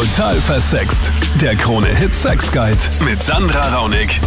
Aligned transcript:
Total 0.00 0.40
versext. 0.40 1.12
Der 1.42 1.54
Krone-Hit 1.54 2.14
Sex 2.14 2.50
Guide 2.50 2.78
mit 3.04 3.22
Sandra 3.22 3.76
Raunig. 3.76 4.18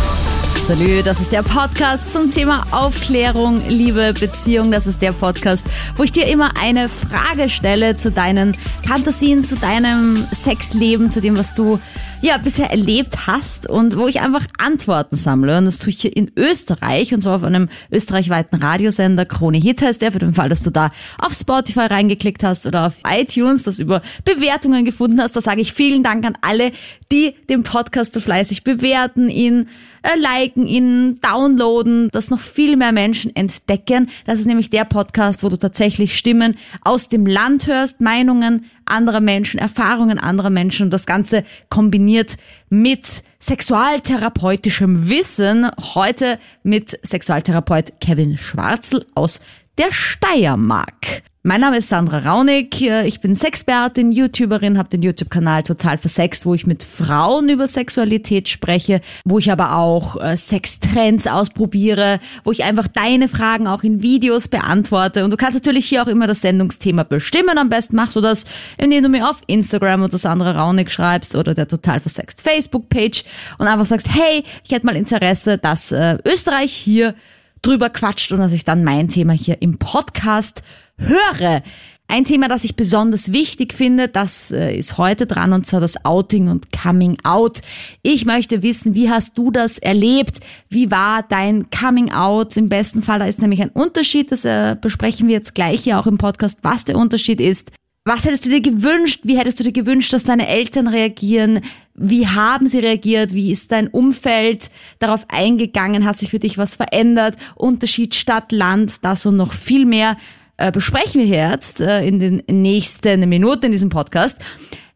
Salü, 0.68 1.02
das 1.02 1.20
ist 1.20 1.32
der 1.32 1.42
Podcast 1.42 2.14
zum 2.14 2.30
Thema 2.30 2.68
Aufklärung, 2.70 3.60
Liebe, 3.68 4.14
Beziehung. 4.14 4.72
Das 4.72 4.86
ist 4.86 5.02
der 5.02 5.14
Podcast, 5.14 5.66
wo 5.96 6.04
ich 6.04 6.12
dir 6.12 6.28
immer 6.28 6.52
eine 6.62 6.90
Frage 6.90 7.50
stelle 7.50 7.98
zu 7.98 8.12
deinen 8.12 8.56
Fantasien, 8.88 9.46
zu 9.46 9.56
deinem 9.56 10.28
Sexleben, 10.32 11.10
zu 11.10 11.22
dem, 11.22 11.40
was 11.40 11.56
du 11.56 11.80
ja 12.24 12.38
bisher 12.38 12.72
erlebt 12.72 13.28
hast 13.28 13.70
und 13.70 13.98
wo 13.98 14.08
ich 14.08 14.22
einfach 14.22 14.46
Antworten 14.58 15.18
sammle. 15.18 15.58
Und 15.58 15.66
das 15.66 15.80
tue 15.80 15.90
ich 15.90 16.00
hier 16.00 16.16
in 16.16 16.32
Österreich 16.38 17.14
und 17.14 17.20
zwar 17.20 17.36
auf 17.36 17.44
einem 17.44 17.68
österreichweiten 17.92 18.64
Radiosender. 18.64 19.26
Krone 19.26 19.58
Hit 19.58 19.82
heißt 19.82 20.02
der, 20.02 20.14
für 20.14 20.20
den 20.20 20.34
Fall, 20.34 20.48
dass 20.48 20.64
du 20.64 20.70
da 20.70 20.92
auf 21.20 21.34
Spotify 21.34 21.82
reingeklickt 21.82 22.42
hast 22.42 22.66
oder 22.66 22.88
auf 22.88 22.94
iTunes, 23.06 23.64
das 23.64 23.78
über 23.78 24.02
Bewertungen 24.24 24.86
gefunden 24.86 25.20
hast. 25.20 25.36
Da 25.36 25.42
sage 25.42 25.60
ich 25.60 25.74
vielen 25.74 26.02
Dank 26.02 26.26
an 26.26 26.38
alle, 26.42 26.72
die 27.12 27.36
den 27.50 27.64
Podcast 27.64 28.14
so 28.14 28.22
fleißig 28.22 28.64
bewerten, 28.64 29.28
ihn 29.28 29.68
äh, 30.04 30.18
liken, 30.18 30.66
ihn 30.66 31.20
downloaden, 31.20 32.10
dass 32.12 32.30
noch 32.30 32.40
viel 32.40 32.78
mehr 32.78 32.94
Menschen 32.94 33.36
entdecken. 33.36 34.10
Das 34.26 34.40
ist 34.40 34.46
nämlich 34.46 34.70
der 34.70 34.86
Podcast, 34.86 35.44
wo 35.44 35.50
du 35.50 35.58
tatsächlich 35.58 36.18
Stimmen 36.18 36.56
aus 36.84 37.10
dem 37.10 37.26
Land 37.26 37.68
hörst, 37.68 38.00
Meinungen 38.00 38.66
anderer 38.86 39.20
Menschen, 39.20 39.60
Erfahrungen 39.60 40.20
anderer 40.20 40.50
Menschen 40.50 40.86
und 40.86 40.92
das 40.92 41.06
Ganze 41.06 41.44
kombiniert 41.70 42.38
mit 42.70 43.24
sexualtherapeutischem 43.40 45.10
Wissen. 45.10 45.70
Heute 45.96 46.40
mit 46.64 46.98
Sexualtherapeut 47.06 48.00
Kevin 48.00 48.38
Schwarzel 48.38 49.06
aus 49.16 49.42
der 49.78 49.92
Steiermark. 49.92 51.24
Mein 51.46 51.60
Name 51.60 51.80
ist 51.80 51.90
Sandra 51.90 52.20
Raunig, 52.20 52.82
ich 52.82 53.20
bin 53.20 53.36
Sexpertin, 53.36 54.14
YouTuberin, 54.14 54.78
habe 54.78 54.88
den 54.88 55.02
YouTube-Kanal 55.02 55.64
Total 55.64 55.98
Versext, 55.98 56.46
wo 56.46 56.54
ich 56.54 56.66
mit 56.66 56.84
Frauen 56.84 57.50
über 57.50 57.68
Sexualität 57.68 58.48
spreche, 58.48 59.02
wo 59.26 59.40
ich 59.40 59.52
aber 59.52 59.76
auch 59.76 60.16
äh, 60.24 60.38
Sextrends 60.38 61.28
ausprobiere, 61.28 62.22
wo 62.46 62.54
ich 62.54 62.64
einfach 62.64 62.88
deine 62.88 63.28
Fragen 63.28 63.68
auch 63.68 63.84
in 63.84 64.02
Videos 64.02 64.48
beantworte. 64.48 65.26
Und 65.26 65.32
du 65.32 65.36
kannst 65.36 65.56
natürlich 65.56 65.86
hier 65.86 66.04
auch 66.04 66.08
immer 66.08 66.28
das 66.28 66.40
Sendungsthema 66.40 67.04
bestimmen. 67.04 67.58
Am 67.58 67.68
besten 67.68 67.98
machst 67.98 68.16
du 68.16 68.22
das, 68.22 68.46
indem 68.78 69.04
du 69.04 69.10
mir 69.10 69.30
auf 69.30 69.42
Instagram 69.48 70.04
unter 70.04 70.18
Sandra 70.18 70.52
Raunig 70.52 70.92
schreibst 70.92 71.36
oder 71.36 71.54
der 71.54 71.68
Total 71.68 72.00
Versext 72.00 72.42
Facebook-Page 72.42 73.26
und 73.58 73.68
einfach 73.68 73.86
sagst, 73.86 74.08
hey, 74.10 74.46
ich 74.64 74.72
hätte 74.72 74.86
mal 74.86 74.96
Interesse, 74.96 75.58
dass 75.58 75.92
äh, 75.92 76.20
Österreich 76.24 76.72
hier 76.72 77.16
drüber 77.64 77.90
quatscht 77.90 78.32
und 78.32 78.40
dass 78.40 78.54
ich 78.54 78.64
dann 78.64 78.84
mein 78.84 79.08
Thema 79.08 79.34
hier 79.34 79.62
im 79.62 79.80
Podcast 79.80 80.62
höre. 80.98 81.64
Ein 82.08 82.26
Thema, 82.26 82.48
das 82.48 82.64
ich 82.64 82.76
besonders 82.76 83.32
wichtig 83.32 83.74
finde, 83.74 84.08
das 84.08 84.52
äh, 84.52 84.76
ist 84.76 84.98
heute 84.98 85.26
dran 85.26 85.54
und 85.54 85.66
zwar 85.66 85.80
das 85.80 86.06
Outing 86.06 86.50
und 86.50 86.72
Coming 86.72 87.18
Out. 87.24 87.62
Ich 88.04 88.26
möchte 88.26 88.62
wissen, 88.62 88.94
wie 88.94 89.10
hast 89.10 89.38
du 89.38 89.50
das 89.50 89.80
erlebt? 89.80 90.42
Wie 90.70 90.92
war 90.92 91.24
dein 91.24 91.70
Coming 91.72 92.12
Out? 92.12 92.58
Im 92.58 92.70
besten 92.70 93.02
Fall, 93.02 93.20
da 93.20 93.26
ist 93.26 93.42
nämlich 93.42 93.62
ein 93.62 93.70
Unterschied, 93.70 94.32
das 94.32 94.46
äh, 94.46 94.76
besprechen 94.80 95.28
wir 95.28 95.36
jetzt 95.36 95.56
gleich 95.56 95.82
hier 95.82 95.98
auch 96.00 96.06
im 96.06 96.18
Podcast, 96.18 96.60
was 96.62 96.84
der 96.84 96.98
Unterschied 96.98 97.40
ist. 97.40 97.72
Was 98.06 98.26
hättest 98.26 98.46
du 98.46 98.50
dir 98.50 98.60
gewünscht? 98.60 99.22
Wie 99.24 99.38
hättest 99.38 99.62
du 99.62 99.64
dir 99.64 99.72
gewünscht, 99.72 100.12
dass 100.12 100.26
deine 100.26 100.48
Eltern 100.48 100.88
reagieren? 100.88 101.62
Wie 101.94 102.28
haben 102.28 102.68
sie 102.68 102.80
reagiert? 102.80 103.34
Wie 103.34 103.50
ist 103.50 103.72
dein 103.72 103.88
Umfeld 103.88 104.72
darauf 105.00 105.26
eingegangen? 105.30 106.04
Hat 106.04 106.18
sich 106.18 106.32
für 106.32 106.40
dich 106.40 106.58
was 106.58 106.76
verändert? 106.76 107.38
Unterschied 107.56 108.14
Stadt, 108.14 108.52
Land, 108.52 109.06
das 109.06 109.26
und 109.26 109.38
noch 109.38 109.54
viel 109.54 109.86
mehr 109.86 110.18
äh, 110.58 110.72
besprechen 110.72 111.22
wir 111.22 111.28
jetzt 111.28 111.80
äh, 111.80 112.06
in 112.06 112.20
den 112.20 112.44
nächsten 112.50 113.28
Minuten 113.30 113.68
in 113.68 113.72
diesem 113.72 113.90
Podcast. 113.90 114.38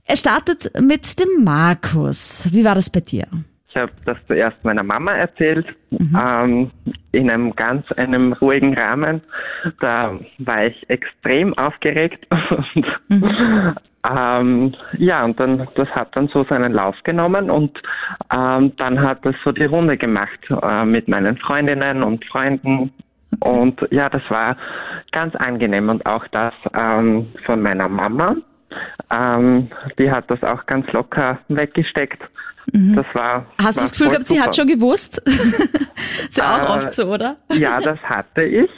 Er 0.04 0.18
startet 0.18 0.72
mit 0.80 1.18
dem 1.18 1.46
Markus. 1.46 2.48
Wie 2.52 2.66
war 2.66 2.76
das 2.76 2.90
bei 2.90 3.00
dir? 3.00 3.28
Ich 3.78 3.82
habe 3.84 3.92
das 4.06 4.18
zuerst 4.26 4.64
meiner 4.64 4.82
Mama 4.82 5.12
erzählt, 5.12 5.68
mhm. 5.92 6.20
ähm, 6.20 6.72
in 7.12 7.30
einem 7.30 7.56
ganz 7.56 7.86
einem 7.92 8.34
ruhigen 8.34 8.74
Rahmen. 8.74 9.22
Da 9.82 10.18
war 10.40 10.66
ich 10.66 10.90
extrem 10.90 11.56
aufgeregt. 11.60 12.26
Und, 12.50 12.88
mhm. 13.10 13.76
ähm, 14.10 14.74
ja, 14.98 15.24
und 15.24 15.40
dann 15.40 15.68
das 15.76 15.88
hat 15.90 16.16
dann 16.16 16.28
so 16.30 16.44
seinen 16.46 16.74
Lauf 16.74 16.96
genommen 17.04 17.52
und 17.52 17.78
ähm, 18.34 18.72
dann 18.78 19.02
hat 19.02 19.24
es 19.26 19.36
so 19.44 19.52
die 19.52 19.66
Runde 19.66 19.98
gemacht 19.98 20.40
äh, 20.50 20.86
mit 20.86 21.08
meinen 21.08 21.38
Freundinnen 21.38 22.04
und 22.04 22.24
Freunden 22.26 22.92
Okay. 23.42 23.60
Und 23.60 23.88
ja, 23.92 24.10
das 24.10 24.22
war 24.30 24.56
ganz 25.12 25.36
angenehm 25.36 25.90
und 25.90 26.06
auch 26.06 26.26
das 26.30 26.54
ähm, 26.74 27.28
von 27.46 27.62
meiner 27.62 27.90
Mama. 27.90 28.38
Ähm, 29.12 29.70
die 30.00 30.10
hat 30.10 30.32
das 30.32 30.42
auch 30.44 30.66
ganz 30.66 30.90
locker 30.94 31.38
weggesteckt. 31.50 32.22
Mhm. 32.74 32.96
Das 32.96 33.06
war. 33.14 33.46
Hast 33.62 33.78
war 33.78 33.84
du 33.84 33.90
das 33.90 33.92
Gefühl 33.92 34.08
gehabt, 34.10 34.28
super. 34.28 34.42
sie 34.42 34.46
hat 34.46 34.56
schon 34.56 34.68
gewusst? 34.68 35.18
ist 36.30 36.38
ja 36.38 36.56
auch 36.56 36.70
äh, 36.70 36.74
oft 36.74 36.94
so, 36.94 37.06
oder? 37.06 37.38
Ja, 37.54 37.80
das 37.80 38.00
hatte 38.00 38.44
ich. 38.44 38.70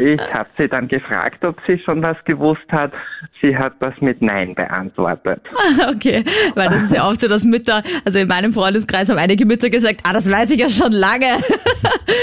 Ich 0.00 0.20
habe 0.34 0.48
sie 0.58 0.68
dann 0.68 0.88
gefragt, 0.88 1.44
ob 1.44 1.56
sie 1.66 1.78
schon 1.78 2.02
was 2.02 2.16
gewusst 2.24 2.66
hat. 2.70 2.92
Sie 3.40 3.56
hat 3.56 3.74
das 3.80 3.94
mit 4.00 4.20
Nein 4.20 4.54
beantwortet. 4.54 5.42
Okay, 5.88 6.24
weil 6.54 6.68
das 6.68 6.84
ist 6.84 6.94
ja 6.94 7.08
oft 7.08 7.20
so, 7.20 7.28
dass 7.28 7.44
Mütter, 7.44 7.82
also 8.04 8.18
in 8.18 8.28
meinem 8.28 8.52
Freundeskreis 8.52 9.08
haben 9.08 9.18
einige 9.18 9.46
Mütter 9.46 9.70
gesagt, 9.70 10.00
ah, 10.04 10.12
das 10.12 10.30
weiß 10.30 10.50
ich 10.50 10.58
ja 10.58 10.68
schon 10.68 10.92
lange. 10.92 11.38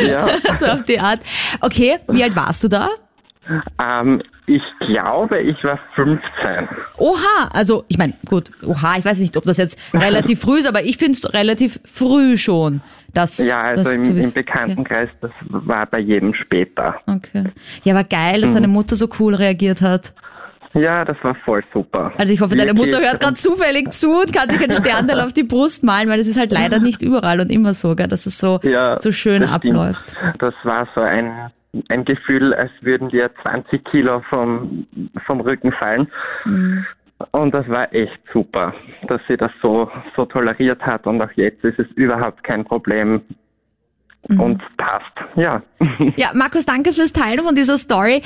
Ja. 0.05 0.27
so 0.59 0.65
auf 0.65 0.83
die 0.83 0.99
Art. 0.99 1.19
Okay, 1.61 1.99
wie 2.07 2.23
alt 2.23 2.35
warst 2.35 2.63
du 2.63 2.67
da? 2.67 2.89
Ähm, 3.79 4.21
ich 4.45 4.61
glaube, 4.79 5.39
ich 5.39 5.63
war 5.63 5.79
15. 5.95 6.21
Oha, 6.97 7.49
also 7.53 7.85
ich 7.87 7.97
meine, 7.97 8.13
gut, 8.25 8.51
oha, 8.65 8.97
ich 8.97 9.05
weiß 9.05 9.19
nicht, 9.19 9.37
ob 9.37 9.43
das 9.43 9.57
jetzt 9.57 9.79
relativ 9.93 10.41
früh 10.41 10.59
ist, 10.59 10.67
aber 10.67 10.83
ich 10.83 10.97
finde 10.97 11.13
es 11.13 11.33
relativ 11.33 11.79
früh 11.85 12.37
schon. 12.37 12.81
Das, 13.13 13.37
ja, 13.37 13.61
also 13.61 13.83
das 13.83 14.07
im, 14.07 14.17
im 14.17 14.33
Bekanntenkreis, 14.33 15.09
okay. 15.21 15.31
das 15.49 15.67
war 15.67 15.85
bei 15.85 15.99
jedem 15.99 16.33
später. 16.33 16.95
Okay. 17.05 17.45
Ja, 17.83 17.93
aber 17.93 18.03
geil, 18.05 18.41
dass 18.41 18.51
mhm. 18.51 18.55
deine 18.55 18.67
Mutter 18.69 18.95
so 18.95 19.07
cool 19.19 19.35
reagiert 19.35 19.81
hat. 19.81 20.13
Ja, 20.73 21.05
das 21.05 21.17
war 21.21 21.35
voll 21.45 21.63
super. 21.71 22.11
Also 22.17 22.33
ich 22.33 22.41
hoffe, 22.41 22.55
deine 22.55 22.73
Mutter 22.73 22.99
hört 22.99 23.19
gerade 23.19 23.35
zufällig 23.35 23.91
zu 23.91 24.21
und 24.21 24.33
kann 24.33 24.49
sich 24.49 24.59
ein 24.59 24.71
Sterndal 24.71 25.21
auf 25.21 25.31
die 25.31 25.43
Brust 25.43 25.83
malen, 25.83 26.09
weil 26.09 26.19
es 26.19 26.27
ist 26.27 26.39
halt 26.39 26.51
leider 26.51 26.79
nicht 26.81 27.03
überall 27.03 27.39
und 27.39 27.51
immer 27.51 27.75
so, 27.75 27.95
gell, 27.95 28.07
dass 28.07 28.25
es 28.25 28.39
so, 28.39 28.59
ja, 28.63 28.97
so 28.97 29.11
schön 29.11 29.43
abläuft. 29.43 30.15
Das 30.39 30.55
war 30.63 30.87
so 30.95 31.01
ein 31.01 31.51
ein 31.89 32.05
Gefühl, 32.05 32.53
als 32.53 32.71
würden 32.81 33.09
dir 33.09 33.31
20 33.41 33.83
Kilo 33.85 34.21
vom, 34.29 34.85
vom 35.25 35.41
Rücken 35.41 35.71
fallen. 35.71 36.07
Mhm. 36.45 36.85
Und 37.31 37.53
das 37.53 37.67
war 37.69 37.93
echt 37.93 38.19
super, 38.31 38.73
dass 39.07 39.21
sie 39.27 39.37
das 39.37 39.51
so, 39.61 39.89
so 40.15 40.25
toleriert 40.25 40.81
hat 40.81 41.07
und 41.07 41.21
auch 41.21 41.31
jetzt 41.35 41.63
ist 41.63 41.79
es 41.79 41.87
überhaupt 41.95 42.43
kein 42.43 42.65
Problem. 42.65 43.21
Mhm. 44.27 44.39
Und 44.39 44.63
passt, 44.77 45.13
ja. 45.35 45.61
Ja, 46.15 46.31
Markus, 46.33 46.65
danke 46.65 46.93
fürs 46.93 47.13
Teilen 47.13 47.43
von 47.43 47.55
dieser 47.55 47.77
Story. 47.77 48.21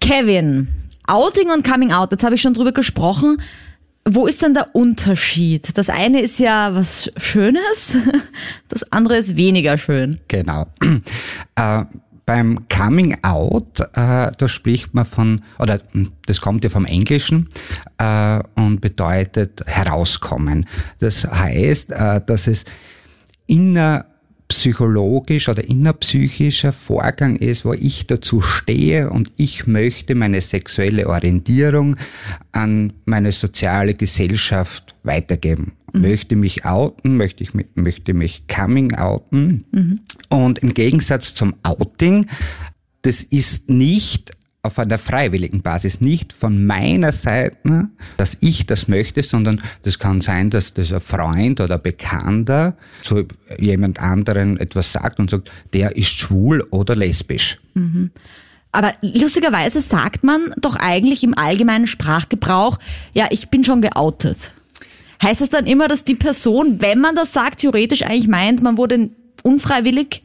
Kevin, 0.00 0.68
Outing 1.06 1.50
und 1.50 1.64
Coming 1.64 1.92
Out, 1.92 2.12
jetzt 2.12 2.24
habe 2.24 2.34
ich 2.34 2.42
schon 2.42 2.54
drüber 2.54 2.72
gesprochen. 2.72 3.42
Wo 4.08 4.26
ist 4.26 4.42
denn 4.42 4.54
der 4.54 4.74
Unterschied? 4.74 5.76
Das 5.76 5.90
eine 5.90 6.20
ist 6.20 6.38
ja 6.38 6.74
was 6.74 7.12
Schönes, 7.16 7.98
das 8.68 8.90
andere 8.92 9.16
ist 9.16 9.36
weniger 9.36 9.78
schön. 9.78 10.20
Genau. 10.28 10.66
Äh, 11.56 11.84
beim 12.30 12.68
Coming 12.68 13.16
Out, 13.24 13.80
äh, 13.80 14.30
da 14.38 14.46
spricht 14.46 14.94
man 14.94 15.04
von, 15.04 15.42
oder 15.58 15.80
hm, 15.90 16.12
das 16.26 16.40
kommt 16.40 16.62
ja 16.62 16.70
vom 16.70 16.84
Englischen 16.84 17.48
äh, 17.98 18.38
und 18.54 18.80
bedeutet 18.80 19.64
herauskommen. 19.66 20.68
Das 21.00 21.24
heißt, 21.24 21.90
äh, 21.90 22.20
dass 22.24 22.46
es 22.46 22.66
inner 23.48 24.06
psychologisch 24.50 25.48
oder 25.48 25.62
innerpsychischer 25.62 26.72
Vorgang 26.72 27.36
ist, 27.36 27.64
wo 27.64 27.72
ich 27.72 28.08
dazu 28.08 28.42
stehe 28.42 29.08
und 29.08 29.30
ich 29.36 29.68
möchte 29.68 30.16
meine 30.16 30.42
sexuelle 30.42 31.08
Orientierung 31.08 31.96
an 32.50 32.92
meine 33.04 33.30
soziale 33.30 33.94
Gesellschaft 33.94 34.96
weitergeben. 35.04 35.72
Mhm. 35.92 36.00
Möchte 36.02 36.34
mich 36.34 36.64
outen, 36.64 37.16
möchte 37.16 37.44
ich 37.44 37.52
möchte 37.76 38.12
mich 38.12 38.42
coming 38.48 38.96
outen. 38.96 39.66
Mhm. 39.70 40.00
Und 40.28 40.58
im 40.58 40.74
Gegensatz 40.74 41.32
zum 41.32 41.54
Outing, 41.62 42.26
das 43.02 43.22
ist 43.22 43.70
nicht 43.70 44.32
auf 44.62 44.78
einer 44.78 44.98
freiwilligen 44.98 45.62
Basis, 45.62 46.00
nicht 46.00 46.32
von 46.32 46.66
meiner 46.66 47.12
Seite, 47.12 47.88
dass 48.18 48.36
ich 48.40 48.66
das 48.66 48.88
möchte, 48.88 49.22
sondern 49.22 49.62
das 49.84 49.98
kann 49.98 50.20
sein, 50.20 50.50
dass 50.50 50.74
das 50.74 50.92
ein 50.92 51.00
Freund 51.00 51.60
oder 51.60 51.76
ein 51.76 51.82
Bekannter 51.82 52.76
zu 53.02 53.26
jemand 53.58 54.00
anderen 54.00 54.58
etwas 54.58 54.92
sagt 54.92 55.18
und 55.18 55.30
sagt, 55.30 55.50
der 55.72 55.96
ist 55.96 56.18
schwul 56.18 56.66
oder 56.70 56.94
lesbisch. 56.94 57.58
Mhm. 57.74 58.10
Aber 58.72 58.92
lustigerweise 59.00 59.80
sagt 59.80 60.24
man 60.24 60.54
doch 60.58 60.76
eigentlich 60.76 61.24
im 61.24 61.36
allgemeinen 61.36 61.86
Sprachgebrauch, 61.86 62.78
ja, 63.14 63.28
ich 63.30 63.48
bin 63.48 63.64
schon 63.64 63.80
geoutet. 63.80 64.52
Heißt 65.22 65.40
das 65.40 65.50
dann 65.50 65.66
immer, 65.66 65.88
dass 65.88 66.04
die 66.04 66.14
Person, 66.14 66.80
wenn 66.80 67.00
man 67.00 67.16
das 67.16 67.32
sagt, 67.32 67.60
theoretisch 67.60 68.02
eigentlich 68.02 68.28
meint, 68.28 68.62
man 68.62 68.76
wurde 68.78 69.10
unfreiwillig 69.42 70.22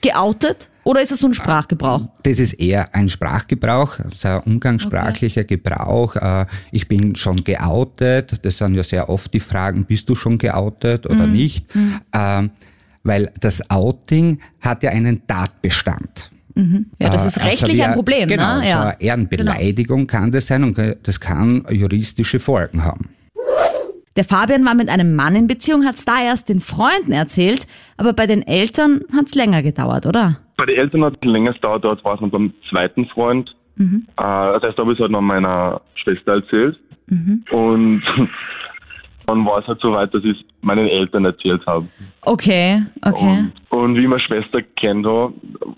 geoutet? 0.00 0.70
Oder 0.84 1.00
ist 1.00 1.12
es 1.12 1.20
so 1.20 1.26
ein 1.26 1.34
Sprachgebrauch? 1.34 2.08
Das 2.22 2.38
ist 2.38 2.52
eher 2.54 2.94
ein 2.94 3.08
Sprachgebrauch, 3.08 3.98
also 3.98 4.28
ein 4.28 4.40
umgangssprachlicher 4.40 5.40
okay. 5.40 5.56
Gebrauch. 5.56 6.16
Äh, 6.16 6.46
ich 6.72 6.86
bin 6.88 7.16
schon 7.16 7.42
geoutet. 7.42 8.38
Das 8.42 8.58
sind 8.58 8.74
ja 8.74 8.84
sehr 8.84 9.08
oft 9.08 9.32
die 9.32 9.40
Fragen, 9.40 9.86
bist 9.86 10.08
du 10.08 10.14
schon 10.14 10.36
geoutet 10.38 11.06
oder 11.06 11.26
mhm. 11.26 11.32
nicht? 11.32 11.74
Mhm. 11.74 12.00
Ähm, 12.12 12.50
weil 13.02 13.32
das 13.40 13.68
Outing 13.70 14.40
hat 14.60 14.82
ja 14.82 14.90
einen 14.90 15.26
Tatbestand. 15.26 16.30
Mhm. 16.54 16.86
Ja, 16.98 17.10
das 17.10 17.24
ist 17.24 17.38
äh, 17.38 17.44
rechtlich 17.44 17.80
also 17.80 17.90
ein 17.90 17.94
Problem. 17.94 18.28
Genau, 18.28 18.58
ne? 18.58 18.68
ja. 18.68 18.76
so 18.76 18.88
eine 18.88 19.00
Ehrenbeleidigung 19.00 20.06
genau. 20.06 20.20
kann 20.20 20.32
das 20.32 20.46
sein 20.46 20.64
und 20.64 20.78
das 21.02 21.18
kann 21.18 21.64
juristische 21.70 22.38
Folgen 22.38 22.84
haben. 22.84 23.08
Der 24.16 24.24
Fabian 24.24 24.64
war 24.64 24.74
mit 24.74 24.88
einem 24.88 25.16
Mann 25.16 25.34
in 25.34 25.48
Beziehung, 25.48 25.84
hat 25.84 25.96
es 25.96 26.04
da 26.04 26.22
erst 26.22 26.48
den 26.48 26.60
Freunden 26.60 27.10
erzählt, 27.10 27.66
aber 27.96 28.12
bei 28.12 28.26
den 28.26 28.46
Eltern 28.46 29.00
hat 29.12 29.26
es 29.26 29.34
länger 29.34 29.62
gedauert, 29.62 30.06
oder? 30.06 30.38
Bei 30.56 30.66
den 30.66 30.76
Eltern 30.76 31.04
hat 31.04 31.14
es 31.20 31.24
länger 31.24 31.52
gedauert, 31.52 31.84
dort 31.84 32.04
war 32.04 32.14
es 32.14 32.20
noch 32.20 32.30
beim 32.30 32.52
zweiten 32.70 33.06
Freund. 33.06 33.54
Mhm. 33.76 34.06
Äh, 34.16 34.22
das 34.22 34.62
heißt, 34.62 34.78
da 34.78 34.82
habe 34.82 34.92
ich 34.92 34.98
es 34.98 35.02
halt 35.02 35.10
noch 35.10 35.20
meiner 35.20 35.80
Schwester 35.96 36.34
erzählt. 36.34 36.78
Mhm. 37.06 37.44
Und 37.50 38.02
dann 39.26 39.44
war 39.44 39.60
es 39.60 39.66
halt 39.66 39.80
so 39.80 39.92
weit, 39.92 40.14
dass 40.14 40.22
ich 40.24 40.38
es 40.38 40.44
meinen 40.60 40.86
Eltern 40.86 41.24
erzählt 41.24 41.66
habe. 41.66 41.86
Okay, 42.22 42.82
okay. 43.02 43.44
Und, 43.70 43.78
und 43.78 43.96
wie 43.96 44.06
meine 44.06 44.20
Schwester 44.20 44.62
kennt, 44.62 45.06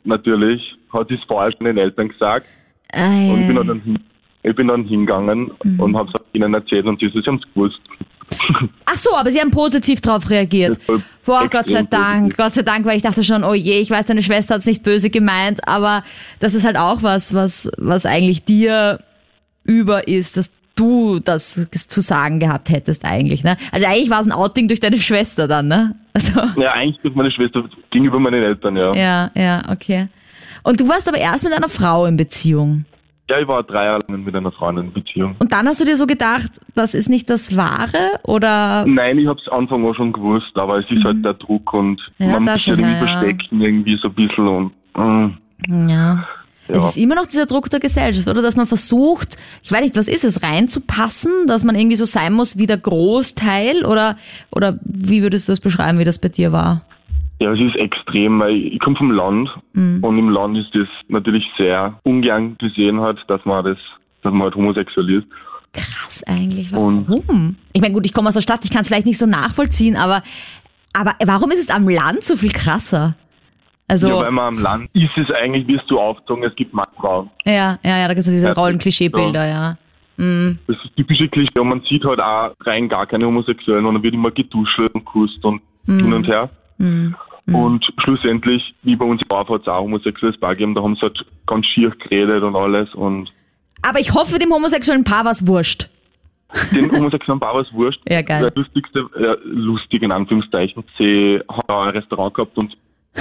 natürlich, 0.04 0.76
hat 0.92 1.08
sie 1.08 1.14
es 1.14 1.24
vorher 1.24 1.52
schon 1.52 1.66
den 1.66 1.78
Eltern 1.78 2.08
gesagt. 2.08 2.46
Ei. 2.92 3.30
Und 3.32 3.40
ich 3.40 3.46
bin 3.46 3.56
dann, 3.56 3.98
ich 4.42 4.56
bin 4.56 4.68
dann 4.68 4.84
hingegangen 4.84 5.50
mhm. 5.64 5.80
und 5.80 5.96
habe 5.96 6.10
es 6.14 6.22
ihnen 6.32 6.54
erzählt 6.54 6.86
und 6.86 7.00
sie, 7.00 7.08
sie 7.08 7.22
haben 7.26 7.40
es 7.42 7.54
gewusst. 7.54 7.80
Ach 8.84 8.96
so, 8.96 9.16
aber 9.16 9.30
sie 9.30 9.40
haben 9.40 9.50
positiv 9.50 10.00
darauf 10.00 10.28
reagiert. 10.30 10.78
Boah, 11.26 11.48
Gott 11.50 11.68
sei 11.68 11.82
Dank. 11.82 12.36
Gott 12.36 12.54
sei 12.54 12.62
Dank, 12.62 12.86
weil 12.86 12.96
ich 12.96 13.02
dachte 13.02 13.24
schon, 13.24 13.44
oh 13.44 13.54
je, 13.54 13.80
ich 13.80 13.90
weiß, 13.90 14.06
deine 14.06 14.22
Schwester 14.22 14.54
hat 14.54 14.60
es 14.60 14.66
nicht 14.66 14.82
böse 14.82 15.10
gemeint, 15.10 15.66
aber 15.68 16.04
das 16.40 16.54
ist 16.54 16.64
halt 16.64 16.76
auch 16.76 17.02
was, 17.02 17.34
was, 17.34 17.68
was 17.76 18.06
eigentlich 18.06 18.44
dir 18.44 19.00
über 19.64 20.06
ist, 20.06 20.36
dass 20.36 20.52
du 20.76 21.18
das 21.18 21.68
zu 21.70 22.00
sagen 22.00 22.38
gehabt 22.38 22.70
hättest 22.70 23.04
eigentlich, 23.04 23.42
ne? 23.42 23.56
Also 23.72 23.86
eigentlich 23.86 24.10
war 24.10 24.20
es 24.20 24.26
ein 24.26 24.32
Outing 24.32 24.68
durch 24.68 24.80
deine 24.80 24.98
Schwester 24.98 25.48
dann, 25.48 25.68
ne? 25.68 25.96
Also. 26.12 26.40
Ja, 26.60 26.72
eigentlich 26.72 27.00
durch 27.02 27.14
meine 27.14 27.30
Schwester 27.30 27.64
gegenüber 27.90 28.20
meinen 28.20 28.42
Eltern, 28.42 28.76
ja. 28.76 28.94
Ja, 28.94 29.30
ja, 29.34 29.62
okay. 29.70 30.08
Und 30.62 30.80
du 30.80 30.88
warst 30.88 31.08
aber 31.08 31.18
erst 31.18 31.44
mit 31.44 31.52
einer 31.52 31.68
Frau 31.68 32.06
in 32.06 32.16
Beziehung. 32.16 32.84
Ja, 33.28 33.40
ich 33.40 33.48
war 33.48 33.62
drei 33.64 33.86
Jahre 33.86 34.00
lang 34.08 34.22
mit 34.22 34.36
einer 34.36 34.52
Frau 34.52 34.68
in 34.70 34.92
Beziehung. 34.92 35.34
Und 35.40 35.52
dann 35.52 35.66
hast 35.66 35.80
du 35.80 35.84
dir 35.84 35.96
so 35.96 36.06
gedacht, 36.06 36.60
das 36.74 36.94
ist 36.94 37.08
nicht 37.08 37.28
das 37.28 37.56
Wahre 37.56 38.20
oder? 38.22 38.84
Nein, 38.86 39.18
ich 39.18 39.26
habe 39.26 39.40
es 39.44 39.50
Anfang 39.50 39.84
auch 39.84 39.94
schon 39.94 40.12
gewusst, 40.12 40.52
aber 40.54 40.78
es 40.78 40.84
ist 40.90 41.04
halt 41.04 41.18
mhm. 41.18 41.24
halt 41.24 41.24
der 41.24 41.34
Druck 41.34 41.72
und 41.72 42.00
ja, 42.18 42.28
man 42.28 42.44
muss 42.44 42.54
sich 42.54 42.68
irgendwie 42.68 42.92
ja, 42.92 42.98
verstecken 42.98 43.60
irgendwie 43.60 43.98
so 44.00 44.08
ein 44.08 44.14
bisschen 44.14 44.48
und. 44.48 44.72
Äh. 44.94 45.90
Ja. 45.90 46.24
Ja. 46.68 46.76
Es 46.76 46.84
ist 46.90 46.96
immer 46.96 47.14
noch 47.14 47.26
dieser 47.26 47.46
Druck 47.46 47.70
der 47.70 47.80
Gesellschaft, 47.80 48.26
oder? 48.26 48.42
Dass 48.42 48.56
man 48.56 48.66
versucht, 48.66 49.36
ich 49.62 49.70
weiß 49.70 49.82
nicht, 49.82 49.96
was 49.96 50.08
ist 50.08 50.24
es, 50.24 50.42
reinzupassen, 50.42 51.46
dass 51.46 51.64
man 51.64 51.76
irgendwie 51.76 51.96
so 51.96 52.04
sein 52.04 52.32
muss 52.32 52.58
wie 52.58 52.66
der 52.66 52.78
Großteil 52.78 53.84
oder, 53.84 54.16
oder 54.50 54.78
wie 54.82 55.22
würdest 55.22 55.48
du 55.48 55.52
das 55.52 55.60
beschreiben, 55.60 55.98
wie 55.98 56.04
das 56.04 56.18
bei 56.18 56.28
dir 56.28 56.52
war? 56.52 56.82
Ja, 57.38 57.52
es 57.52 57.60
ist 57.60 57.76
extrem, 57.76 58.40
weil 58.40 58.54
ich 58.54 58.80
komme 58.80 58.96
vom 58.96 59.10
Land 59.10 59.50
mhm. 59.74 60.02
und 60.02 60.18
im 60.18 60.30
Land 60.30 60.56
ist 60.56 60.74
das 60.74 60.88
natürlich 61.08 61.44
sehr 61.58 61.98
ungern 62.02 62.56
gesehen 62.58 63.00
hat, 63.00 63.18
dass 63.28 63.44
man 63.44 63.64
das, 63.64 63.78
dass 64.22 64.32
man 64.32 64.44
halt 64.44 64.54
homosexuell 64.54 65.18
ist. 65.18 65.26
Krass 65.72 66.24
eigentlich. 66.26 66.72
Warum? 66.72 67.04
Und 67.04 67.56
ich 67.74 67.82
meine, 67.82 67.92
gut, 67.92 68.06
ich 68.06 68.14
komme 68.14 68.28
aus 68.28 68.34
der 68.34 68.40
Stadt, 68.40 68.64
ich 68.64 68.70
kann 68.70 68.80
es 68.80 68.88
vielleicht 68.88 69.04
nicht 69.04 69.18
so 69.18 69.26
nachvollziehen, 69.26 69.96
aber, 69.96 70.22
aber 70.94 71.14
warum 71.26 71.50
ist 71.50 71.60
es 71.60 71.70
am 71.70 71.86
Land 71.86 72.24
so 72.24 72.36
viel 72.36 72.52
krasser? 72.52 73.14
Also, 73.88 74.08
ja, 74.08 74.16
weil 74.16 74.32
man 74.32 74.56
am 74.56 74.62
Land 74.62 74.90
ist 74.94 75.16
es 75.16 75.30
eigentlich, 75.30 75.68
wirst 75.68 75.88
du 75.90 76.00
aufgezogen, 76.00 76.42
es 76.42 76.56
gibt 76.56 76.72
Mann, 76.72 76.86
Frauen. 76.96 77.30
Ja, 77.44 77.78
ja, 77.84 77.98
ja, 77.98 78.08
da 78.08 78.14
gibt 78.14 78.26
es 78.26 78.32
diese 78.32 78.54
Rollenklischeebilder, 78.54 79.46
ja. 79.46 79.76
Mhm. 80.16 80.58
Das 80.66 80.76
ist 80.82 80.96
typische 80.96 81.28
Klischee 81.28 81.60
und 81.60 81.68
man 81.68 81.82
sieht 81.82 82.04
halt 82.04 82.20
auch 82.20 82.52
rein 82.60 82.88
gar 82.88 83.06
keine 83.06 83.26
Homosexuellen 83.26 83.84
und 83.84 83.94
dann 83.94 84.02
wird 84.02 84.14
immer 84.14 84.30
geduschelt 84.30 84.92
und 84.94 85.04
kusst 85.04 85.44
und 85.44 85.60
mhm. 85.84 85.98
hin 85.98 86.12
und 86.14 86.26
her. 86.26 86.50
Mhm. 86.78 87.14
Und 87.52 87.86
schlussendlich, 88.02 88.74
wie 88.82 88.96
bei 88.96 89.04
uns 89.04 89.22
im 89.22 89.28
Dorf 89.28 89.48
hat 89.48 89.62
es 89.62 89.68
auch 89.68 89.82
homosexuelles 89.82 90.38
Paar 90.38 90.54
gegeben, 90.54 90.74
da 90.74 90.82
haben 90.82 90.96
sie 90.96 91.02
halt 91.02 91.24
ganz 91.46 91.64
schier 91.66 91.90
geredet 91.90 92.42
und 92.42 92.56
alles 92.56 92.92
und. 92.94 93.30
Aber 93.82 94.00
ich 94.00 94.12
hoffe, 94.12 94.38
dem 94.38 94.52
homosexuellen 94.52 95.04
Paar 95.04 95.24
war 95.24 95.32
es 95.32 95.46
wurscht. 95.46 95.88
Den 96.72 96.90
homosexuellen 96.90 97.38
Paar 97.38 97.54
war 97.54 97.62
es 97.62 97.72
wurscht. 97.72 98.00
Ja, 98.08 98.22
geil. 98.22 98.42
Der 98.42 98.52
lustigste, 98.54 99.08
äh, 99.16 99.36
lustig 99.44 100.02
in 100.02 100.10
Anführungszeichen, 100.10 100.82
sie 100.98 101.40
haben 101.48 101.88
ein 101.88 101.90
Restaurant 101.90 102.34
gehabt 102.34 102.56
und 102.58 102.76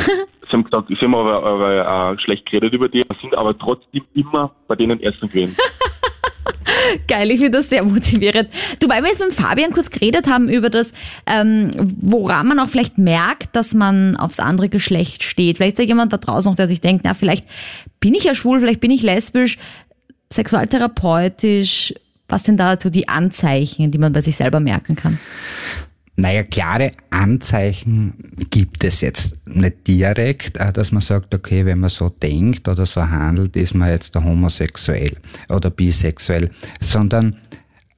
Sie 0.45 0.51
haben 0.51 0.63
gesagt, 0.63 0.89
sie 0.89 0.95
haben 0.95 1.15
aber, 1.15 1.43
aber 1.43 2.13
äh, 2.13 2.19
schlecht 2.19 2.45
geredet 2.45 2.73
über 2.73 2.87
die, 2.87 3.01
sind 3.21 3.35
aber 3.35 3.57
trotzdem 3.57 4.03
immer 4.13 4.51
bei 4.67 4.75
denen 4.75 5.01
Essen 5.01 5.27
gewesen. 5.29 5.55
Geil, 7.07 7.31
ich 7.31 7.39
finde 7.39 7.57
das 7.57 7.69
sehr 7.69 7.83
motivierend. 7.83 8.49
Du, 8.79 8.89
weil 8.89 9.01
wir 9.01 9.09
jetzt 9.09 9.19
mit 9.19 9.33
Fabian 9.33 9.71
kurz 9.71 9.89
geredet 9.89 10.27
haben 10.27 10.49
über 10.49 10.69
das, 10.69 10.93
ähm, 11.25 11.71
woran 11.75 12.47
man 12.47 12.59
auch 12.59 12.67
vielleicht 12.67 12.97
merkt, 12.97 13.55
dass 13.55 13.73
man 13.73 14.15
aufs 14.15 14.39
andere 14.39 14.69
Geschlecht 14.69 15.23
steht. 15.23 15.57
Vielleicht 15.57 15.73
ist 15.73 15.79
da 15.79 15.83
jemand 15.83 16.13
da 16.13 16.17
draußen 16.17 16.49
noch, 16.49 16.55
der 16.55 16.67
sich 16.67 16.81
denkt, 16.81 17.03
na, 17.05 17.13
vielleicht 17.13 17.45
bin 17.99 18.13
ich 18.13 18.23
ja 18.23 18.35
schwul, 18.35 18.59
vielleicht 18.59 18.81
bin 18.81 18.91
ich 18.91 19.01
lesbisch, 19.01 19.57
sexualtherapeutisch. 20.31 21.93
Was 22.27 22.43
sind 22.43 22.57
da 22.57 22.77
so 22.81 22.89
die 22.89 23.07
Anzeichen, 23.07 23.91
die 23.91 23.97
man 23.97 24.13
bei 24.13 24.21
sich 24.21 24.35
selber 24.35 24.59
merken 24.59 24.95
kann? 24.95 25.19
Naja, 26.17 26.43
klare 26.43 26.91
Anzeichen 27.09 28.13
gibt 28.49 28.85
es 28.85 29.01
jetzt 29.01 29.35
nicht 29.45 29.85
direkt, 29.85 30.57
dass 30.57 30.93
man 30.93 31.01
sagt, 31.01 31.35
okay, 31.35 31.65
wenn 31.65 31.79
man 31.79 31.89
so 31.89 32.07
denkt 32.07 32.69
oder 32.69 32.85
so 32.85 33.01
handelt, 33.01 33.55
ist 33.57 33.75
man 33.75 33.89
jetzt 33.89 34.15
homosexuell 34.15 35.17
oder 35.49 35.69
bisexuell, 35.69 36.51
sondern 36.79 37.35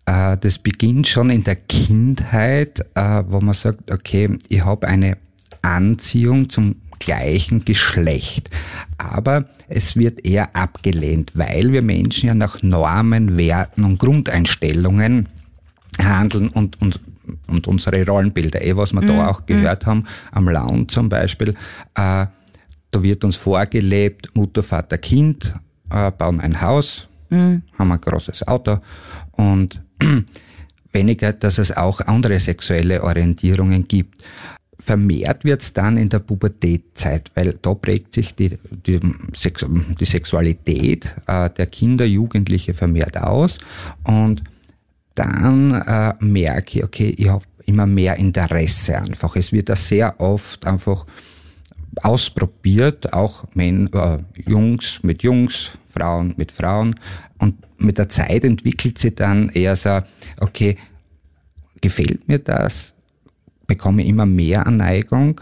äh, 0.08 0.36
das 0.38 0.58
beginnt 0.58 1.08
schon 1.08 1.30
in 1.30 1.44
der 1.44 1.58
Kindheit, 1.58 2.80
äh, 2.96 3.24
wo 3.28 3.40
man 3.40 3.54
sagt, 3.54 3.92
okay, 3.92 4.36
ich 4.50 4.66
habe 4.66 4.88
eine 4.88 5.18
Anziehung 5.62 6.50
zum 6.50 6.78
gleichen 7.00 7.66
Geschlecht. 7.66 8.50
Aber 8.98 9.46
es 9.68 9.96
wird 9.96 10.26
eher 10.26 10.56
abgelehnt, 10.56 11.34
weil 11.36 11.72
wir 11.72 11.84
Menschen 11.84 12.28
ja 12.28 12.34
nach 12.34 12.64
Normen, 12.64 13.38
Werten 13.38 13.84
und 13.84 14.00
Grundeinstellungen 14.00 15.30
handeln 16.02 16.50
und, 16.50 16.82
und 16.82 17.00
und 17.48 17.68
unsere 17.68 18.06
Rollenbilder, 18.06 18.62
eh, 18.62 18.76
was 18.76 18.94
wir 18.94 19.02
mhm. 19.02 19.08
da 19.08 19.28
auch 19.28 19.46
gehört 19.46 19.84
mhm. 19.84 19.88
haben, 19.88 20.04
am 20.32 20.50
Lounge 20.50 20.88
zum 20.88 21.10
Beispiel, 21.10 21.50
äh, 21.96 22.26
da 22.92 23.04
wird 23.04 23.24
uns 23.24 23.36
vorgelebt, 23.36 24.36
Mutter, 24.36 24.64
Vater, 24.64 24.98
Kind, 24.98 25.54
äh, 25.92 26.12
bauen 26.12 26.40
ein 26.40 26.62
Haus, 26.62 27.08
mhm. 27.30 27.64
haben 27.78 27.92
ein 27.92 28.02
großes 28.02 28.48
Auto 28.48 28.78
und 29.34 29.82
weniger, 30.94 31.34
dass 31.34 31.58
es 31.58 31.76
auch 31.76 32.02
andere 32.02 32.40
sexuelle 32.40 33.04
Orientierungen 33.04 33.88
gibt. 33.88 34.24
Vermehrt 34.80 35.44
wird's 35.44 35.74
dann 35.74 35.98
in 35.98 36.08
der 36.08 36.20
Pubertätzeit, 36.20 37.32
weil 37.34 37.58
da 37.62 37.74
prägt 37.74 38.14
sich 38.14 38.36
die, 38.36 38.58
die, 38.86 39.00
Sex, 39.34 39.66
die 40.00 40.06
Sexualität 40.06 41.16
äh, 41.26 41.50
der 41.50 41.66
Kinder, 41.66 42.06
Jugendliche 42.06 42.74
vermehrt 42.74 43.18
aus 43.18 43.58
und 44.04 44.44
dann 45.18 45.72
äh, 45.72 46.14
merke 46.20 46.80
ich, 46.80 46.84
okay, 46.84 47.14
ich 47.18 47.30
habe 47.30 47.44
immer 47.66 47.86
mehr 47.86 48.16
Interesse 48.18 48.98
einfach. 48.98 49.36
Es 49.36 49.52
wird 49.52 49.70
da 49.70 49.76
sehr 49.76 50.20
oft 50.20 50.66
einfach 50.66 51.06
ausprobiert, 52.04 53.12
auch 53.14 53.46
Men 53.54 53.92
äh, 53.94 54.20
Jungs 54.36 55.00
mit 55.02 55.24
Jungs, 55.24 55.72
Frauen 55.90 56.36
mit 56.38 56.52
Frauen. 56.52 56.96
Und 57.40 57.56
mit 57.80 57.98
der 57.98 58.10
Zeit 58.10 58.44
entwickelt 58.44 58.98
sich 58.98 59.16
dann 59.16 59.50
eher 59.50 59.76
so, 59.76 60.00
okay, 60.40 60.78
gefällt 61.82 62.28
mir 62.28 62.40
das? 62.40 62.94
Bekomme 63.66 64.04
ich 64.04 64.10
immer 64.10 64.26
mehr 64.26 64.66
Anneigung? 64.68 65.42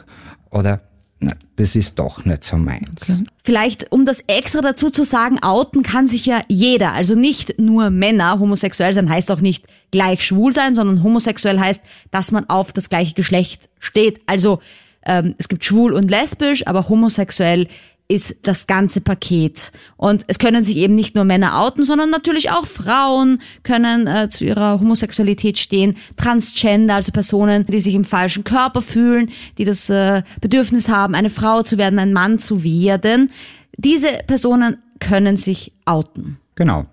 Oder 0.52 0.82
na, 1.20 1.34
das 1.56 1.76
ist 1.76 1.98
doch 1.98 2.26
nicht 2.26 2.44
so 2.44 2.58
meins. 2.58 3.10
Okay. 3.10 3.24
Vielleicht, 3.44 3.92
um 3.92 4.06
das 4.06 4.22
extra 4.28 4.62
dazu 4.62 4.90
zu 4.90 5.04
sagen, 5.04 5.42
outen 5.42 5.82
kann 5.82 6.08
sich 6.08 6.26
ja 6.26 6.42
jeder. 6.50 6.92
Also 6.92 7.16
nicht 7.16 7.58
nur 7.58 7.90
Männer. 7.90 8.40
Homosexuell 8.40 8.92
sein 8.92 9.10
heißt 9.10 9.32
auch 9.32 9.40
nicht 9.40 9.66
gleich 9.92 10.26
schwul 10.26 10.52
sein, 10.52 10.76
sondern 10.76 11.04
homosexuell 11.04 11.60
heißt, 11.60 11.82
dass 12.12 12.32
man 12.32 12.50
auf 12.50 12.74
das 12.74 12.90
gleiche 12.90 13.14
Geschlecht 13.14 13.70
steht. 13.80 14.20
Also 14.26 14.60
ähm, 15.06 15.36
es 15.38 15.48
gibt 15.48 15.64
schwul 15.64 15.94
und 15.94 16.12
lesbisch, 16.12 16.68
aber 16.68 16.90
homosexuell 16.90 17.68
ist 18.08 18.36
das 18.44 18.68
ganze 18.68 19.02
Paket. 19.02 19.72
Und 19.98 20.24
es 20.28 20.38
können 20.38 20.64
sich 20.64 20.78
eben 20.78 20.94
nicht 20.94 21.16
nur 21.16 21.24
Männer 21.24 21.60
outen, 21.62 21.84
sondern 21.84 22.10
natürlich 22.10 22.52
auch 22.52 22.68
Frauen 22.68 23.42
können 23.64 24.08
äh, 24.08 24.30
zu 24.30 24.46
ihrer 24.46 24.80
Homosexualität 24.80 25.58
stehen. 25.58 25.98
Transgender, 26.16 26.96
also 26.96 27.12
Personen, 27.12 27.66
die 27.66 27.80
sich 27.80 27.96
im 27.96 28.04
falschen 28.04 28.44
Körper 28.44 28.82
fühlen, 28.82 29.32
die 29.58 29.66
das 29.66 29.90
äh, 29.90 30.22
Bedürfnis 30.40 30.88
haben, 30.88 31.16
eine 31.16 31.30
Frau 31.30 31.64
zu 31.64 31.78
werden, 31.78 31.98
ein 31.98 32.14
Mann 32.14 32.38
zu 32.38 32.64
werden. 32.64 33.32
Diese 33.78 34.10
Personen 34.28 34.78
können 35.00 35.38
sich 35.38 35.74
outen. 35.86 36.38
Genau. 36.56 36.86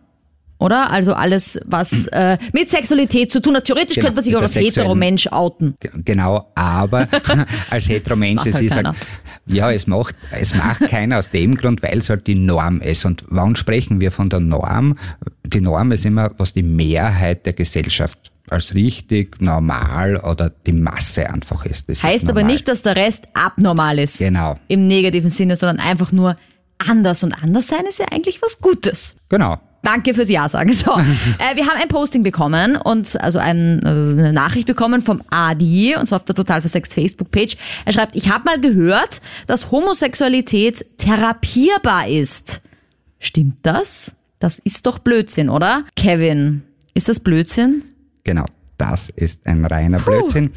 Oder? 0.63 0.91
Also 0.91 1.15
alles, 1.15 1.61
was 1.67 2.07
äh, 2.09 2.39
mit 2.53 2.71
Sexualität 2.71 3.31
zu 3.31 3.41
tun 3.41 3.57
hat. 3.57 3.65
Theoretisch 3.65 3.97
Genau, 3.97 4.07
könnte 4.07 4.17
man 4.17 4.25
sich 4.25 4.37
auch 4.37 4.43
als 4.43 4.57
Heteromensch 4.57 5.27
outen. 5.29 5.75
Genau, 6.05 6.51
aber 6.55 7.09
als 7.71 7.89
Heteromensch, 7.89 8.47
es 8.47 8.55
halt 8.55 8.65
ist 8.65 8.75
halt, 8.75 8.85
keiner. 8.87 8.97
ja, 9.47 9.71
es 9.73 9.87
macht, 9.87 10.15
es 10.31 10.55
macht 10.55 10.81
keiner 10.89 11.19
aus 11.19 11.31
dem 11.31 11.57
Grund, 11.57 11.83
weil 11.83 11.99
es 11.99 12.09
halt 12.09 12.27
die 12.27 12.37
Norm 12.37 12.81
ist. 12.81 13.05
Und 13.05 13.25
wann 13.29 13.57
sprechen 13.57 14.01
wir 14.01 14.13
von 14.13 14.29
der 14.29 14.41
Norm? 14.41 14.95
Die 15.45 15.61
Norm 15.61 15.93
ist 15.93 16.05
immer, 16.05 16.31
was 16.39 16.53
die 16.55 16.63
Mehrheit 16.63 17.45
der 17.45 17.53
Gesellschaft 17.53 18.31
als 18.49 18.75
richtig, 18.75 19.41
normal 19.41 20.17
oder 20.19 20.51
die 20.51 20.73
Masse 20.73 21.29
einfach 21.29 21.65
ist. 21.65 21.89
Das 21.89 22.03
Heißt 22.03 22.25
ist 22.25 22.31
aber 22.31 22.43
nicht, 22.43 22.69
dass 22.69 22.83
der 22.83 22.97
Rest 22.97 23.25
abnormal 23.35 23.99
ist. 23.99 24.19
Genau, 24.19 24.57
Im 24.69 24.87
negativen 24.87 25.31
Sinne, 25.31 25.57
sondern 25.57 25.81
einfach 25.81 26.13
nur 26.13 26.37
anders. 26.79 27.23
Und 27.25 27.33
anders 27.43 27.69
sein 27.69 27.85
ist 27.89 27.99
ja 27.99 28.07
eigentlich 28.11 28.41
was 28.43 28.61
Gutes. 28.61 29.17
genau. 29.29 29.59
Danke 29.83 30.15
fürs 30.15 30.29
Ja 30.29 30.49
sagen. 30.49 30.73
So, 30.73 30.93
äh, 31.39 31.57
wir 31.57 31.67
haben 31.67 31.81
ein 31.81 31.89
Posting 31.89 32.23
bekommen 32.23 32.77
und 32.77 33.21
also 33.21 33.39
ein, 33.39 33.83
äh, 33.85 33.89
eine 33.89 34.33
Nachricht 34.33 34.67
bekommen 34.67 35.03
vom 35.03 35.23
Adi 35.31 35.97
und 35.97 36.07
zwar 36.07 36.21
auf 36.21 36.25
der 36.25 36.35
Total 36.35 36.61
Versext 36.61 36.95
Facebook-Page. 36.95 37.57
Er 37.85 37.93
schreibt, 37.93 38.15
ich 38.15 38.31
habe 38.31 38.45
mal 38.45 38.61
gehört, 38.61 39.21
dass 39.47 39.71
Homosexualität 39.71 40.87
therapierbar 40.99 42.09
ist. 42.09 42.61
Stimmt 43.19 43.59
das? 43.63 44.13
Das 44.39 44.59
ist 44.59 44.87
doch 44.87 44.99
Blödsinn, 44.99 45.49
oder? 45.49 45.85
Kevin, 45.97 46.63
ist 46.95 47.09
das 47.09 47.21
Blödsinn? 47.21 47.85
Genau, 48.25 48.45
das 48.79 49.11
ist 49.11 49.47
ein 49.47 49.65
reiner 49.65 50.01
Blödsinn. 50.01 50.51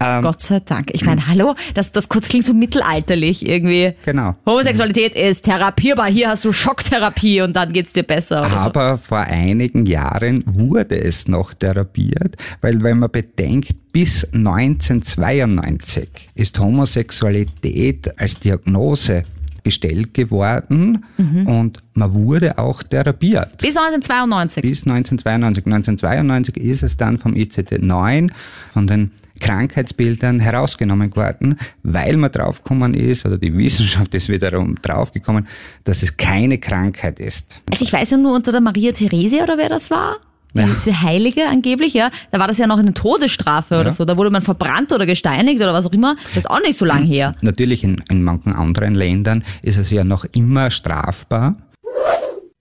Ähm, 0.00 0.22
Gott 0.22 0.42
sei 0.42 0.60
Dank. 0.60 0.90
Ich 0.92 1.04
meine, 1.04 1.26
hallo, 1.28 1.54
das, 1.74 1.92
das 1.92 2.08
kurz 2.08 2.28
klingt 2.28 2.44
so 2.44 2.52
mittelalterlich 2.52 3.46
irgendwie. 3.46 3.94
Genau. 4.04 4.34
Homosexualität 4.44 5.14
ist 5.14 5.44
therapierbar. 5.44 6.06
Hier 6.06 6.28
hast 6.30 6.44
du 6.44 6.52
Schocktherapie 6.52 7.40
und 7.40 7.54
dann 7.54 7.72
geht's 7.72 7.92
dir 7.92 8.02
besser. 8.02 8.40
Oder 8.40 8.50
so. 8.50 8.56
Aber 8.56 8.98
vor 8.98 9.20
einigen 9.20 9.86
Jahren 9.86 10.42
wurde 10.46 11.00
es 11.00 11.28
noch 11.28 11.54
therapiert, 11.54 12.36
weil 12.60 12.82
wenn 12.82 12.98
man 12.98 13.10
bedenkt, 13.10 13.92
bis 13.92 14.24
1992 14.32 16.08
ist 16.34 16.58
Homosexualität 16.58 18.18
als 18.18 18.40
Diagnose 18.40 19.22
gestellt 19.64 20.14
geworden 20.14 21.04
und 21.46 21.78
man 21.94 22.14
wurde 22.14 22.58
auch 22.58 22.82
therapiert. 22.82 23.58
Bis 23.58 23.76
1992. 23.76 24.62
Bis 24.62 24.86
1992. 24.86 25.66
1992 25.66 26.56
ist 26.56 26.82
es 26.82 26.96
dann 26.96 27.18
vom 27.18 27.32
ICD-9, 27.32 28.30
von 28.70 28.86
den 28.86 29.10
Krankheitsbildern 29.40 30.40
herausgenommen 30.40 31.14
worden, 31.16 31.58
weil 31.82 32.16
man 32.16 32.30
draufgekommen 32.30 32.94
ist, 32.94 33.26
oder 33.26 33.38
die 33.38 33.56
Wissenschaft 33.56 34.14
ist 34.14 34.28
wiederum 34.28 34.76
draufgekommen, 34.80 35.48
dass 35.84 36.02
es 36.02 36.16
keine 36.16 36.58
Krankheit 36.58 37.18
ist. 37.18 37.60
Also 37.70 37.84
ich 37.84 37.92
weiß 37.92 38.10
ja 38.10 38.16
nur 38.16 38.34
unter 38.34 38.52
der 38.52 38.60
Maria 38.60 38.92
Theresia 38.92 39.42
oder 39.42 39.58
wer 39.58 39.68
das 39.68 39.90
war. 39.90 40.16
Die, 40.54 40.60
Ja. 40.60 40.66
Diese 40.66 41.02
Heilige 41.02 41.46
angeblich, 41.48 41.94
ja. 41.94 42.10
Da 42.30 42.38
war 42.38 42.48
das 42.48 42.58
ja 42.58 42.66
noch 42.66 42.78
eine 42.78 42.94
Todesstrafe 42.94 43.76
oder 43.80 43.90
Ja. 43.90 43.92
so. 43.92 44.04
Da 44.04 44.16
wurde 44.16 44.30
man 44.30 44.42
verbrannt 44.42 44.92
oder 44.92 45.06
gesteinigt 45.06 45.60
oder 45.60 45.72
was 45.72 45.86
auch 45.86 45.92
immer. 45.92 46.16
Das 46.28 46.38
ist 46.44 46.50
auch 46.50 46.60
nicht 46.60 46.78
so 46.78 46.84
lang 46.84 47.04
her. 47.04 47.34
Natürlich 47.40 47.84
in, 47.84 48.02
in 48.10 48.22
manchen 48.22 48.52
anderen 48.52 48.94
Ländern 48.94 49.44
ist 49.62 49.76
es 49.78 49.90
ja 49.90 50.04
noch 50.04 50.24
immer 50.32 50.70
strafbar. 50.70 51.56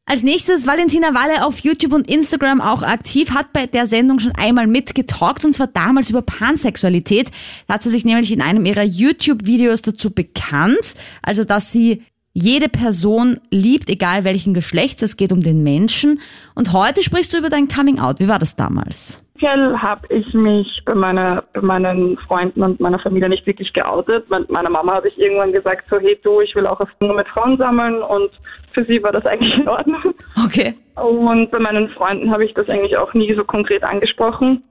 Als 0.05 0.23
nächstes 0.23 0.67
Valentina 0.67 1.13
Walle 1.13 1.45
auf 1.45 1.59
YouTube 1.59 1.93
und 1.93 2.09
Instagram 2.09 2.59
auch 2.59 2.83
aktiv, 2.83 3.31
hat 3.31 3.53
bei 3.53 3.65
der 3.65 3.87
Sendung 3.87 4.19
schon 4.19 4.33
einmal 4.35 4.67
mitgetalkt 4.67 5.45
und 5.45 5.53
zwar 5.55 5.67
damals 5.67 6.09
über 6.09 6.21
Pansexualität. 6.21 7.31
Da 7.67 7.75
hat 7.75 7.83
sie 7.83 7.89
sich 7.91 8.03
nämlich 8.03 8.31
in 8.33 8.41
einem 8.41 8.65
ihrer 8.65 8.83
YouTube-Videos 8.83 9.81
dazu 9.83 10.11
bekannt, 10.11 10.95
also 11.21 11.45
dass 11.45 11.71
sie 11.71 12.03
jede 12.33 12.69
Person 12.69 13.39
liebt, 13.49 13.89
egal 13.89 14.23
welchen 14.23 14.53
Geschlechts, 14.53 15.01
es 15.01 15.17
geht 15.17 15.31
um 15.31 15.41
den 15.41 15.63
Menschen. 15.63 16.19
Und 16.55 16.73
heute 16.73 17.03
sprichst 17.03 17.33
du 17.33 17.37
über 17.37 17.49
dein 17.49 17.67
Coming 17.67 17.99
Out. 17.99 18.19
Wie 18.19 18.27
war 18.27 18.39
das 18.39 18.55
damals? 18.55 19.23
Habe 19.41 20.05
ich 20.09 20.33
mich 20.35 20.67
bei, 20.85 20.93
meiner, 20.93 21.43
bei 21.53 21.61
meinen 21.61 22.15
Freunden 22.27 22.61
und 22.61 22.79
meiner 22.79 22.99
Familie 22.99 23.27
nicht 23.27 23.47
wirklich 23.47 23.73
geoutet. 23.73 24.29
Mit 24.29 24.51
meiner 24.51 24.69
Mama 24.69 24.93
habe 24.93 25.07
ich 25.07 25.17
irgendwann 25.17 25.51
gesagt, 25.51 25.85
so 25.89 25.99
hey 25.99 26.17
du, 26.23 26.41
ich 26.41 26.53
will 26.55 26.67
auch 26.67 26.79
Erfahrungen 26.79 27.15
mit 27.15 27.27
Frauen 27.29 27.57
sammeln 27.57 28.03
und 28.03 28.29
für 28.73 28.85
sie 28.85 29.01
war 29.01 29.11
das 29.11 29.25
eigentlich 29.25 29.55
in 29.55 29.67
Ordnung. 29.67 30.13
Okay. 30.45 30.75
Und 30.95 31.49
bei 31.49 31.57
meinen 31.57 31.89
Freunden 31.89 32.31
habe 32.31 32.45
ich 32.45 32.53
das 32.53 32.69
eigentlich 32.69 32.95
auch 32.97 33.15
nie 33.15 33.33
so 33.33 33.43
konkret 33.43 33.83
angesprochen. 33.83 34.61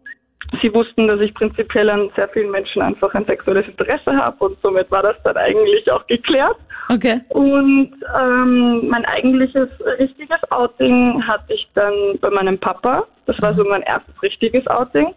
Sie 0.60 0.74
wussten, 0.74 1.06
dass 1.06 1.20
ich 1.20 1.32
prinzipiell 1.34 1.88
an 1.88 2.10
sehr 2.16 2.28
vielen 2.28 2.50
Menschen 2.50 2.82
einfach 2.82 3.14
ein 3.14 3.24
sexuelles 3.24 3.66
Interesse 3.68 4.14
habe 4.16 4.44
und 4.44 4.60
somit 4.62 4.90
war 4.90 5.02
das 5.02 5.16
dann 5.22 5.36
eigentlich 5.36 5.90
auch 5.90 6.06
geklärt. 6.06 6.56
Okay. 6.88 7.20
Und 7.28 7.92
ähm, 8.20 8.88
mein 8.88 9.04
eigentliches 9.04 9.68
richtiges 9.98 10.38
Outing 10.50 11.22
hatte 11.26 11.54
ich 11.54 11.68
dann 11.74 11.94
bei 12.20 12.30
meinem 12.30 12.58
Papa. 12.58 13.04
Das 13.26 13.40
war 13.40 13.54
so 13.54 13.64
mein 13.64 13.82
erstes 13.82 14.20
richtiges 14.22 14.66
Outing. 14.66 15.14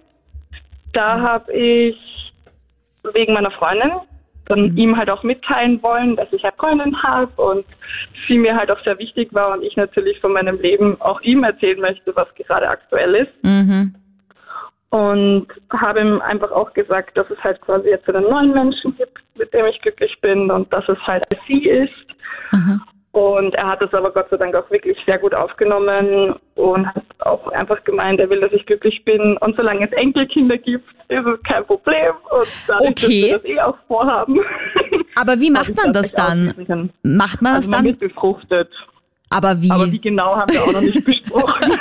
Da 0.93 1.19
habe 1.19 1.51
ich 1.51 1.97
wegen 3.13 3.33
meiner 3.33 3.51
Freundin 3.51 3.91
dann 4.47 4.75
ihm 4.77 4.97
halt 4.97 5.09
auch 5.09 5.23
mitteilen 5.23 5.81
wollen, 5.81 6.15
dass 6.15 6.31
ich 6.31 6.43
eine 6.43 6.53
Freundin 6.57 7.01
habe 7.01 7.41
und 7.41 7.65
sie 8.27 8.37
mir 8.37 8.55
halt 8.55 8.69
auch 8.71 8.83
sehr 8.83 8.97
wichtig 8.99 9.33
war 9.33 9.53
und 9.53 9.63
ich 9.63 9.75
natürlich 9.77 10.19
von 10.19 10.33
meinem 10.33 10.59
Leben 10.59 10.99
auch 11.01 11.21
ihm 11.21 11.43
erzählen 11.43 11.79
möchte, 11.79 12.15
was 12.15 12.27
gerade 12.35 12.67
aktuell 12.67 13.15
ist. 13.15 13.43
Mhm. 13.43 13.95
Und 14.93 15.47
habe 15.71 16.01
ihm 16.01 16.21
einfach 16.21 16.51
auch 16.51 16.71
gesagt, 16.73 17.17
dass 17.17 17.27
es 17.31 17.43
halt 17.43 17.59
quasi 17.61 17.89
jetzt 17.89 18.07
einen 18.07 18.29
neuen 18.29 18.53
Menschen 18.53 18.95
gibt, 18.95 19.17
mit 19.33 19.51
dem 19.51 19.65
ich 19.65 19.81
glücklich 19.81 20.15
bin 20.21 20.51
und 20.51 20.71
dass 20.71 20.87
es 20.87 20.99
halt 21.07 21.23
sie 21.47 21.67
ist. 21.67 21.89
Und 23.11 23.55
er 23.55 23.67
hat 23.69 23.81
es 23.81 23.91
aber 23.91 24.11
Gott 24.11 24.27
sei 24.29 24.37
Dank 24.37 24.53
auch 24.53 24.69
wirklich 24.69 24.95
sehr 25.07 25.17
gut 25.17 25.33
aufgenommen 25.33 26.35
und 26.53 26.85
hat 26.87 27.03
auch 27.19 27.47
einfach 27.53 27.83
gemeint, 27.85 28.19
er 28.19 28.29
will, 28.29 28.39
dass 28.41 28.51
ich 28.51 28.65
glücklich 28.67 29.03
bin. 29.03 29.35
Und 29.37 29.55
solange 29.55 29.85
es 29.87 29.91
Enkelkinder 29.93 30.57
gibt, 30.59 30.87
ist 31.07 31.25
es 31.25 31.41
kein 31.43 31.65
Problem. 31.65 32.13
Und 32.29 32.47
dadurch, 32.67 32.89
Okay. 32.91 33.31
dass 33.31 33.31
wir 33.31 33.37
das 33.39 33.45
eh 33.45 33.59
auch 33.61 33.77
vorhaben. 33.87 34.39
Aber 35.19 35.39
wie 35.39 35.49
macht 35.59 35.75
man 35.75 35.91
das 35.93 36.11
dann? 36.11 36.53
Macht 37.01 37.41
man 37.41 37.53
das 37.55 37.65
Also 37.65 37.71
man 37.71 37.79
dann? 37.79 37.85
wird 37.85 37.99
befruchtet. 37.99 38.69
Aber 39.33 39.61
wie? 39.61 39.71
Aber 39.71 39.91
wie 39.91 39.99
genau 39.99 40.35
haben 40.35 40.53
wir 40.53 40.61
auch 40.63 40.73
noch 40.73 40.81
nicht 40.81 41.03
besprochen. 41.05 41.71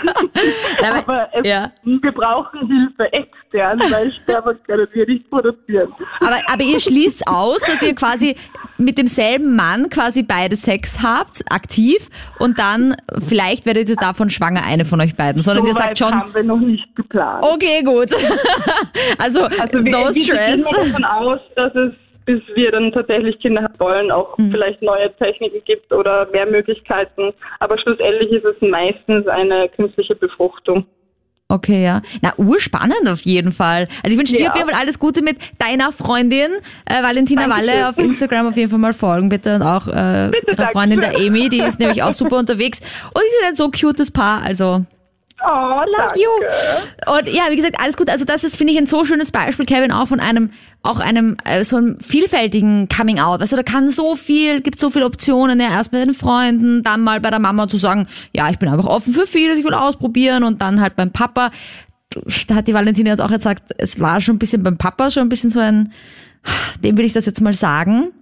Nein, 0.81 0.93
aber 1.07 1.29
es, 1.35 1.47
ja. 1.47 1.71
wir 1.85 2.13
brauchen 2.13 2.61
Hilfe 2.67 3.13
extern, 3.13 3.79
weil 3.91 4.11
Sperma 4.11 4.55
können 4.67 4.87
wir 4.93 5.07
nicht 5.07 5.29
produzieren. 5.31 5.93
Aber, 6.21 6.39
aber 6.51 6.63
ihr 6.63 6.81
schließt 6.81 7.29
aus, 7.29 7.61
dass 7.61 7.83
ihr 7.83 7.95
quasi 7.95 8.37
mit 8.79 8.99
demselben 8.99 9.55
Mann 9.55 9.91
quasi 9.91 10.23
beide 10.23 10.57
Sex 10.57 11.03
habt, 11.03 11.43
aktiv, 11.53 12.09
und 12.39 12.59
dann 12.59 12.97
vielleicht 13.27 13.65
werdet 13.67 13.89
ihr 13.89 13.97
davon 13.97 14.31
schwanger, 14.31 14.65
eine 14.65 14.85
von 14.85 15.01
euch 15.01 15.15
beiden. 15.15 15.41
Sondern 15.43 15.67
ihr 15.67 15.75
So 15.75 15.79
sagt 15.79 15.91
weit 15.91 15.99
schon, 15.99 16.15
haben 16.15 16.35
wir 16.35 16.43
noch 16.43 16.59
nicht 16.59 16.95
geplant. 16.97 17.45
okay, 17.45 17.83
gut. 17.85 18.09
also, 19.19 19.45
Also 19.45 19.85
wir, 19.85 19.93
no 19.93 19.99
wir 20.09 20.15
stress. 20.15 20.65
gehen 20.65 20.65
davon 20.93 21.05
aus, 21.05 21.41
dass 21.55 21.75
es, 21.75 21.93
bis 22.25 22.41
wir 22.55 22.71
dann 22.71 22.93
tatsächlich 22.93 23.39
Kinder 23.41 23.63
haben 23.65 23.79
wollen, 23.79 24.11
auch 24.11 24.37
Mhm. 24.39 24.51
vielleicht 24.53 24.83
neue 24.83 25.15
Techniken 25.17 25.63
gibt 25.65 25.93
oder 25.93 26.27
mehr 26.33 26.47
Möglichkeiten. 26.47 27.33
Aber 27.61 27.79
schlussendlich 27.79 28.31
ist 28.31 28.45
es 28.45 28.57
meistens 28.61 29.27
eine 29.27 29.69
künstliche 29.71 30.15
Befruchtung. 30.15 30.87
Okay, 31.49 31.85
ja. 31.85 32.01
Na, 32.23 32.33
urspannend 32.39 33.07
auf 33.11 33.21
jeden 33.21 33.53
Fall. 33.53 33.87
Also 34.03 34.15
ich 34.15 34.19
wünsche 34.19 34.37
dir 34.37 34.45
Ja. 34.45 34.51
auf 34.53 34.57
jeden 34.57 34.71
Fall 34.71 34.81
alles 34.81 34.99
Gute 34.99 35.23
mit 35.23 35.37
deiner 35.59 35.93
Freundin, 35.93 36.49
äh, 36.87 37.03
Valentina 37.03 37.43
Dankeschön. 37.47 37.69
Walle, 37.69 37.89
auf 37.91 37.99
Instagram 37.99 38.47
auf 38.49 38.57
jeden 38.57 38.71
Fall 38.71 38.79
mal 38.79 38.95
folgen, 38.95 39.29
bitte. 39.29 39.57
Und 39.57 39.63
auch 39.63 39.87
äh, 39.87 40.31
Bitte, 40.33 40.47
ihrer 40.53 40.57
danke. 40.57 40.73
Freundin 40.73 41.01
der 41.01 41.17
Amy, 41.17 41.51
die 41.51 41.61
ist 41.61 41.79
nämlich 41.79 42.03
auch 42.03 42.15
super 42.15 42.37
unterwegs. 42.39 42.81
Und 42.81 43.21
die 43.23 43.37
sind 43.41 43.49
ein 43.51 43.55
so 43.57 43.71
cutes 43.71 44.11
Paar, 44.11 44.43
also 44.43 44.87
Oh, 45.45 45.81
Love 45.81 45.87
danke. 45.97 46.21
you. 46.21 47.13
Und 47.13 47.29
ja, 47.29 47.45
wie 47.51 47.57
gesagt, 47.57 47.77
alles 47.81 47.97
gut. 47.97 48.09
Also 48.09 48.25
das 48.25 48.45
ist, 48.45 48.57
finde 48.57 48.73
ich, 48.73 48.79
ein 48.79 48.87
so 48.87 49.05
schönes 49.05 49.33
Beispiel, 49.33 49.67
Kevin, 49.67 49.91
auch 49.91 50.07
von 50.09 50.21
einem, 50.21 50.51
auch 50.83 51.01
einem, 51.01 51.37
äh, 51.45 51.65
so 51.65 51.77
einem 51.77 51.99
vielfältigen 52.01 52.89
Coming 52.89 53.19
Out. 53.19 53.41
Also 53.41 53.57
da 53.57 53.63
kann 53.63 53.89
so 53.89 54.15
viel, 54.17 54.61
gibt 54.61 54.79
so 54.79 54.91
viele 54.91 55.05
Optionen, 55.07 55.59
ja, 55.61 55.71
erst 55.71 55.93
mit 55.93 56.07
den 56.07 56.15
Freunden, 56.15 56.83
dann 56.83 57.01
mal 57.01 57.21
bei 57.21 57.31
der 57.31 57.41
Mama 57.41 57.69
zu 57.69 57.77
sagen, 57.77 58.07
ja, 58.33 58.51
ich 58.51 58.59
bin 58.59 58.69
einfach 58.69 58.87
offen 58.87 59.15
für 59.15 59.27
vieles, 59.27 59.59
ich 59.59 59.65
will 59.65 59.75
ausprobieren 59.75 60.45
und 60.45 60.63
dann 60.63 60.81
halt 60.81 60.97
beim 60.97 61.11
Papa. 61.11 61.51
Da 62.47 62.57
hat 62.57 62.69
die 62.69 62.75
Valentina 62.75 63.11
jetzt 63.11 63.21
auch 63.21 63.31
gesagt, 63.31 63.73
es 63.79 63.99
war 63.99 64.21
schon 64.21 64.37
ein 64.37 64.39
bisschen 64.39 64.63
beim 64.63 64.77
Papa 64.77 65.11
schon 65.11 65.25
ein 65.25 65.29
bisschen 65.29 65.51
so 65.51 65.61
ein, 65.61 65.93
dem 66.85 66.97
will 66.97 67.05
ich 67.05 67.15
das 67.15 67.27
jetzt 67.27 67.41
mal 67.41 67.55
sagen. 67.55 68.13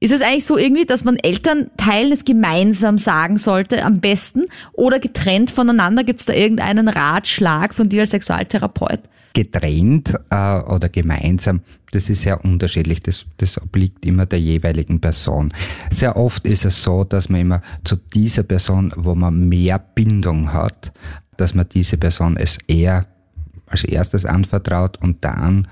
Ist 0.00 0.12
es 0.12 0.22
eigentlich 0.22 0.46
so 0.46 0.56
irgendwie, 0.56 0.84
dass 0.84 1.02
man 1.02 1.16
Elternteilen 1.16 2.12
es 2.12 2.24
gemeinsam 2.24 2.98
sagen 2.98 3.36
sollte, 3.36 3.84
am 3.84 4.00
besten? 4.00 4.44
Oder 4.72 5.00
getrennt 5.00 5.50
voneinander? 5.50 6.04
Gibt 6.04 6.20
es 6.20 6.26
da 6.26 6.32
irgendeinen 6.32 6.88
Ratschlag 6.88 7.74
von 7.74 7.88
dir 7.88 8.02
als 8.02 8.10
Sexualtherapeut? 8.10 9.00
Getrennt 9.34 10.14
äh, 10.30 10.60
oder 10.60 10.88
gemeinsam, 10.88 11.62
das 11.90 12.08
ist 12.08 12.22
sehr 12.22 12.44
unterschiedlich. 12.44 13.02
Das, 13.02 13.26
das 13.38 13.60
obliegt 13.60 14.06
immer 14.06 14.24
der 14.24 14.40
jeweiligen 14.40 15.00
Person. 15.00 15.52
Sehr 15.90 16.16
oft 16.16 16.44
ist 16.44 16.64
es 16.64 16.80
so, 16.80 17.02
dass 17.02 17.28
man 17.28 17.40
immer 17.40 17.62
zu 17.82 17.96
dieser 17.96 18.44
Person, 18.44 18.92
wo 18.94 19.16
man 19.16 19.48
mehr 19.48 19.80
Bindung 19.80 20.52
hat, 20.52 20.92
dass 21.36 21.54
man 21.54 21.68
diese 21.68 21.96
Person 21.96 22.36
es 22.36 22.58
eher 22.68 23.06
als 23.66 23.82
erstes 23.82 24.24
anvertraut 24.24 24.96
und 25.02 25.24
dann 25.24 25.66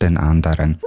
den 0.00 0.16
anderen. 0.16 0.78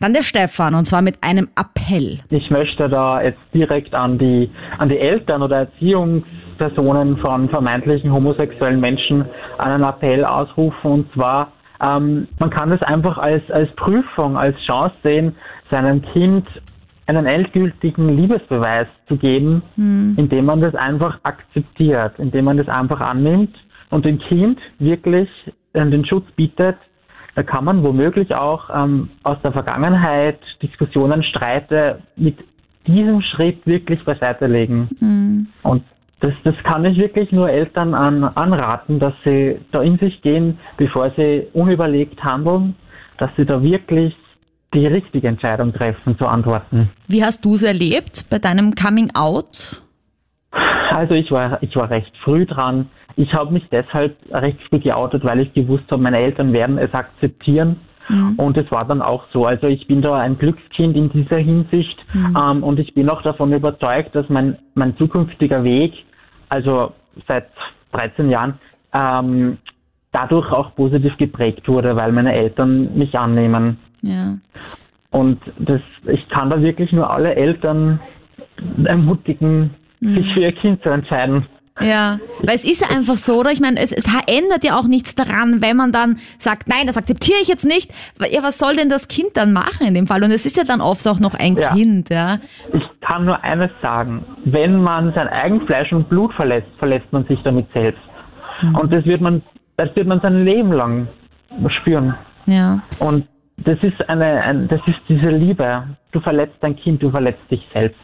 Dann 0.00 0.12
der 0.12 0.22
Stefan 0.22 0.74
und 0.74 0.84
zwar 0.84 1.02
mit 1.02 1.22
einem 1.22 1.48
Appell. 1.56 2.18
Ich 2.30 2.50
möchte 2.50 2.88
da 2.88 3.22
jetzt 3.22 3.40
direkt 3.54 3.94
an 3.94 4.18
die, 4.18 4.50
an 4.78 4.88
die 4.88 4.98
Eltern 4.98 5.42
oder 5.42 5.58
Erziehungspersonen 5.58 7.16
von 7.18 7.48
vermeintlichen 7.48 8.12
homosexuellen 8.12 8.80
Menschen 8.80 9.24
einen 9.58 9.82
Appell 9.82 10.24
ausrufen 10.24 10.90
und 10.90 11.12
zwar, 11.14 11.52
ähm, 11.80 12.28
man 12.38 12.50
kann 12.50 12.70
das 12.70 12.82
einfach 12.82 13.18
als, 13.18 13.42
als 13.50 13.70
Prüfung, 13.76 14.36
als 14.36 14.56
Chance 14.66 14.96
sehen, 15.02 15.36
seinem 15.70 16.02
Kind 16.12 16.46
einen 17.06 17.26
endgültigen 17.26 18.16
Liebesbeweis 18.16 18.88
zu 19.08 19.16
geben, 19.16 19.62
indem 20.18 20.44
man 20.44 20.60
das 20.60 20.74
einfach 20.74 21.18
akzeptiert, 21.22 22.18
indem 22.18 22.46
man 22.46 22.56
das 22.56 22.68
einfach 22.68 23.00
annimmt 23.00 23.56
und 23.90 24.04
dem 24.04 24.18
Kind 24.18 24.58
wirklich 24.78 25.28
äh, 25.72 25.86
den 25.86 26.04
Schutz 26.04 26.24
bietet, 26.34 26.76
da 27.36 27.42
kann 27.42 27.64
man 27.64 27.82
womöglich 27.84 28.34
auch 28.34 28.70
ähm, 28.74 29.10
aus 29.22 29.36
der 29.44 29.52
Vergangenheit 29.52 30.38
Diskussionen, 30.62 31.22
Streite 31.22 32.00
mit 32.16 32.38
diesem 32.86 33.20
Schritt 33.20 33.66
wirklich 33.66 34.02
beiseite 34.04 34.46
legen. 34.46 34.88
Und 35.62 35.82
das, 36.20 36.32
das 36.44 36.54
kann 36.64 36.84
ich 36.86 36.96
wirklich 36.96 37.30
nur 37.32 37.50
Eltern 37.50 37.94
an, 37.94 38.24
anraten, 38.24 38.98
dass 38.98 39.12
sie 39.22 39.58
da 39.70 39.82
in 39.82 39.98
sich 39.98 40.22
gehen, 40.22 40.58
bevor 40.78 41.10
sie 41.10 41.46
unüberlegt 41.52 42.24
handeln, 42.24 42.74
dass 43.18 43.30
sie 43.36 43.44
da 43.44 43.62
wirklich 43.62 44.16
die 44.72 44.86
richtige 44.86 45.28
Entscheidung 45.28 45.74
treffen 45.74 46.16
zu 46.16 46.26
antworten. 46.26 46.90
Wie 47.06 47.22
hast 47.22 47.44
du 47.44 47.54
es 47.56 47.62
erlebt 47.62 48.26
bei 48.30 48.38
deinem 48.38 48.74
Coming 48.74 49.10
Out? 49.14 49.82
Also 50.50 51.14
ich 51.14 51.30
war, 51.30 51.62
ich 51.62 51.74
war 51.76 51.90
recht 51.90 52.12
früh 52.24 52.46
dran. 52.46 52.88
Ich 53.16 53.32
habe 53.34 53.52
mich 53.52 53.66
deshalb 53.70 54.16
recht 54.30 54.58
früh 54.68 54.78
geoutet, 54.78 55.24
weil 55.24 55.40
ich 55.40 55.52
gewusst 55.52 55.84
habe, 55.90 56.02
meine 56.02 56.18
Eltern 56.18 56.52
werden 56.52 56.78
es 56.78 56.92
akzeptieren. 56.94 57.80
Und 58.36 58.56
es 58.56 58.70
war 58.70 58.86
dann 58.86 59.02
auch 59.02 59.24
so. 59.32 59.46
Also 59.46 59.66
ich 59.66 59.86
bin 59.88 60.00
da 60.00 60.14
ein 60.14 60.38
Glückskind 60.38 60.96
in 60.96 61.10
dieser 61.10 61.38
Hinsicht 61.38 61.98
ähm, 62.14 62.62
und 62.62 62.78
ich 62.78 62.94
bin 62.94 63.08
auch 63.10 63.22
davon 63.22 63.52
überzeugt, 63.52 64.14
dass 64.14 64.28
mein, 64.28 64.56
mein 64.74 64.96
zukünftiger 64.96 65.64
Weg, 65.64 65.92
also 66.48 66.92
seit 67.26 67.48
13 67.92 68.30
Jahren, 68.30 68.54
ähm, 68.92 69.58
dadurch 70.12 70.52
auch 70.52 70.74
positiv 70.76 71.16
geprägt 71.18 71.66
wurde, 71.66 71.96
weil 71.96 72.12
meine 72.12 72.32
Eltern 72.32 72.96
mich 72.96 73.18
annehmen. 73.18 73.78
Ja. 74.02 74.36
Und 75.10 75.40
das, 75.58 75.80
ich 76.06 76.28
kann 76.28 76.50
da 76.50 76.60
wirklich 76.60 76.92
nur 76.92 77.10
alle 77.10 77.34
Eltern 77.34 78.00
ermutigen, 78.84 79.74
sich 80.00 80.32
für 80.32 80.40
ihr 80.40 80.52
Kind 80.52 80.82
zu 80.82 80.88
entscheiden. 80.90 81.46
Ja, 81.80 82.18
weil 82.42 82.54
es 82.54 82.64
ist 82.64 82.90
einfach 82.90 83.16
so, 83.16 83.40
oder? 83.40 83.50
Ich 83.50 83.60
meine, 83.60 83.78
es, 83.78 83.92
es 83.92 84.06
ändert 84.26 84.64
ja 84.64 84.78
auch 84.78 84.88
nichts 84.88 85.14
daran, 85.14 85.60
wenn 85.60 85.76
man 85.76 85.92
dann 85.92 86.16
sagt, 86.38 86.68
nein, 86.68 86.86
das 86.86 86.96
akzeptiere 86.96 87.38
ich 87.42 87.48
jetzt 87.48 87.66
nicht. 87.66 87.92
Ja, 88.30 88.42
was 88.42 88.58
soll 88.58 88.76
denn 88.76 88.88
das 88.88 89.08
Kind 89.08 89.36
dann 89.36 89.52
machen 89.52 89.86
in 89.86 89.92
dem 89.92 90.06
Fall? 90.06 90.24
Und 90.24 90.30
es 90.30 90.46
ist 90.46 90.56
ja 90.56 90.64
dann 90.64 90.80
oft 90.80 91.06
auch 91.06 91.20
noch 91.20 91.34
ein 91.34 91.56
Ja. 91.56 91.74
Kind, 91.74 92.08
ja. 92.08 92.38
Ich 92.72 92.82
kann 93.02 93.26
nur 93.26 93.44
eines 93.44 93.70
sagen. 93.82 94.24
Wenn 94.46 94.80
man 94.80 95.12
sein 95.12 95.28
eigen 95.28 95.66
Fleisch 95.66 95.92
und 95.92 96.08
Blut 96.08 96.32
verlässt, 96.32 96.68
verlässt 96.78 97.12
man 97.12 97.26
sich 97.26 97.38
damit 97.44 97.66
selbst. 97.74 98.00
Und 98.62 98.90
das 98.90 99.04
wird 99.04 99.20
man, 99.20 99.42
das 99.76 99.94
wird 99.94 100.06
man 100.06 100.20
sein 100.20 100.46
Leben 100.46 100.72
lang 100.72 101.08
spüren. 101.80 102.14
Ja. 102.48 102.80
Und 103.00 103.26
das 103.58 103.78
ist 103.82 104.08
eine, 104.08 104.42
ein, 104.42 104.68
das 104.68 104.80
ist 104.86 104.98
diese 105.08 105.28
Liebe. 105.28 105.84
Du 106.12 106.20
verletzt 106.20 106.56
dein 106.60 106.74
Kind, 106.76 107.02
du 107.02 107.10
verletzt 107.10 107.42
dich 107.50 107.60
selbst. 107.74 108.00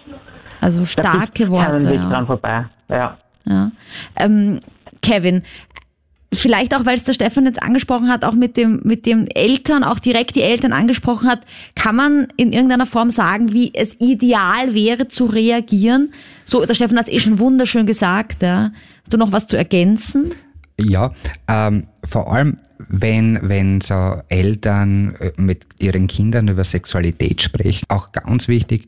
Also 0.61 0.85
starke 0.85 1.50
Worte. 1.50 1.87
Weg 1.87 1.94
Ja. 1.97 2.09
dran 2.09 2.26
vorbei. 2.26 2.66
Ja. 2.88 3.18
Ja. 3.44 3.71
Ähm, 4.16 4.61
Kevin, 5.02 5.42
vielleicht 6.32 6.75
auch, 6.75 6.87
weil 6.87 6.94
es 6.94 7.04
der 7.04 7.12
Stefan 7.12 7.44
jetzt 7.44 7.62
angesprochen 7.62 8.09
hat, 8.09 8.25
auch 8.25 8.35
mit 8.35 8.56
dem, 8.56 8.80
mit 8.85 9.04
dem 9.06 9.26
Eltern, 9.35 9.85
auch 9.85 9.99
direkt 9.99 10.37
die 10.37 10.42
Eltern 10.42 10.73
angesprochen 10.73 11.28
hat, 11.28 11.40
kann 11.75 11.97
man 11.97 12.28
in 12.37 12.52
irgendeiner 12.52 12.87
Form 12.87 13.11
sagen, 13.11 13.52
wie 13.52 13.73
es 13.75 14.00
ideal 14.00 14.75
wäre 14.75 15.09
zu 15.09 15.26
reagieren? 15.26 16.12
So, 16.44 16.64
der 16.64 16.75
Stefan 16.75 16.99
hat 16.99 17.09
es 17.09 17.12
eh 17.12 17.18
schon 17.18 17.38
wunderschön 17.38 17.87
gesagt, 17.87 18.42
ja. 18.42 18.71
Hast 19.00 19.12
du 19.12 19.16
noch 19.18 19.32
was 19.32 19.47
zu 19.47 19.56
ergänzen? 19.56 20.30
Ja, 20.80 21.12
ähm, 21.49 21.87
vor 22.04 22.32
allem, 22.32 22.59
wenn, 22.78 23.38
wenn 23.42 23.80
so 23.80 24.16
Eltern 24.28 25.14
äh, 25.21 25.30
mit 25.37 25.66
ihren 25.78 26.06
Kindern 26.06 26.49
über 26.49 26.64
Sexualität 26.64 27.42
sprechen, 27.42 27.85
auch 27.88 28.12
ganz 28.12 28.49
wichtig, 28.49 28.87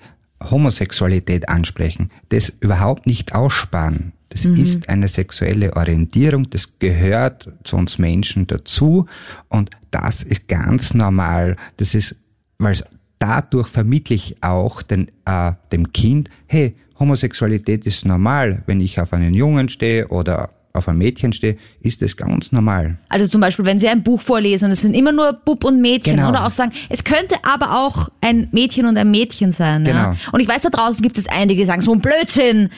Homosexualität 0.51 1.49
ansprechen, 1.49 2.11
das 2.29 2.53
überhaupt 2.61 3.07
nicht 3.07 3.35
aussparen. 3.35 4.13
Das 4.31 4.45
ist 4.45 4.89
eine 4.89 5.07
sexuelle 5.07 5.77
Orientierung, 5.77 6.51
das 6.51 6.81
gehört 6.81 7.53
zu 7.63 7.77
uns 7.77 7.99
Menschen 7.99 8.49
dazu 8.49 9.07
und 9.49 9.71
das 9.93 10.25
ist 10.25 10.49
ganz 10.49 10.93
normal. 10.93 11.57
Das 11.77 11.95
ist, 11.95 12.17
weil 12.59 12.77
dadurch 13.21 13.69
vermittle 13.69 14.17
ich 14.17 14.43
auch 14.43 14.83
den, 14.83 15.09
äh, 15.25 15.53
dem 15.71 15.93
Kind, 15.93 16.31
hey, 16.47 16.75
Homosexualität 16.99 17.87
ist 17.87 18.05
normal. 18.05 18.63
Wenn 18.67 18.81
ich 18.81 19.01
auf 19.01 19.13
einen 19.13 19.35
Jungen 19.35 19.69
stehe 19.69 20.09
oder 20.09 20.51
auf 20.75 20.89
ein 20.89 20.99
Mädchen 20.99 21.33
stehe, 21.33 21.57
ist 21.81 22.03
das 22.03 22.17
ganz 22.17 22.51
normal. 22.51 22.99
Also 23.09 23.29
zum 23.29 23.41
Beispiel, 23.41 23.65
wenn 23.65 23.79
sie 23.79 23.89
ein 23.89 24.03
Buch 24.03 24.21
vorlesen 24.21 24.67
und 24.67 24.71
es 24.73 24.83
sind 24.83 24.95
immer 24.95 25.13
nur 25.13 25.33
Bub 25.33 25.65
und 25.65 25.81
Mädchen 25.81 26.17
Genau. 26.17 26.31
oder 26.31 26.45
auch 26.47 26.51
sagen, 26.51 26.73
es 26.89 27.05
könnte 27.05 27.37
aber 27.45 27.79
auch 27.87 28.09
ein 28.21 28.49
Mädchen 28.51 28.85
und 28.87 28.99
ein 28.99 29.11
Mädchen 29.11 29.53
sein. 29.53 29.87
Ja? 29.87 29.93
Genau. 29.93 30.19
Und 30.33 30.41
ich 30.41 30.49
weiß, 30.49 30.63
da 30.63 30.71
draußen 30.71 31.01
gibt 31.01 31.17
es 31.17 31.29
einige, 31.29 31.61
die 31.61 31.65
sagen, 31.67 31.81
so 31.81 31.93
ein 31.93 32.01
Blödsinn, 32.01 32.71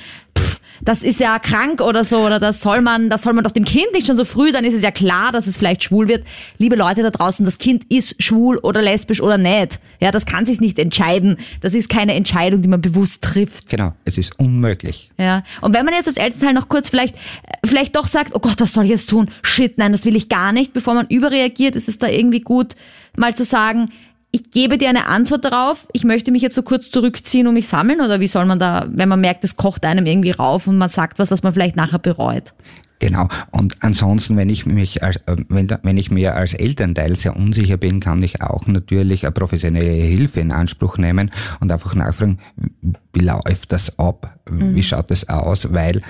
das 0.86 1.02
ist 1.02 1.18
ja 1.18 1.38
krank 1.40 1.80
oder 1.80 2.04
so, 2.04 2.24
oder 2.24 2.38
das 2.38 2.60
soll 2.60 2.80
man, 2.80 3.10
das 3.10 3.24
soll 3.24 3.32
man 3.32 3.42
doch 3.42 3.50
dem 3.50 3.64
Kind 3.64 3.92
nicht 3.92 4.06
schon 4.06 4.14
so 4.14 4.24
früh, 4.24 4.52
dann 4.52 4.64
ist 4.64 4.72
es 4.72 4.82
ja 4.82 4.92
klar, 4.92 5.32
dass 5.32 5.48
es 5.48 5.56
vielleicht 5.56 5.82
schwul 5.82 6.06
wird. 6.06 6.24
Liebe 6.58 6.76
Leute 6.76 7.02
da 7.02 7.10
draußen, 7.10 7.44
das 7.44 7.58
Kind 7.58 7.84
ist 7.90 8.22
schwul 8.22 8.58
oder 8.58 8.80
lesbisch 8.80 9.20
oder 9.20 9.36
nicht. 9.36 9.80
Ja, 10.00 10.12
das 10.12 10.26
kann 10.26 10.46
sich 10.46 10.60
nicht 10.60 10.78
entscheiden. 10.78 11.38
Das 11.60 11.74
ist 11.74 11.88
keine 11.88 12.14
Entscheidung, 12.14 12.62
die 12.62 12.68
man 12.68 12.80
bewusst 12.80 13.22
trifft. 13.22 13.68
Genau, 13.68 13.94
es 14.04 14.16
ist 14.16 14.38
unmöglich. 14.38 15.10
Ja. 15.18 15.42
Und 15.60 15.74
wenn 15.74 15.84
man 15.84 15.94
jetzt 15.94 16.06
als 16.06 16.18
Elternteil 16.18 16.54
noch 16.54 16.68
kurz 16.68 16.88
vielleicht, 16.88 17.16
äh, 17.16 17.18
vielleicht 17.64 17.96
doch 17.96 18.06
sagt, 18.06 18.34
oh 18.34 18.38
Gott, 18.38 18.60
was 18.60 18.72
soll 18.72 18.84
ich 18.84 18.90
jetzt 18.90 19.10
tun? 19.10 19.28
Shit, 19.42 19.78
nein, 19.78 19.90
das 19.90 20.04
will 20.04 20.14
ich 20.14 20.28
gar 20.28 20.52
nicht, 20.52 20.72
bevor 20.72 20.94
man 20.94 21.06
überreagiert, 21.08 21.74
ist 21.74 21.88
es 21.88 21.98
da 21.98 22.06
irgendwie 22.06 22.40
gut, 22.40 22.76
mal 23.16 23.34
zu 23.34 23.44
sagen, 23.44 23.90
ich 24.36 24.50
gebe 24.50 24.76
dir 24.76 24.90
eine 24.90 25.06
Antwort 25.06 25.46
darauf, 25.46 25.86
ich 25.92 26.04
möchte 26.04 26.30
mich 26.30 26.42
jetzt 26.42 26.54
so 26.54 26.62
kurz 26.62 26.90
zurückziehen 26.90 27.46
und 27.46 27.54
mich 27.54 27.68
sammeln 27.68 28.02
oder 28.02 28.20
wie 28.20 28.26
soll 28.26 28.44
man 28.44 28.58
da, 28.58 28.86
wenn 28.90 29.08
man 29.08 29.20
merkt, 29.20 29.44
es 29.44 29.56
kocht 29.56 29.86
einem 29.86 30.04
irgendwie 30.04 30.30
rauf 30.30 30.66
und 30.66 30.76
man 30.76 30.90
sagt 30.90 31.18
was, 31.18 31.30
was 31.30 31.42
man 31.42 31.54
vielleicht 31.54 31.74
nachher 31.74 31.98
bereut? 31.98 32.52
Genau. 32.98 33.28
Und 33.50 33.76
ansonsten, 33.80 34.36
wenn 34.36 34.50
ich 34.50 34.66
mich 34.66 35.02
als, 35.02 35.16
äh, 35.26 35.36
wenn, 35.48 35.68
wenn 35.82 35.96
ich 35.96 36.10
mir 36.10 36.34
als 36.34 36.52
Elternteil 36.52 37.16
sehr 37.16 37.34
unsicher 37.34 37.78
bin, 37.78 38.00
kann 38.00 38.22
ich 38.22 38.42
auch 38.42 38.66
natürlich 38.66 39.24
eine 39.24 39.32
professionelle 39.32 39.90
Hilfe 39.90 40.40
in 40.40 40.52
Anspruch 40.52 40.98
nehmen 40.98 41.30
und 41.60 41.72
einfach 41.72 41.94
nachfragen, 41.94 42.38
wie 43.12 43.20
läuft 43.20 43.72
das 43.72 43.98
ab? 43.98 44.38
Wie 44.50 44.82
schaut 44.82 45.10
das 45.10 45.28
aus? 45.28 45.72
Weil 45.72 46.02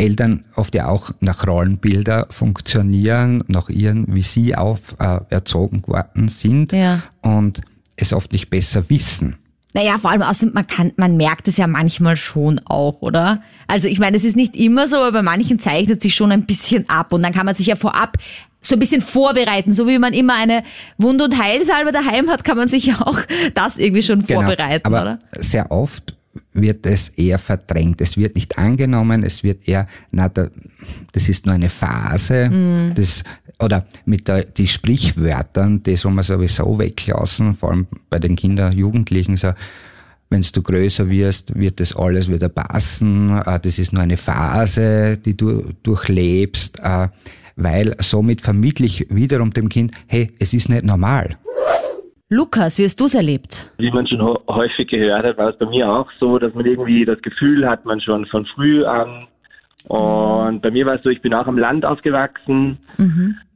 Eltern 0.00 0.44
oft 0.56 0.74
ja 0.74 0.88
auch 0.88 1.10
nach 1.20 1.46
Rollenbilder 1.46 2.26
funktionieren, 2.30 3.44
nach 3.48 3.68
ihren, 3.68 4.06
wie 4.14 4.22
sie 4.22 4.54
auf 4.56 4.96
äh, 4.98 5.20
erzogen 5.30 5.82
worden 5.86 6.28
sind 6.28 6.72
Ja. 6.72 7.02
und 7.22 7.60
es 7.96 8.12
oft 8.12 8.32
nicht 8.32 8.50
besser 8.50 8.88
wissen. 8.90 9.36
Naja, 9.74 9.98
vor 9.98 10.10
allem 10.10 10.22
außerdem, 10.22 10.52
man 10.54 10.66
kann, 10.66 10.92
man 10.96 11.16
merkt 11.16 11.46
es 11.46 11.56
ja 11.56 11.66
manchmal 11.68 12.16
schon 12.16 12.60
auch, 12.64 13.02
oder? 13.02 13.42
Also 13.68 13.86
ich 13.86 14.00
meine, 14.00 14.16
es 14.16 14.24
ist 14.24 14.34
nicht 14.34 14.56
immer 14.56 14.88
so, 14.88 14.96
aber 14.96 15.12
bei 15.12 15.22
manchen 15.22 15.60
zeichnet 15.60 16.02
sich 16.02 16.14
schon 16.16 16.32
ein 16.32 16.44
bisschen 16.44 16.88
ab 16.88 17.12
und 17.12 17.22
dann 17.22 17.32
kann 17.32 17.46
man 17.46 17.54
sich 17.54 17.66
ja 17.68 17.76
vorab 17.76 18.16
so 18.62 18.74
ein 18.74 18.78
bisschen 18.78 19.00
vorbereiten, 19.00 19.72
so 19.72 19.86
wie 19.86 19.98
man 19.98 20.12
immer 20.12 20.34
eine 20.34 20.64
Wund- 20.98 21.22
und 21.22 21.40
Heilsalbe 21.40 21.92
daheim 21.92 22.28
hat, 22.28 22.42
kann 22.44 22.56
man 22.58 22.68
sich 22.68 22.86
ja 22.86 23.00
auch 23.00 23.18
das 23.54 23.78
irgendwie 23.78 24.02
schon 24.02 24.22
vorbereiten, 24.22 24.82
Genau. 24.84 24.96
aber 24.98 25.02
oder? 25.02 25.18
sehr 25.42 25.70
oft 25.70 26.16
wird 26.52 26.84
es 26.86 27.10
eher 27.10 27.38
verdrängt. 27.38 28.00
Es 28.00 28.16
wird 28.16 28.34
nicht 28.34 28.58
angenommen, 28.58 29.22
es 29.22 29.44
wird 29.44 29.68
eher, 29.68 29.86
na, 30.10 30.28
da, 30.28 30.48
das 31.12 31.28
ist 31.28 31.46
nur 31.46 31.54
eine 31.54 31.68
Phase, 31.70 32.50
Mhm. 32.50 32.94
das, 32.94 33.22
oder 33.62 33.86
mit 34.04 34.26
der, 34.26 34.44
die 34.44 34.66
Sprichwörtern, 34.66 35.82
die 35.82 35.96
soll 35.96 36.12
man 36.12 36.24
sowieso 36.24 36.78
weglassen, 36.78 37.54
vor 37.54 37.70
allem 37.70 37.86
bei 38.08 38.18
den 38.18 38.34
Kindern, 38.36 38.72
Jugendlichen, 38.72 39.36
so, 39.36 39.52
wenn 40.30 40.42
du 40.42 40.62
größer 40.62 41.08
wirst, 41.10 41.58
wird 41.58 41.80
das 41.80 41.94
alles 41.96 42.28
wieder 42.30 42.48
passen, 42.48 43.36
äh, 43.44 43.58
das 43.60 43.78
ist 43.78 43.92
nur 43.92 44.02
eine 44.02 44.16
Phase, 44.16 45.18
die 45.18 45.36
du 45.36 45.72
durchlebst, 45.82 46.78
äh, 46.82 47.08
weil 47.56 47.94
somit 48.00 48.40
vermittle 48.40 48.86
ich 48.86 49.06
wiederum 49.10 49.50
dem 49.52 49.68
Kind, 49.68 49.92
hey, 50.06 50.32
es 50.38 50.54
ist 50.54 50.68
nicht 50.68 50.84
normal. 50.84 51.36
Lukas, 52.32 52.78
wie 52.78 52.84
hast 52.84 53.00
du 53.00 53.06
es 53.06 53.14
erlebt? 53.14 53.72
Wie 53.78 53.90
man 53.90 54.06
schon 54.06 54.20
hä- 54.24 54.38
häufig 54.48 54.86
gehört 54.88 55.24
hat, 55.24 55.36
war 55.36 55.48
es 55.50 55.58
bei 55.58 55.66
mir 55.66 55.90
auch 55.90 56.06
so, 56.20 56.38
dass 56.38 56.54
man 56.54 56.64
irgendwie 56.64 57.04
das 57.04 57.20
Gefühl 57.22 57.68
hat, 57.68 57.84
man 57.84 58.00
schon 58.00 58.24
von 58.26 58.46
früh 58.46 58.84
an. 58.84 59.24
Und 59.88 60.60
bei 60.62 60.70
mir 60.70 60.86
war 60.86 60.94
es 60.94 61.02
so, 61.02 61.08
ich 61.10 61.22
bin 61.22 61.34
auch 61.34 61.48
am 61.48 61.58
Land 61.58 61.84
aufgewachsen 61.84 62.78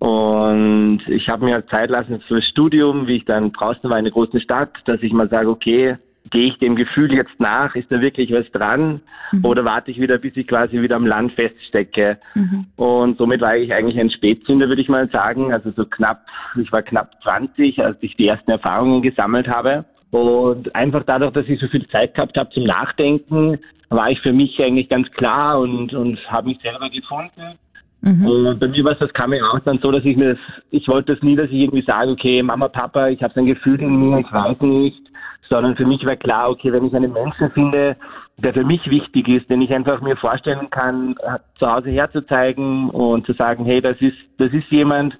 und 0.00 1.00
ich 1.06 1.28
habe 1.28 1.44
mir 1.44 1.64
Zeit 1.68 1.90
lassen 1.90 2.20
fürs 2.26 2.44
Studium, 2.48 3.06
wie 3.06 3.16
ich 3.18 3.24
dann 3.26 3.52
draußen 3.52 3.82
war 3.88 3.98
in 3.98 4.06
einer 4.06 4.10
großen 4.10 4.40
Stadt, 4.40 4.70
dass 4.86 5.00
ich 5.02 5.12
mal 5.12 5.28
sage, 5.28 5.48
okay, 5.50 5.96
gehe 6.30 6.48
ich 6.48 6.58
dem 6.58 6.76
Gefühl 6.76 7.12
jetzt 7.12 7.38
nach? 7.38 7.74
Ist 7.74 7.90
da 7.90 8.00
wirklich 8.00 8.32
was 8.32 8.50
dran? 8.52 9.00
Mhm. 9.32 9.44
Oder 9.44 9.64
warte 9.64 9.90
ich 9.90 10.00
wieder, 10.00 10.18
bis 10.18 10.36
ich 10.36 10.46
quasi 10.46 10.80
wieder 10.80 10.96
am 10.96 11.06
Land 11.06 11.32
feststecke? 11.32 12.18
Mhm. 12.34 12.66
Und 12.76 13.18
somit 13.18 13.40
war 13.40 13.56
ich 13.56 13.72
eigentlich 13.72 13.98
ein 13.98 14.10
Spätzünder, 14.10 14.68
würde 14.68 14.82
ich 14.82 14.88
mal 14.88 15.08
sagen. 15.10 15.52
Also 15.52 15.70
so 15.72 15.84
knapp, 15.84 16.26
ich 16.60 16.70
war 16.72 16.82
knapp 16.82 17.10
20, 17.22 17.82
als 17.84 17.96
ich 18.00 18.16
die 18.16 18.26
ersten 18.26 18.50
Erfahrungen 18.50 19.02
gesammelt 19.02 19.48
habe. 19.48 19.84
Und 20.10 20.74
einfach 20.74 21.02
dadurch, 21.04 21.32
dass 21.32 21.48
ich 21.48 21.60
so 21.60 21.66
viel 21.68 21.86
Zeit 21.88 22.14
gehabt 22.14 22.36
habe 22.36 22.50
zum 22.50 22.64
Nachdenken, 22.64 23.58
war 23.90 24.10
ich 24.10 24.20
für 24.20 24.32
mich 24.32 24.60
eigentlich 24.62 24.88
ganz 24.88 25.10
klar 25.12 25.58
und, 25.60 25.92
und 25.92 26.18
habe 26.30 26.48
mich 26.48 26.58
selber 26.60 26.88
gefunden. 26.88 27.58
Mhm. 28.00 28.26
Und 28.26 28.60
bei 28.60 28.68
mir 28.68 28.84
war 28.84 28.92
es 28.92 28.98
das 28.98 29.12
Coming 29.14 29.42
Out 29.42 29.62
dann 29.64 29.78
so, 29.78 29.90
dass 29.90 30.04
ich 30.04 30.16
mir 30.16 30.34
das, 30.34 30.38
ich 30.70 30.86
wollte 30.88 31.14
das 31.14 31.22
nie, 31.22 31.36
dass 31.36 31.46
ich 31.46 31.56
irgendwie 31.56 31.82
sage, 31.82 32.10
okay, 32.10 32.42
Mama, 32.42 32.68
Papa, 32.68 33.08
ich 33.08 33.22
habe 33.22 33.32
so 33.34 33.40
ein 33.40 33.46
Gefühl 33.46 33.80
in 33.80 33.96
mir, 33.96 34.20
ich 34.20 34.32
weiß 34.32 34.60
nicht, 34.60 35.00
sondern 35.48 35.76
für 35.76 35.86
mich 35.86 36.04
war 36.04 36.16
klar, 36.16 36.50
okay, 36.50 36.72
wenn 36.72 36.86
ich 36.86 36.94
einen 36.94 37.12
Menschen 37.12 37.50
finde, 37.50 37.96
der 38.38 38.52
für 38.52 38.64
mich 38.64 38.88
wichtig 38.90 39.28
ist, 39.28 39.48
den 39.48 39.62
ich 39.62 39.72
einfach 39.72 40.00
mir 40.00 40.16
vorstellen 40.16 40.70
kann, 40.70 41.14
zu 41.58 41.70
Hause 41.70 41.90
herzuzeigen 41.90 42.90
und 42.90 43.26
zu 43.26 43.32
sagen, 43.34 43.64
hey, 43.64 43.80
das 43.80 44.00
ist, 44.00 44.16
das 44.38 44.52
ist 44.52 44.68
jemand, 44.70 45.16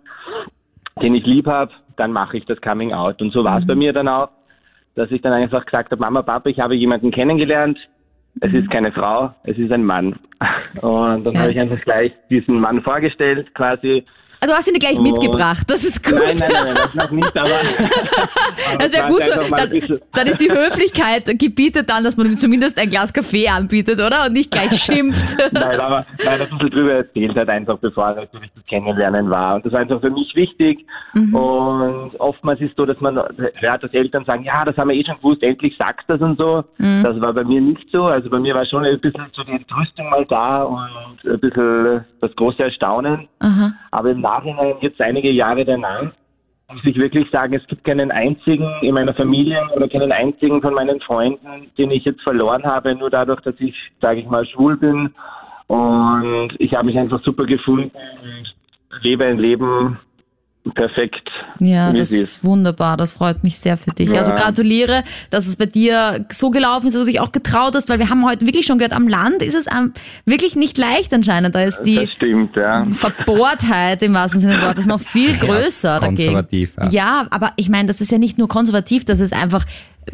den 1.01 1.15
ich 1.15 1.25
lieb 1.25 1.47
habe, 1.47 1.73
dann 1.97 2.13
mache 2.13 2.37
ich 2.37 2.45
das 2.47 2.61
Coming 2.61 2.93
Out. 2.93 3.21
Und 3.23 3.33
so 3.33 3.45
war 3.45 3.59
es 3.59 3.65
mhm. 3.65 3.69
bei 3.69 3.75
mir 3.77 3.93
dann 3.93 4.09
auch, 4.09 4.31
dass 4.95 5.11
ich 5.11 5.23
dann 5.23 5.33
einfach 5.33 5.65
gesagt 5.65 5.91
habe, 5.91 6.01
Mama, 6.01 6.23
Papa, 6.23 6.49
ich 6.49 6.61
habe 6.61 6.75
jemanden 6.75 7.11
kennengelernt, 7.11 7.79
es 8.41 8.53
ist 8.53 8.71
keine 8.71 8.91
Frau, 8.91 9.33
es 9.45 9.57
ist 9.59 9.71
ein 9.71 9.85
Mann. 9.85 10.17
Und 10.83 11.25
dann 11.25 11.35
ja. 11.35 11.41
habe 11.41 11.53
ich 11.53 11.61
einfach 11.61 11.81
gleich 11.81 12.13
diesen 12.31 12.61
Mann 12.61 12.83
vorgestellt, 12.83 13.55
quasi 13.55 14.05
also 14.45 14.53
du 14.53 14.59
hast 14.59 14.69
ihn 14.69 14.79
gleich 14.79 15.01
mitgebracht, 15.01 15.65
das 15.69 15.85
ist 15.85 16.05
gut. 16.05 16.15
Nein, 16.15 16.37
nein, 16.39 16.51
nein, 16.53 16.75
das 16.75 16.95
noch 16.95 17.11
nicht, 17.11 17.35
aber. 17.35 17.49
aber 17.49 18.79
das 18.79 18.93
wäre 18.93 19.09
gut 19.09 19.25
so. 19.25 19.41
Dann, 19.57 19.99
dann, 20.13 20.27
ist 20.27 20.41
die 20.41 20.51
Höflichkeit 20.51 21.39
gebietet 21.39 21.89
dann, 21.89 22.05
dass 22.05 22.19
man 22.19 22.27
ihm 22.27 22.37
zumindest 22.37 22.79
ein 22.79 22.91
Glas 22.91 23.15
Kaffee 23.15 23.49
anbietet, 23.49 24.03
oder? 24.03 24.27
Und 24.27 24.35
nicht 24.35 24.51
gleich 24.51 24.73
schimpft. 24.83 25.39
nein, 25.53 25.81
aber 25.81 26.05
nein, 26.23 26.43
ein 26.43 26.49
bisschen 26.51 26.71
drüber 26.71 26.93
erzählt 26.93 27.35
hat, 27.37 27.49
einfach 27.49 27.79
bevor 27.79 28.09
er 28.09 28.15
natürlich 28.17 28.51
das 28.55 28.67
Kennenlernen 28.67 29.31
war. 29.31 29.57
Und 29.57 29.65
das 29.65 29.73
war 29.73 29.81
einfach 29.81 30.01
für 30.03 30.11
mich 30.11 30.31
wichtig. 30.35 30.85
Mhm. 31.15 31.35
Und 31.35 32.21
oftmals 32.21 32.61
ist 32.61 32.73
es 32.73 32.77
so, 32.77 32.85
dass 32.85 33.01
man 33.01 33.17
hört, 33.17 33.83
dass 33.83 33.95
Eltern 33.95 34.27
sagen, 34.27 34.45
ja, 34.45 34.63
das 34.67 34.77
haben 34.77 34.91
wir 34.91 34.97
eh 34.97 35.05
schon 35.07 35.17
gewusst, 35.17 35.43
endlich 35.43 35.75
sagst 35.79 36.07
du 36.07 36.19
das 36.19 36.21
und 36.21 36.39
so. 36.39 36.65
Mhm. 36.77 37.03
Das 37.03 37.19
war 37.19 37.33
bei 37.33 37.45
mir 37.45 37.63
nicht 37.63 37.89
so. 37.91 38.05
Also 38.05 38.29
bei 38.29 38.39
mir 38.39 38.55
war 38.55 38.67
schon 38.67 38.85
ein 38.85 39.01
bisschen 39.01 39.25
so 39.33 39.43
die 39.43 39.53
Entrüstung 39.53 40.11
mal 40.11 40.27
da 40.27 40.65
und 40.65 41.25
ein 41.25 41.41
bisschen 41.41 42.05
das 42.21 42.37
große 42.37 42.63
Erstaunen. 42.63 43.27
Aha. 43.41 43.73
Aber 43.91 44.11
im 44.11 44.21
Nachhinein, 44.21 44.34
jetzt 44.81 45.01
einige 45.01 45.31
Jahre 45.31 45.65
danach, 45.65 46.13
muss 46.73 46.85
ich 46.85 46.97
wirklich 46.97 47.31
sagen, 47.31 47.55
es 47.55 47.67
gibt 47.67 47.85
keinen 47.85 48.11
einzigen 48.11 48.67
in 48.83 48.95
meiner 48.95 49.15
Familie 49.15 49.63
oder 49.77 49.89
keinen 49.89 50.13
einzigen 50.13 50.63
von 50.63 50.75
meinen 50.75 51.01
Freunden, 51.01 51.71
den 51.77 51.91
ich 51.91 52.05
jetzt 52.05 52.23
verloren 52.23 52.65
habe, 52.65 52.95
nur 52.95 53.11
dadurch, 53.11 53.41
dass 53.43 53.55
ich, 53.59 53.75
sage 54.01 54.21
ich 54.21 54.27
mal, 54.27 54.47
schwul 54.47 54.77
bin. 54.77 55.15
Und 55.67 56.51
ich 56.59 56.75
habe 56.75 56.87
mich 56.87 56.99
einfach 56.99 57.23
super 57.23 57.45
gefunden 57.45 57.91
und 57.95 59.03
lebe 59.03 59.25
ein 59.25 59.39
Leben, 59.39 59.99
perfekt. 60.73 61.29
Ja, 61.61 61.93
das 61.93 62.11
ist 62.11 62.43
wunderbar. 62.43 62.97
Das 62.97 63.13
freut 63.13 63.45
mich 63.45 63.59
sehr 63.59 63.77
für 63.77 63.91
dich. 63.91 64.11
Ja. 64.11 64.21
Also 64.21 64.33
gratuliere, 64.33 65.05
dass 65.31 65.47
es 65.47 65.57
bei 65.57 65.67
dir 65.67 66.25
so 66.31 66.51
gelaufen 66.51 66.87
ist, 66.87 66.95
dass 66.95 67.03
du 67.03 67.11
dich 67.11 67.21
auch 67.21 67.33
getraut 67.33 67.75
hast, 67.75 67.89
weil 67.89 67.99
wir 67.99 68.09
haben 68.09 68.25
heute 68.25 68.47
wirklich 68.47 68.67
schon 68.67 68.79
gehört, 68.79 68.93
am 68.93 69.07
Land 69.07 69.43
ist 69.43 69.55
es 69.55 69.67
wirklich 70.25 70.57
nicht 70.57 70.79
leicht 70.79 71.13
anscheinend. 71.13 71.55
Da 71.55 71.63
ist 71.63 71.83
die 71.83 72.09
stimmt, 72.15 72.57
ja. 72.57 72.85
Verbohrtheit 72.93 74.03
im 74.03 74.15
wahrsten 74.15 74.41
Sinne 74.41 74.55
des 74.55 74.63
Wortes 74.63 74.87
noch 74.87 75.01
viel 75.01 75.37
größer 75.37 76.01
ja, 76.01 76.07
konservativ, 76.07 76.75
dagegen. 76.77 76.95
Ja. 76.95 77.21
ja, 77.21 77.27
aber 77.31 77.53
ich 77.57 77.69
meine, 77.69 77.89
das 77.89 78.01
ist 78.01 78.11
ja 78.11 78.19
nicht 78.19 78.39
nur 78.39 78.49
konservativ, 78.49 79.05
das 79.05 79.21
ist 79.21 79.33
einfach 79.33 79.67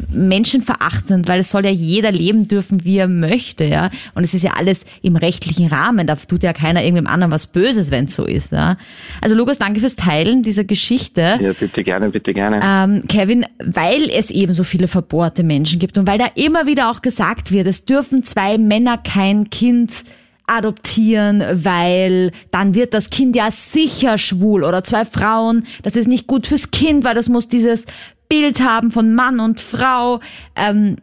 menschenverachtend, 0.09 1.27
weil 1.27 1.39
es 1.39 1.51
soll 1.51 1.65
ja 1.65 1.71
jeder 1.71 2.11
leben 2.11 2.47
dürfen, 2.47 2.83
wie 2.83 2.97
er 2.97 3.07
möchte, 3.07 3.63
ja. 3.65 3.89
Und 4.15 4.23
es 4.23 4.33
ist 4.33 4.43
ja 4.43 4.53
alles 4.57 4.85
im 5.01 5.15
rechtlichen 5.15 5.67
Rahmen. 5.67 6.07
Da 6.07 6.15
tut 6.15 6.43
ja 6.43 6.53
keiner 6.53 6.83
irgendwem 6.83 7.07
anderen 7.07 7.31
was 7.31 7.47
Böses, 7.47 7.91
wenn 7.91 8.05
es 8.05 8.15
so 8.15 8.25
ist, 8.25 8.51
ja. 8.51 8.77
Also 9.21 9.35
Lukas, 9.35 9.59
danke 9.59 9.79
fürs 9.79 9.95
Teilen 9.95 10.43
dieser 10.43 10.63
Geschichte. 10.63 11.39
Ja, 11.41 11.53
bitte 11.53 11.83
gerne, 11.83 12.09
bitte 12.09 12.33
gerne. 12.33 12.59
Ähm, 12.63 13.03
Kevin, 13.07 13.45
weil 13.63 14.09
es 14.09 14.29
eben 14.29 14.53
so 14.53 14.63
viele 14.63 14.87
verbohrte 14.87 15.43
Menschen 15.43 15.79
gibt 15.79 15.97
und 15.97 16.07
weil 16.07 16.17
da 16.17 16.27
immer 16.35 16.65
wieder 16.65 16.89
auch 16.89 17.01
gesagt 17.01 17.51
wird, 17.51 17.67
es 17.67 17.85
dürfen 17.85 18.23
zwei 18.23 18.57
Männer 18.57 18.97
kein 18.97 19.49
Kind 19.49 20.03
adoptieren, 20.47 21.43
weil 21.63 22.31
dann 22.51 22.75
wird 22.75 22.93
das 22.93 23.09
Kind 23.09 23.35
ja 23.35 23.49
sicher 23.51 24.17
schwul 24.17 24.63
oder 24.63 24.83
zwei 24.83 25.05
Frauen, 25.05 25.65
das 25.83 25.95
ist 25.95 26.07
nicht 26.07 26.27
gut 26.27 26.47
fürs 26.47 26.71
Kind, 26.71 27.03
weil 27.03 27.15
das 27.15 27.29
muss 27.29 27.47
dieses 27.47 27.85
Bild 28.31 28.61
haben 28.61 28.91
von 28.91 29.13
Mann 29.13 29.41
und 29.41 29.59
Frau. 29.59 30.21
Ähm, 30.55 30.95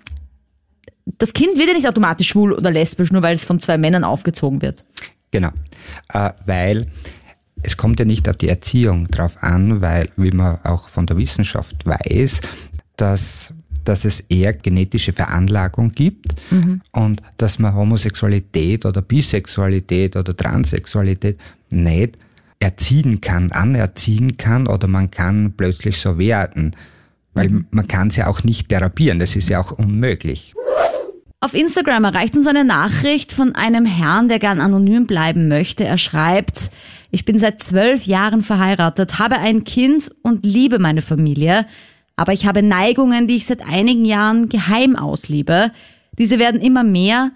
das 1.18 1.34
Kind 1.34 1.58
wird 1.58 1.68
ja 1.68 1.74
nicht 1.74 1.86
automatisch 1.86 2.28
schwul 2.28 2.54
oder 2.54 2.70
lesbisch, 2.70 3.12
nur 3.12 3.22
weil 3.22 3.34
es 3.34 3.44
von 3.44 3.60
zwei 3.60 3.76
Männern 3.76 4.02
aufgezogen 4.02 4.62
wird. 4.62 4.82
Genau, 5.30 5.50
äh, 6.14 6.30
weil 6.46 6.86
es 7.62 7.76
kommt 7.76 7.98
ja 7.98 8.06
nicht 8.06 8.28
auf 8.30 8.36
die 8.36 8.48
Erziehung 8.48 9.08
drauf 9.08 9.42
an, 9.42 9.82
weil, 9.82 10.08
wie 10.16 10.30
man 10.30 10.58
auch 10.64 10.88
von 10.88 11.04
der 11.04 11.18
Wissenschaft 11.18 11.84
weiß, 11.84 12.40
dass, 12.96 13.52
dass 13.84 14.06
es 14.06 14.20
eher 14.20 14.54
genetische 14.54 15.12
Veranlagung 15.12 15.90
gibt 15.90 16.34
mhm. 16.50 16.80
und 16.92 17.20
dass 17.36 17.58
man 17.58 17.74
Homosexualität 17.74 18.86
oder 18.86 19.02
Bisexualität 19.02 20.16
oder 20.16 20.34
Transsexualität 20.34 21.38
nicht 21.70 22.16
erziehen 22.58 23.20
kann, 23.20 23.52
anerziehen 23.52 24.38
kann 24.38 24.66
oder 24.66 24.88
man 24.88 25.10
kann 25.10 25.52
plötzlich 25.56 25.98
so 25.98 26.18
werden. 26.18 26.74
Weil 27.38 27.64
man 27.70 27.86
kann 27.86 28.08
es 28.08 28.16
ja 28.16 28.26
auch 28.26 28.42
nicht 28.42 28.68
therapieren, 28.68 29.18
das 29.18 29.36
ist 29.36 29.48
ja 29.48 29.60
auch 29.60 29.72
unmöglich. 29.72 30.54
Auf 31.40 31.54
Instagram 31.54 32.02
erreicht 32.02 32.36
uns 32.36 32.48
eine 32.48 32.64
Nachricht 32.64 33.30
von 33.30 33.54
einem 33.54 33.84
Herrn, 33.84 34.26
der 34.26 34.40
gern 34.40 34.60
anonym 34.60 35.06
bleiben 35.06 35.46
möchte. 35.46 35.84
Er 35.84 35.98
schreibt, 35.98 36.72
ich 37.12 37.24
bin 37.24 37.38
seit 37.38 37.62
zwölf 37.62 38.04
Jahren 38.04 38.42
verheiratet, 38.42 39.20
habe 39.20 39.38
ein 39.38 39.62
Kind 39.62 40.10
und 40.22 40.44
liebe 40.44 40.80
meine 40.80 41.00
Familie, 41.00 41.66
aber 42.16 42.32
ich 42.32 42.44
habe 42.44 42.62
Neigungen, 42.62 43.28
die 43.28 43.36
ich 43.36 43.46
seit 43.46 43.64
einigen 43.64 44.04
Jahren 44.04 44.48
geheim 44.48 44.96
auslebe. 44.96 45.70
Diese 46.18 46.40
werden 46.40 46.60
immer 46.60 46.82
mehr. 46.82 47.30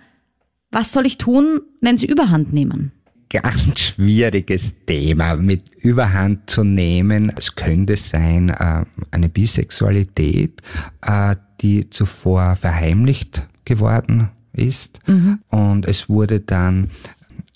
Was 0.73 0.93
soll 0.93 1.07
ich 1.07 1.17
tun, 1.17 1.61
wenn 1.81 1.97
sie 1.97 2.07
überhand 2.07 2.53
nehmen? 2.53 2.91
Ganz 3.33 3.81
schwieriges 3.95 4.75
Thema 4.87 5.37
mit 5.37 5.71
Überhand 5.77 6.51
zu 6.51 6.64
nehmen. 6.64 7.33
Es 7.37 7.55
könnte 7.55 7.97
sein 7.97 8.51
äh, 8.51 8.85
eine 9.11 9.29
Bisexualität, 9.29 10.61
äh, 11.01 11.37
die 11.61 11.88
zuvor 11.90 12.57
verheimlicht 12.57 13.47
geworden 13.64 14.31
ist 14.53 14.99
mhm. 15.07 15.38
und 15.49 15.87
es 15.87 16.09
wurde 16.09 16.40
dann 16.40 16.90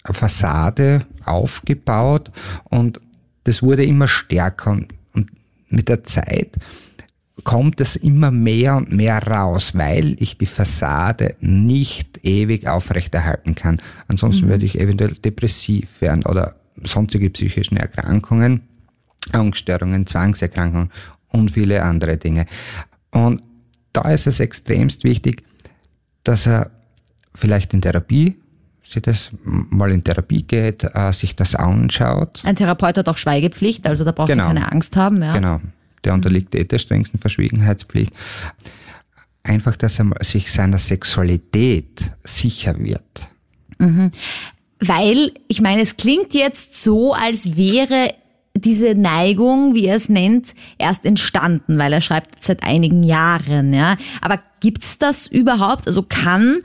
eine 0.02 0.14
Fassade 0.14 1.06
aufgebaut 1.24 2.30
und 2.64 3.00
das 3.44 3.62
wurde 3.62 3.84
immer 3.84 4.08
stärker 4.08 4.70
und, 4.70 4.94
und 5.12 5.30
mit 5.68 5.88
der 5.88 6.04
Zeit 6.04 6.56
kommt 7.44 7.80
es 7.80 7.96
immer 7.96 8.30
mehr 8.30 8.76
und 8.76 8.92
mehr 8.92 9.22
raus, 9.22 9.76
weil 9.76 10.16
ich 10.20 10.38
die 10.38 10.46
Fassade 10.46 11.36
nicht 11.40 12.20
ewig 12.24 12.66
aufrechterhalten 12.66 13.54
kann. 13.54 13.80
Ansonsten 14.08 14.46
mhm. 14.46 14.50
würde 14.50 14.64
ich 14.64 14.78
eventuell 14.78 15.14
depressiv 15.14 16.00
werden 16.00 16.24
oder 16.24 16.56
sonstige 16.82 17.30
psychischen 17.30 17.76
Erkrankungen, 17.76 18.62
Angststörungen, 19.32 20.06
Zwangserkrankungen 20.06 20.90
und 21.28 21.50
viele 21.50 21.82
andere 21.82 22.16
Dinge. 22.16 22.46
Und 23.10 23.42
da 23.92 24.10
ist 24.10 24.26
es 24.26 24.40
extremst 24.40 25.04
wichtig, 25.04 25.42
dass 26.24 26.46
er 26.46 26.70
vielleicht 27.34 27.74
in 27.74 27.82
Therapie 27.82 28.36
sie 28.88 29.00
das 29.00 29.32
mal 29.42 29.90
in 29.90 30.04
Therapie 30.04 30.44
geht, 30.44 30.84
äh, 30.84 31.12
sich 31.12 31.34
das 31.34 31.56
anschaut. 31.56 32.40
Ein 32.44 32.54
Therapeut 32.54 32.96
hat 32.96 33.08
auch 33.08 33.16
Schweigepflicht, 33.16 33.84
also 33.84 34.04
da 34.04 34.12
braucht 34.12 34.28
genau. 34.28 34.44
er 34.44 34.46
keine 34.48 34.70
Angst 34.70 34.96
haben. 34.96 35.20
Ja. 35.22 35.34
Genau 35.34 35.60
der 36.04 36.14
unterliegt 36.14 36.54
eh 36.54 36.64
der 36.64 36.78
strengsten 36.78 37.18
Verschwiegenheitspflicht. 37.18 38.12
Einfach, 39.42 39.76
dass 39.76 39.98
er 39.98 40.06
sich 40.22 40.50
seiner 40.50 40.78
Sexualität 40.78 42.12
sicher 42.24 42.78
wird. 42.78 43.28
Mhm. 43.78 44.10
Weil, 44.80 45.32
ich 45.48 45.60
meine, 45.60 45.82
es 45.82 45.96
klingt 45.96 46.34
jetzt 46.34 46.82
so, 46.82 47.14
als 47.14 47.56
wäre 47.56 48.14
diese 48.54 48.94
Neigung, 48.94 49.74
wie 49.74 49.86
er 49.86 49.96
es 49.96 50.08
nennt, 50.08 50.54
erst 50.78 51.04
entstanden, 51.04 51.78
weil 51.78 51.92
er 51.92 52.00
schreibt 52.00 52.42
seit 52.42 52.62
einigen 52.62 53.02
Jahren, 53.02 53.72
ja. 53.72 53.96
Aber 54.20 54.40
gibt's 54.60 54.98
das 54.98 55.26
überhaupt? 55.26 55.86
Also 55.86 56.02
kann, 56.02 56.58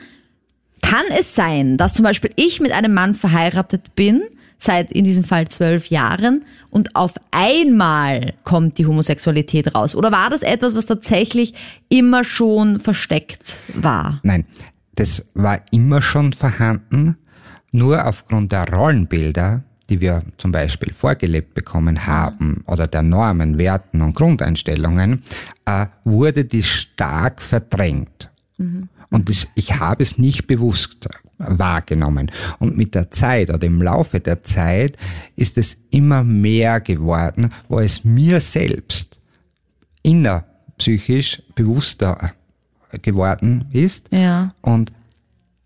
kann 0.82 1.04
es 1.18 1.36
sein, 1.36 1.78
dass 1.78 1.94
zum 1.94 2.04
Beispiel 2.04 2.32
ich 2.36 2.60
mit 2.60 2.72
einem 2.72 2.94
Mann 2.94 3.14
verheiratet 3.14 3.96
bin 3.96 4.22
seit 4.64 4.92
in 4.92 5.04
diesem 5.04 5.24
Fall 5.24 5.48
zwölf 5.48 5.88
Jahren 5.88 6.46
und 6.70 6.96
auf 6.96 7.14
einmal 7.32 8.34
kommt 8.44 8.78
die 8.78 8.86
Homosexualität 8.86 9.74
raus? 9.74 9.96
Oder 9.96 10.12
war 10.12 10.30
das 10.30 10.44
etwas, 10.44 10.76
was 10.76 10.86
tatsächlich 10.86 11.54
immer 11.90 12.24
schon 12.24 12.80
versteckt 12.80 13.64
war? 13.74 14.20
Nein, 14.24 14.46
das 14.96 15.26
war 15.34 15.62
immer 15.72 16.02
schon 16.02 16.34
vorhanden, 16.34 17.18
nur 17.72 18.06
aufgrund 18.06 18.52
der 18.52 18.68
Rollenbilder, 18.72 19.64
die 19.90 20.00
wir 20.00 20.22
zum 20.38 20.52
Beispiel 20.52 20.94
vorgelebt 20.94 21.54
bekommen 21.54 22.06
haben, 22.06 22.64
oder 22.68 22.88
der 22.88 23.02
Normen, 23.02 23.58
Werten 23.58 24.02
und 24.02 24.16
Grundeinstellungen, 24.16 25.24
äh, 25.66 25.88
wurde 26.04 26.46
die 26.46 26.64
stark 26.64 27.42
verdrängt. 27.42 28.31
Und 29.10 29.30
das, 29.30 29.48
ich 29.56 29.80
habe 29.80 30.04
es 30.04 30.18
nicht 30.18 30.48
bewusst 30.48 31.08
wahrgenommen. 31.38 32.32
Und 32.60 32.78
mit 32.78 32.96
der 32.96 33.12
Zeit 33.12 33.50
oder 33.50 33.66
im 33.66 33.82
Laufe 33.82 34.20
der 34.20 34.44
Zeit 34.44 34.98
ist 35.36 35.58
es 35.58 35.78
immer 35.90 36.24
mehr 36.24 36.80
geworden, 36.80 37.52
wo 37.68 37.80
es 37.80 38.04
mir 38.04 38.40
selbst 38.42 39.20
innerpsychisch 40.04 41.44
bewusster 41.56 42.34
geworden 43.02 43.66
ist. 43.72 44.08
Ja. 44.12 44.54
Und 44.62 44.92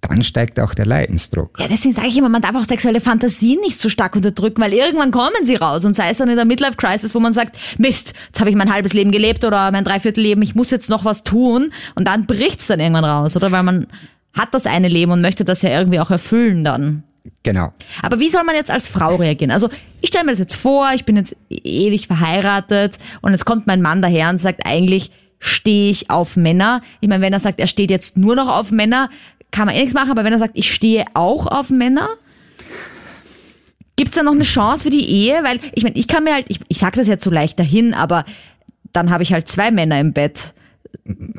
dann 0.08 0.24
steigt 0.24 0.60
auch 0.60 0.74
der 0.74 0.86
Leidensdruck. 0.86 1.60
Ja, 1.60 1.68
deswegen 1.68 1.94
sage 1.94 2.08
ich 2.08 2.18
immer, 2.18 2.30
man 2.30 2.42
darf 2.42 2.56
auch 2.56 2.64
sexuelle 2.64 3.02
Fantasien 3.02 3.60
nicht 3.62 3.80
so 3.80 3.90
stark 3.90 4.16
unterdrücken, 4.16 4.62
weil 4.62 4.74
irgendwann 4.74 5.12
kommen 5.12 5.44
sie 5.44 5.56
raus 5.56 5.86
und 5.86 5.96
sei 5.96 6.10
es 6.10 6.18
dann 6.18 6.30
in 6.30 6.36
der 6.36 6.46
Midlife 6.46 6.78
Crisis, 6.78 7.16
wo 7.16 7.20
man 7.20 7.34
sagt, 7.34 7.58
Mist, 7.78 8.14
jetzt 8.28 8.40
habe 8.40 8.50
ich 8.50 8.56
mein 8.56 8.74
halbes 8.74 8.94
Leben 8.94 9.12
gelebt 9.12 9.44
oder 9.44 9.72
mein 9.72 9.84
Dreiviertelleben, 9.84 10.44
ich 10.44 10.56
muss 10.56 10.72
jetzt 10.72 10.90
noch 10.90 11.06
was 11.06 11.24
tun 11.24 11.72
und 11.96 12.08
dann 12.08 12.26
bricht's 12.26 12.68
dann 12.68 12.80
irgendwann 12.80 13.06
raus, 13.06 13.36
oder? 13.36 13.52
Weil 13.52 13.64
man 13.64 13.88
hat 14.34 14.54
das 14.54 14.66
eine 14.66 14.88
Leben 14.88 15.12
und 15.12 15.22
möchte 15.22 15.46
das 15.46 15.62
ja 15.62 15.70
irgendwie 15.70 16.00
auch 16.00 16.12
erfüllen 16.12 16.64
dann. 16.64 17.04
Genau. 17.44 17.74
Aber 18.02 18.20
wie 18.20 18.30
soll 18.30 18.44
man 18.44 18.56
jetzt 18.56 18.72
als 18.72 18.88
Frau 18.88 19.16
reagieren? 19.16 19.52
Also 19.52 19.70
ich 20.02 20.10
stelle 20.10 20.26
mir 20.26 20.32
das 20.32 20.40
jetzt 20.40 20.56
vor, 20.56 20.92
ich 20.94 21.06
bin 21.06 21.16
jetzt 21.16 21.36
ewig 21.50 22.08
verheiratet 22.08 22.98
und 23.22 23.32
jetzt 23.32 23.46
kommt 23.46 23.68
mein 23.68 23.82
Mann 23.82 24.02
daher 24.02 24.30
und 24.30 24.40
sagt, 24.40 24.66
eigentlich 24.66 25.12
stehe 25.40 25.92
ich 25.92 26.10
auf 26.10 26.38
Männer. 26.38 26.82
Ich 27.02 27.10
meine, 27.10 27.22
wenn 27.22 27.34
er 27.34 27.40
sagt, 27.40 27.60
er 27.60 27.68
steht 27.68 27.92
jetzt 27.92 28.18
nur 28.18 28.36
noch 28.36 28.48
auf 28.48 28.72
Männer, 28.72 29.10
kann 29.56 29.68
man 29.68 29.76
eh 29.76 29.80
nichts 29.80 29.94
machen, 29.94 30.12
aber 30.12 30.26
wenn 30.26 30.34
er 30.34 30.40
sagt, 30.40 30.58
ich 30.58 30.74
stehe 30.74 31.06
auch 31.14 31.48
auf 31.48 31.70
Männer, 31.70 32.10
gibt's 33.96 34.16
da 34.16 34.24
noch 34.24 34.34
eine 34.34 34.44
Chance 34.44 34.84
für 34.84 34.90
die 34.90 35.10
Ehe? 35.10 35.42
Weil 35.44 35.62
ich 35.74 35.84
meine, 35.84 35.96
ich 35.96 36.10
kann 36.10 36.26
mir 36.26 36.34
halt, 36.34 36.48
ich, 36.50 36.60
ich 36.68 36.78
sage 36.78 36.98
das 36.98 37.08
jetzt 37.08 37.24
so 37.24 37.32
leicht 37.32 37.58
dahin, 37.58 37.94
aber 37.94 38.26
dann 38.92 39.10
habe 39.10 39.24
ich 39.24 39.32
halt 39.32 39.48
zwei 39.48 39.72
Männer 39.72 39.98
im 39.98 40.12
Bett. 40.12 40.54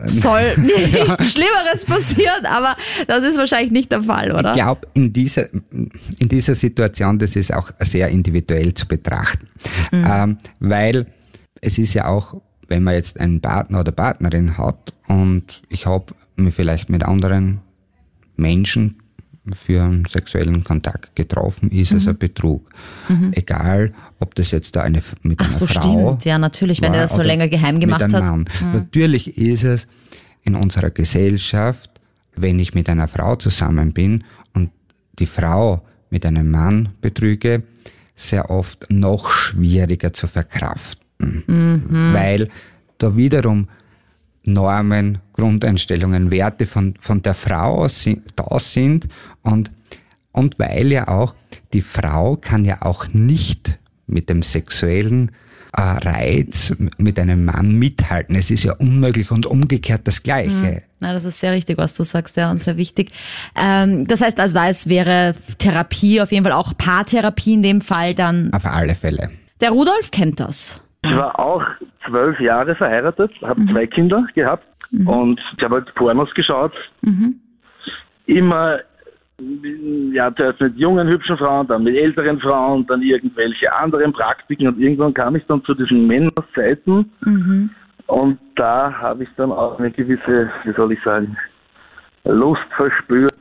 Soll 0.07 0.57
nichts 0.57 1.33
Schlimmeres 1.33 1.85
passieren, 1.85 2.47
aber 2.47 2.75
das 3.07 3.23
ist 3.23 3.37
wahrscheinlich 3.37 3.71
nicht 3.71 3.93
der 3.93 4.01
Fall, 4.01 4.33
oder? 4.33 4.53
Ich 4.53 4.63
glaube, 4.63 4.89
in 4.95 5.13
dieser, 5.13 5.53
in 5.53 5.91
dieser 6.23 6.55
Situation, 6.55 7.19
das 7.19 7.37
ist 7.37 7.53
auch 7.53 7.71
sehr 7.81 8.09
individuell 8.09 8.73
zu 8.73 8.89
betrachten. 8.89 9.47
Ähm, 9.93 10.39
weil 10.59 11.07
es 11.61 11.77
ist 11.77 11.93
ja 11.93 12.07
auch, 12.07 12.41
wenn 12.69 12.83
man 12.83 12.95
jetzt 12.95 13.21
einen 13.21 13.43
Partner 13.43 13.81
oder 13.81 13.93
Partnerin 13.93 14.57
hat 14.57 14.95
und 15.07 15.63
ich 15.69 15.85
habe 15.85 16.15
mich 16.37 16.55
vielleicht 16.55 16.89
mit 16.89 17.05
anderen 17.05 17.61
Menschen 18.37 18.97
für 19.55 19.85
einen 19.85 20.05
sexuellen 20.07 20.65
Kontakt 20.65 21.15
getroffen, 21.15 21.71
ist 21.71 21.93
es 21.93 22.09
ein 22.09 22.19
Betrug. 22.19 22.69
Egal, 23.33 23.93
ob 24.19 24.35
das 24.35 24.51
jetzt 24.51 24.75
da 24.75 24.83
eine 24.83 25.01
mit 25.23 25.39
Ach 25.41 25.45
einer 25.45 25.53
so, 25.53 25.67
Frau 25.67 25.81
stimmt. 25.81 26.25
Ja, 26.25 26.39
natürlich, 26.39 26.83
wenn 26.83 26.95
er 26.95 27.03
das 27.03 27.15
so 27.15 27.23
länger 27.23 27.49
geheim 27.49 27.79
gemacht 27.79 28.03
hat. 28.03 28.11
Mann. 28.11 28.49
Natürlich 28.73 29.39
ist 29.39 29.63
es 29.63 29.87
in 30.43 30.55
unserer 30.57 30.91
Gesellschaft, 30.91 31.91
wenn 32.35 32.59
ich 32.59 32.75
mit 32.75 32.89
einer 32.89 33.09
Frau 33.09 33.37
zusammen 33.37 33.93
bin 33.93 34.25
und 34.53 34.71
die 35.19 35.27
Frau 35.27 35.83
mit 36.11 36.27
einem 36.27 36.51
Mann 36.51 36.91
betrüge, 37.01 37.63
sehr 38.17 38.51
oft 38.51 38.87
noch 38.91 39.31
schwieriger 39.31 40.13
zu 40.13 40.27
verkraften. 40.27 41.45
Mhm. 41.47 42.13
Weil 42.13 42.49
da 42.99 43.17
wiederum 43.17 43.69
Normen, 44.47 45.19
Grundeinstellungen, 45.33 46.31
Werte 46.31 46.67
von, 46.67 46.95
von 46.99 47.23
der 47.23 47.35
Frau 47.35 47.87
da 48.37 48.59
sind 48.59 49.09
und, 49.43 49.71
und 50.33 50.59
weil 50.59 50.93
ja 50.93 51.09
auch 51.09 51.35
die 51.73 51.81
Frau 51.81 52.37
kann 52.37 52.65
ja 52.65 52.83
auch 52.83 53.09
nicht 53.09 53.79
mit 54.07 54.31
dem 54.31 54.43
sexuellen 54.43 55.33
äh, 55.77 55.83
Reiz 55.83 56.75
mit 56.99 57.19
einem 57.19 57.45
Mann 57.45 57.73
mithalten. 57.73 58.35
Es 58.35 58.51
ist 58.51 58.65
ja 58.65 58.73
unmöglich 58.75 59.31
und 59.31 59.47
umgekehrt 59.47 60.03
das 60.05 60.23
Gleiche. 60.23 60.83
Na, 61.01 61.13
das 61.13 61.25
ist 61.25 61.41
sehr 61.41 61.53
richtig, 61.53 61.77
was 61.77 61.95
du 61.95 62.05
sagst, 62.05 62.37
ja, 62.37 62.51
und 62.51 62.59
sehr 62.59 62.77
wichtig. 62.77 63.11
Ähm, 63.55 64.07
das 64.07 64.23
heißt, 64.23 64.41
also 64.41 64.55
da 64.55 64.69
es 64.69 64.89
wäre 64.89 65.35
Therapie, 65.59 66.21
auf 66.23 66.33
jeden 66.33 66.45
Fall 66.45 66.53
auch 66.53 66.73
Paartherapie 66.77 67.55
in 67.55 67.63
dem 67.63 67.81
Fall 67.83 68.15
dann. 68.15 68.53
Auf 68.53 68.65
alle 68.65 68.95
Fälle. 68.95 69.31
Der 69.61 69.71
Rudolf 69.71 70.11
kennt 70.11 70.41
das. 70.41 70.81
Ich 71.11 71.17
war 71.17 71.39
auch 71.39 71.63
zwölf 72.07 72.39
Jahre 72.41 72.75
verheiratet, 72.75 73.31
habe 73.43 73.65
zwei 73.67 73.87
Kinder 73.87 74.27
gehabt 74.35 74.67
und 75.07 75.41
ich 75.57 75.65
habe 75.65 75.77
halt 75.77 75.95
Pornos 75.95 76.33
geschaut. 76.35 76.73
Immer 78.27 78.81
ja, 80.13 80.35
zuerst 80.35 80.61
mit 80.61 80.77
jungen, 80.77 81.09
hübschen 81.09 81.37
Frauen, 81.37 81.67
dann 81.67 81.83
mit 81.85 81.95
älteren 81.97 82.41
Frauen, 82.41 82.87
dann 82.87 83.03
irgendwelche 83.03 83.73
anderen 83.73 84.13
Praktiken 84.13 84.67
und 84.69 84.79
irgendwann 84.79 85.13
kam 85.13 85.37
ich 85.37 85.45
dann 85.47 85.63
zu 85.65 85.75
diesen 85.75 86.07
Männerseiten. 86.07 87.11
Und 88.07 88.39
da 88.55 88.93
habe 88.93 89.25
ich 89.25 89.29
dann 89.37 89.53
auch 89.53 89.79
eine 89.79 89.91
gewisse, 89.91 90.51
wie 90.65 90.73
soll 90.73 90.93
ich 90.93 91.03
sagen, 91.03 91.37
Lust 92.25 92.63
verspürt, 92.77 93.35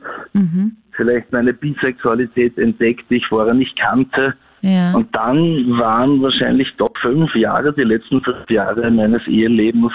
vielleicht 0.92 1.32
meine 1.32 1.52
Bisexualität 1.54 2.58
entdeckt, 2.58 3.04
die 3.10 3.16
ich 3.16 3.26
vorher 3.28 3.54
nicht 3.54 3.78
kannte. 3.78 4.34
Ja. 4.62 4.94
Und 4.94 5.14
dann 5.14 5.78
waren 5.78 6.22
wahrscheinlich 6.22 6.72
Top 6.76 6.98
fünf 6.98 7.34
Jahre, 7.34 7.72
die 7.72 7.82
letzten 7.82 8.20
fünf 8.22 8.48
Jahre 8.50 8.90
meines 8.90 9.26
Ehelebens 9.26 9.92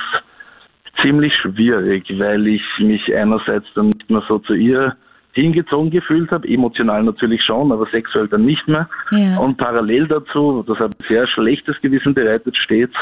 ziemlich 1.02 1.34
schwierig, 1.36 2.06
weil 2.18 2.48
ich 2.48 2.64
mich 2.80 3.14
einerseits 3.16 3.66
dann 3.76 3.88
nicht 3.88 4.10
mehr 4.10 4.24
so 4.28 4.40
zu 4.40 4.54
ihr 4.54 4.96
hingezogen 5.34 5.92
gefühlt 5.92 6.30
habe, 6.32 6.48
emotional 6.48 7.04
natürlich 7.04 7.42
schon, 7.44 7.72
aber 7.72 7.86
sexuell 7.88 8.28
dann 8.28 8.46
nicht 8.46 8.68
mehr. 8.68 8.90
Ja. 9.12 9.40
Und 9.40 9.58
parallel 9.58 10.08
dazu, 10.08 10.64
das 10.68 10.78
hat 10.80 10.92
ein 10.92 11.06
sehr 11.08 11.26
schlechtes 11.28 11.80
Gewissen 11.82 12.14
bereitet, 12.14 12.58
stets, 12.58 12.96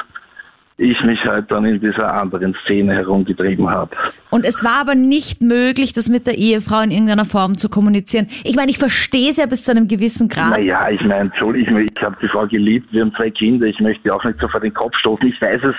ich 0.80 1.02
mich 1.04 1.20
halt 1.26 1.52
dann 1.52 1.66
in 1.66 1.80
dieser 1.82 2.14
anderen 2.14 2.56
Szene 2.64 2.96
herumgetrieben 2.96 3.70
habe. 3.70 3.92
Und 4.30 4.46
es 4.46 4.64
war 4.64 4.80
aber 4.80 4.96
nicht 4.96 5.42
möglich, 5.42 5.92
das 5.92 6.10
mit 6.10 6.26
der 6.26 6.38
Ehefrau 6.38 6.80
in 6.82 6.92
irgendeiner 6.92 7.26
Form 7.26 7.58
zu 7.58 7.70
kommunizieren. 7.70 8.28
Ich 8.46 8.56
meine, 8.56 8.72
ich 8.72 8.78
verstehe 8.78 9.30
es 9.30 9.38
ja 9.38 9.46
bis 9.46 9.64
zu 9.64 9.72
einem 9.72 9.90
gewissen 9.90 10.30
Grad. 10.30 10.52
Naja, 10.52 10.90
ich 10.90 11.02
meine, 11.02 11.32
Entschuldigung, 11.32 11.80
ich 11.80 12.02
habe 12.02 12.16
die 12.22 12.30
Frau 12.30 12.48
geliebt, 12.48 12.94
wir 12.94 13.02
haben 13.02 13.14
zwei 13.16 13.30
Kinder, 13.30 13.68
ich 13.68 13.80
möchte 13.82 14.14
auch 14.14 14.24
nicht 14.24 14.40
so 14.40 14.48
vor 14.48 14.62
den 14.62 14.74
Kopf 14.74 14.96
stoßen. 14.98 15.28
Ich 15.28 15.42
weiß 15.42 15.62
es, 15.64 15.76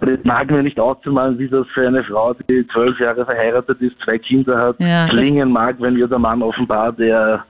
das 0.00 0.24
mag 0.24 0.50
mir 0.50 0.64
nicht 0.64 0.80
auszumalen, 0.80 1.38
wie 1.38 1.48
das 1.48 1.66
für 1.72 1.86
eine 1.86 2.02
Frau, 2.02 2.34
die 2.34 2.66
zwölf 2.72 2.98
Jahre 2.98 3.24
verheiratet 3.24 3.80
ist, 3.80 3.94
zwei 4.04 4.18
Kinder 4.18 4.58
hat, 4.58 4.76
Ja, 4.80 5.06
klingen 5.06 5.52
mag, 5.52 5.76
wenn 5.78 5.96
ihr 5.96 6.08
der 6.08 6.18
Mann 6.18 6.42
offenbar 6.42 6.92
der 6.92 7.44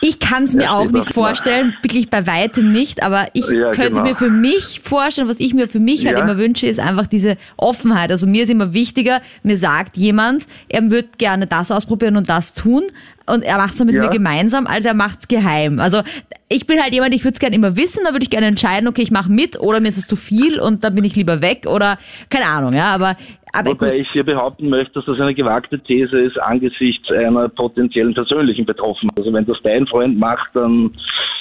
Ich 0.00 0.18
kann 0.18 0.44
es 0.44 0.52
mir 0.54 0.70
auch 0.72 0.90
nicht 0.90 1.14
vorstellen, 1.14 1.74
wirklich 1.82 2.10
bei 2.10 2.26
weitem 2.26 2.68
nicht, 2.68 3.02
aber 3.02 3.28
ich 3.32 3.46
Ja, 3.48 3.70
könnte 3.70 3.92
genau. 3.92 4.02
mir 4.02 4.14
für 4.14 4.28
mich 4.28 4.80
vorstellen, 4.84 5.28
was 5.28 5.40
ich 5.40 5.54
mir 5.54 5.66
für 5.68 5.80
mich 5.80 6.04
halt 6.06 6.18
Ja. 6.18 6.24
immer 6.24 6.36
wünsche, 6.36 6.66
ist 6.66 6.78
einfach 6.78 7.06
diese 7.06 7.36
Offenheit. 7.56 8.10
Also 8.10 8.26
mir 8.26 8.44
ist 8.44 8.50
immer 8.50 8.74
wichtiger, 8.74 9.22
mir 9.42 9.56
sagt 9.56 9.96
jemand, 9.96 10.46
er 10.68 10.90
würde 10.90 11.08
gerne 11.16 11.46
das 11.46 11.70
ausprobieren 11.70 12.16
und 12.16 12.28
das 12.28 12.52
tun 12.52 12.82
und 13.26 13.42
er 13.42 13.56
macht 13.56 13.72
es 13.72 13.78
dann 13.78 13.86
mit 13.86 13.96
Ja. 13.96 14.02
mir 14.02 14.10
gemeinsam, 14.10 14.66
als 14.66 14.84
er 14.84 14.94
macht 14.94 15.20
es 15.20 15.28
geheim. 15.28 15.80
Also 15.80 16.02
ich 16.48 16.66
bin 16.66 16.80
halt 16.82 16.92
jemand, 16.92 17.14
ich 17.14 17.24
würde 17.24 17.34
es 17.34 17.40
gerne 17.40 17.56
immer 17.56 17.76
wissen, 17.76 18.02
da 18.04 18.12
würde 18.12 18.22
ich 18.24 18.30
gerne 18.30 18.46
entscheiden, 18.46 18.88
okay, 18.88 19.02
ich 19.02 19.10
mache 19.10 19.30
mit 19.30 19.58
oder 19.58 19.80
mir 19.80 19.88
ist 19.88 19.98
es 19.98 20.06
zu 20.06 20.16
viel 20.16 20.60
und 20.60 20.84
dann 20.84 20.94
bin 20.94 21.04
ich 21.04 21.16
lieber 21.16 21.40
weg 21.42 21.66
oder 21.66 21.98
keine 22.30 22.46
Ahnung, 22.46 22.74
ja, 22.74 22.86
aber 22.94 23.16
aber 23.56 23.70
Wobei 23.70 23.90
gut. 23.90 24.00
ich 24.00 24.08
hier 24.10 24.24
behaupten 24.24 24.68
möchte, 24.68 24.94
dass 24.94 25.04
das 25.04 25.20
eine 25.20 25.32
gewagte 25.32 25.78
These 25.78 26.18
ist 26.18 26.36
angesichts 26.40 27.08
einer 27.12 27.48
potenziellen 27.48 28.12
persönlichen 28.12 28.66
Betroffenheit. 28.66 29.16
Also 29.16 29.32
wenn 29.32 29.46
das 29.46 29.58
dein 29.62 29.86
Freund 29.86 30.18
macht, 30.18 30.48
dann 30.54 30.90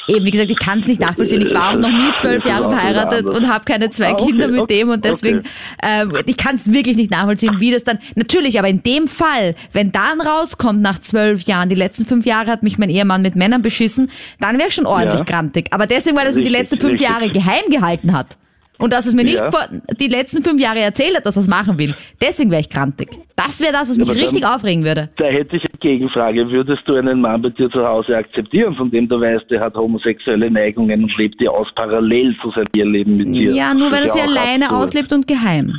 Eben, 0.07 0.23
wie 0.25 0.31
gesagt, 0.31 0.51
ich 0.51 0.59
kann 0.59 0.77
es 0.79 0.85
nicht 0.87 0.99
nachvollziehen. 0.99 1.41
Ich 1.41 1.55
war 1.55 1.69
auch 1.71 1.79
noch 1.79 1.89
nie 1.89 2.11
zwölf 2.15 2.43
ist 2.43 2.49
Jahre 2.51 2.65
wieder 2.65 2.75
verheiratet 2.77 3.19
anders. 3.25 3.37
und 3.39 3.47
habe 3.51 3.63
keine 3.65 3.89
zwei 3.89 4.09
Ah, 4.09 4.11
okay, 4.13 4.25
Kinder 4.25 4.47
mit 4.49 4.59
okay, 4.61 4.79
dem 4.79 4.89
und 4.89 5.03
deswegen, 5.05 5.39
okay. 5.39 5.47
ähm, 5.81 6.13
ich 6.27 6.37
kann 6.37 6.57
es 6.57 6.71
wirklich 6.71 6.97
nicht 6.97 7.09
nachvollziehen, 7.09 7.55
wie 7.59 7.71
das 7.71 7.83
dann, 7.83 7.97
natürlich, 8.15 8.59
aber 8.59 8.67
in 8.67 8.83
dem 8.83 9.07
Fall, 9.07 9.55
wenn 9.71 9.91
dann 9.93 10.19
rauskommt 10.21 10.81
nach 10.81 10.99
zwölf 10.99 11.43
Jahren, 11.43 11.69
die 11.73 11.79
letzten 11.79 12.05
fünf 12.05 12.25
Jahre 12.25 12.51
hat 12.51 12.63
mich 12.63 12.77
mein 12.77 12.89
Ehemann 12.89 13.21
mit 13.21 13.35
Männern 13.35 13.61
beschissen, 13.61 14.09
dann 14.39 14.57
wäre 14.57 14.69
ich 14.69 14.75
schon 14.75 14.85
ordentlich 14.85 15.19
Ja. 15.19 15.25
grantig. 15.25 15.67
Aber 15.71 15.87
deswegen, 15.87 16.15
weil 16.15 16.23
er 16.23 16.29
es 16.29 16.35
mir 16.35 16.43
die 16.43 16.49
letzten 16.49 16.77
fünf 16.79 16.93
richtig. 16.93 17.09
Jahre 17.09 17.29
geheim 17.29 17.63
gehalten 17.69 18.13
hat. 18.13 18.37
Und 18.79 18.91
dass 18.91 19.05
es 19.05 19.13
mir 19.13 19.23
nicht 19.23 19.39
Ja. 19.39 19.51
vor, 19.51 19.61
die 19.99 20.07
letzten 20.07 20.43
fünf 20.43 20.59
Jahre 20.59 20.79
erzählt 20.79 21.15
hat, 21.15 21.25
dass 21.25 21.37
er 21.37 21.41
es 21.41 21.47
machen 21.47 21.77
will. 21.77 21.95
Deswegen 22.19 22.49
wäre 22.51 22.59
ich 22.59 22.69
grantig. 22.69 23.07
Das 23.35 23.61
wäre 23.61 23.71
das, 23.71 23.89
was 23.89 23.97
mich 23.97 24.07
dann- 24.07 24.17
richtig 24.17 24.45
aufregen 24.45 24.83
würde. 24.83 25.09
Da 25.17 25.25
hätte 25.25 25.55
ich 25.57 25.63
eine 25.63 25.77
Gegenfrage. 25.79 26.49
Würdest 26.49 26.81
du 26.85 26.95
einen 26.95 27.21
Mann 27.21 27.41
bei 27.43 27.49
dir 27.49 27.69
zu 27.69 27.85
Hause 27.87 28.17
akzeptieren, 28.17 28.75
von 28.75 28.89
dem 28.91 29.07
du 29.07 29.21
weißt, 29.21 29.49
der 29.51 29.61
hat 29.61 29.75
homosexuelle 29.75 30.49
Neigungen 30.51 31.03
und 31.03 31.15
lebt 31.17 31.39
die 31.39 31.47
aus 31.47 31.67
parallel 31.75 32.35
zu 32.41 32.49
seinem 32.51 32.65
Eheleben 32.75 33.15
mit 33.17 33.27
dir? 33.27 33.51
Ja, 33.53 33.73
nur 33.73 33.91
wenn 33.91 34.03
er 34.03 34.09
sie 34.09 34.19
ja 34.19 34.25
alleine 34.25 34.75
auslebt 34.75 35.13
und 35.13 35.27
geheim. 35.27 35.75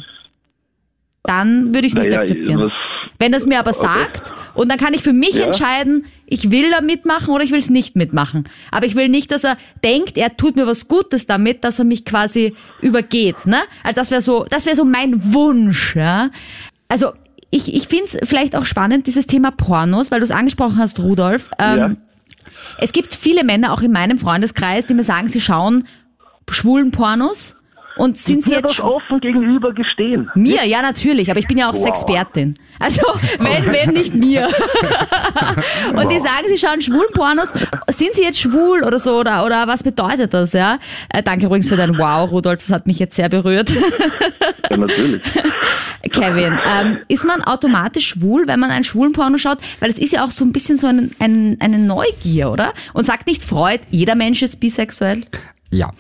Dann 1.25 1.75
würde 1.75 1.87
ich 1.87 1.93
es 1.95 1.99
nicht 1.99 2.09
Naja, 2.11 2.21
akzeptieren. 2.21 2.61
was- 2.61 3.04
Wenn 3.19 3.33
er 3.33 3.39
es 3.39 3.47
mir 3.47 3.59
aber 3.61 3.71
Okay. 3.71 3.87
sagt 3.87 4.33
und 4.55 4.69
dann 4.71 4.79
kann 4.79 4.93
ich 4.95 5.03
für 5.03 5.13
mich 5.13 5.35
Ja. 5.35 5.47
entscheiden, 5.47 6.05
ich 6.27 6.51
will 6.51 6.71
da 6.71 6.81
mitmachen 6.81 7.29
oder 7.33 7.45
ich 7.45 7.51
will 7.53 7.59
es 7.59 7.71
nicht 7.71 7.97
mitmachen. 7.97 8.49
Aber 8.71 8.87
ich 8.87 8.95
will 8.95 9.09
nicht, 9.09 9.31
dass 9.31 9.45
er 9.45 9.57
denkt, 9.85 10.17
er 10.19 10.37
tut 10.37 10.57
mir 10.57 10.67
was 10.67 10.89
Gutes 10.89 11.27
damit, 11.27 11.65
dass 11.65 11.79
er 11.79 11.85
mich 11.85 12.05
quasi 12.05 12.55
übergeht. 12.81 13.47
Ne? 13.47 13.59
Also 13.83 13.95
das 13.97 14.11
wäre 14.11 14.23
so, 14.23 14.47
das 14.51 14.67
wäre 14.67 14.77
so 14.77 14.85
mein 14.85 15.33
Wunsch. 15.33 15.95
Ja? 15.97 16.31
Also 16.89 17.13
ich, 17.51 17.73
ich 17.75 17.87
finde 17.89 18.07
es 18.07 18.19
vielleicht 18.29 18.57
auch 18.57 18.67
spannend, 18.67 19.07
dieses 19.07 19.27
Thema 19.29 19.51
Pornos, 19.53 20.11
weil 20.11 20.19
du 20.21 20.25
es 20.25 20.31
angesprochen 20.33 20.79
hast, 20.79 20.99
Rudolf. 21.01 21.51
Ähm, 21.59 21.79
Ja. 21.79 21.93
Es 22.79 22.93
gibt 22.93 23.15
viele 23.15 23.45
Männer, 23.45 23.73
auch 23.73 23.83
in 23.83 23.93
meinem 23.93 24.19
Freundeskreis, 24.19 24.87
die 24.87 24.95
mir 24.95 25.05
sagen, 25.05 25.29
sie 25.29 25.41
schauen 25.41 25.87
schwulen 26.51 26.91
Pornos. 26.91 27.57
Und 27.97 28.17
sind 28.19 28.45
Sie 28.45 28.53
jetzt 28.53 28.65
das 28.65 28.81
offen 28.81 29.21
gegenüber 29.21 29.73
gestehen. 29.73 30.31
mir? 30.35 30.65
Ja, 30.65 30.83
natürlich, 30.83 31.31
aber 31.31 31.39
ich 31.39 31.47
bin 31.47 31.59
ja 31.59 31.71
auch 31.71 31.77
Sexpertin. 31.77 32.59
Also, 32.79 33.03
wenn, 33.39 33.73
wenn 33.73 33.91
nicht 33.91 34.15
mir. 34.15 34.49
Und 35.95 36.11
die 36.11 36.19
sagen, 36.19 36.47
sie 36.49 36.59
schauen 36.59 36.81
schwulen 36.81 37.13
Pornos. 37.15 37.53
Sind 37.89 38.15
sie 38.15 38.23
jetzt 38.23 38.41
schwul 38.41 38.83
oder 38.83 38.99
so? 38.99 39.19
Oder, 39.19 39.45
oder 39.45 39.69
was 39.69 39.83
bedeutet 39.83 40.35
das, 40.35 40.53
ja? 40.53 40.79
Äh, 41.09 41.23
danke 41.23 41.47
übrigens 41.47 41.69
für 41.69 41.77
dein 41.77 41.97
Wow, 41.97 42.31
Rudolf, 42.31 42.59
das 42.59 42.73
hat 42.73 42.87
mich 42.87 42.99
jetzt 42.99 43.17
sehr 43.17 43.29
berührt. 43.29 43.71
Ja, 44.71 44.79
natürlich. 44.79 45.23
Kevin, 46.11 46.59
ähm, 46.67 46.99
ist 47.09 47.25
man 47.27 47.43
automatisch 47.43 48.09
schwul, 48.09 48.47
wenn 48.47 48.59
man 48.59 48.71
einen 48.71 48.83
schwulen 48.83 49.13
Porno 49.13 49.37
schaut? 49.37 49.59
Weil 49.81 49.91
es 49.91 49.99
ist 49.99 50.15
ja 50.15 50.25
auch 50.25 50.31
so 50.31 50.43
ein 50.43 50.53
bisschen 50.53 50.79
so 50.79 50.87
ein, 50.87 51.11
ein, 51.19 51.59
eine 51.61 51.79
Neugier, 51.79 52.51
oder? 52.51 52.73
Und 52.95 53.05
sagt 53.05 53.27
nicht 53.27 53.45
Freud, 53.45 53.81
jeder 53.91 54.15
Mensch 54.15 54.43
ist 54.43 54.61
bisexuell? 54.61 55.27
Ja, 55.71 55.91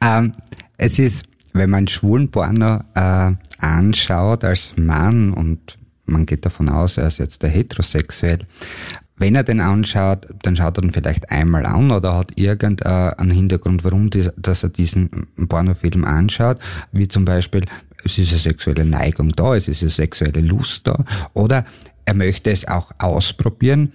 ähm, 0.00 0.32
es 0.78 0.98
ist, 0.98 1.24
wenn 1.52 1.70
man 1.70 1.88
schwulen 1.88 2.30
Porno 2.30 2.80
äh, 2.94 3.32
anschaut 3.58 4.44
als 4.44 4.74
Mann 4.76 5.32
und 5.32 5.78
man 6.06 6.26
geht 6.26 6.44
davon 6.44 6.68
aus, 6.68 6.96
er 6.96 7.08
ist 7.08 7.18
jetzt 7.18 7.42
der 7.42 7.50
heterosexuell, 7.50 8.40
wenn 9.16 9.36
er 9.36 9.44
den 9.44 9.60
anschaut, 9.60 10.26
dann 10.42 10.56
schaut 10.56 10.78
er 10.78 10.82
ihn 10.82 10.90
vielleicht 10.90 11.30
einmal 11.30 11.64
an 11.64 11.92
oder 11.92 12.16
hat 12.16 12.32
irgendeinen 12.36 13.30
Hintergrund, 13.30 13.84
warum 13.84 14.10
dass 14.36 14.62
er 14.64 14.68
diesen 14.68 15.28
Pornofilm 15.48 16.04
anschaut, 16.04 16.58
wie 16.90 17.06
zum 17.06 17.24
Beispiel, 17.24 17.64
es 18.04 18.18
ist 18.18 18.30
eine 18.30 18.40
sexuelle 18.40 18.84
Neigung 18.84 19.30
da, 19.30 19.54
es 19.54 19.68
ist 19.68 19.82
eine 19.82 19.90
sexuelle 19.90 20.40
Lust 20.40 20.88
da 20.88 21.04
oder 21.34 21.64
er 22.04 22.14
möchte 22.14 22.50
es 22.50 22.66
auch 22.66 22.90
ausprobieren, 22.98 23.92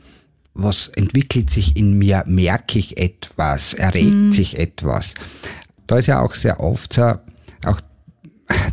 was 0.53 0.87
entwickelt 0.95 1.49
sich 1.49 1.75
in 1.75 1.97
mir, 1.97 2.23
merke 2.25 2.79
ich 2.79 2.97
etwas, 2.97 3.73
erregt 3.73 4.31
sich 4.31 4.57
etwas. 4.57 5.13
Da 5.87 5.97
ist 5.97 6.07
ja 6.07 6.21
auch 6.21 6.33
sehr 6.33 6.59
oft 6.61 6.93
so, 6.93 7.15
auch, 7.65 7.81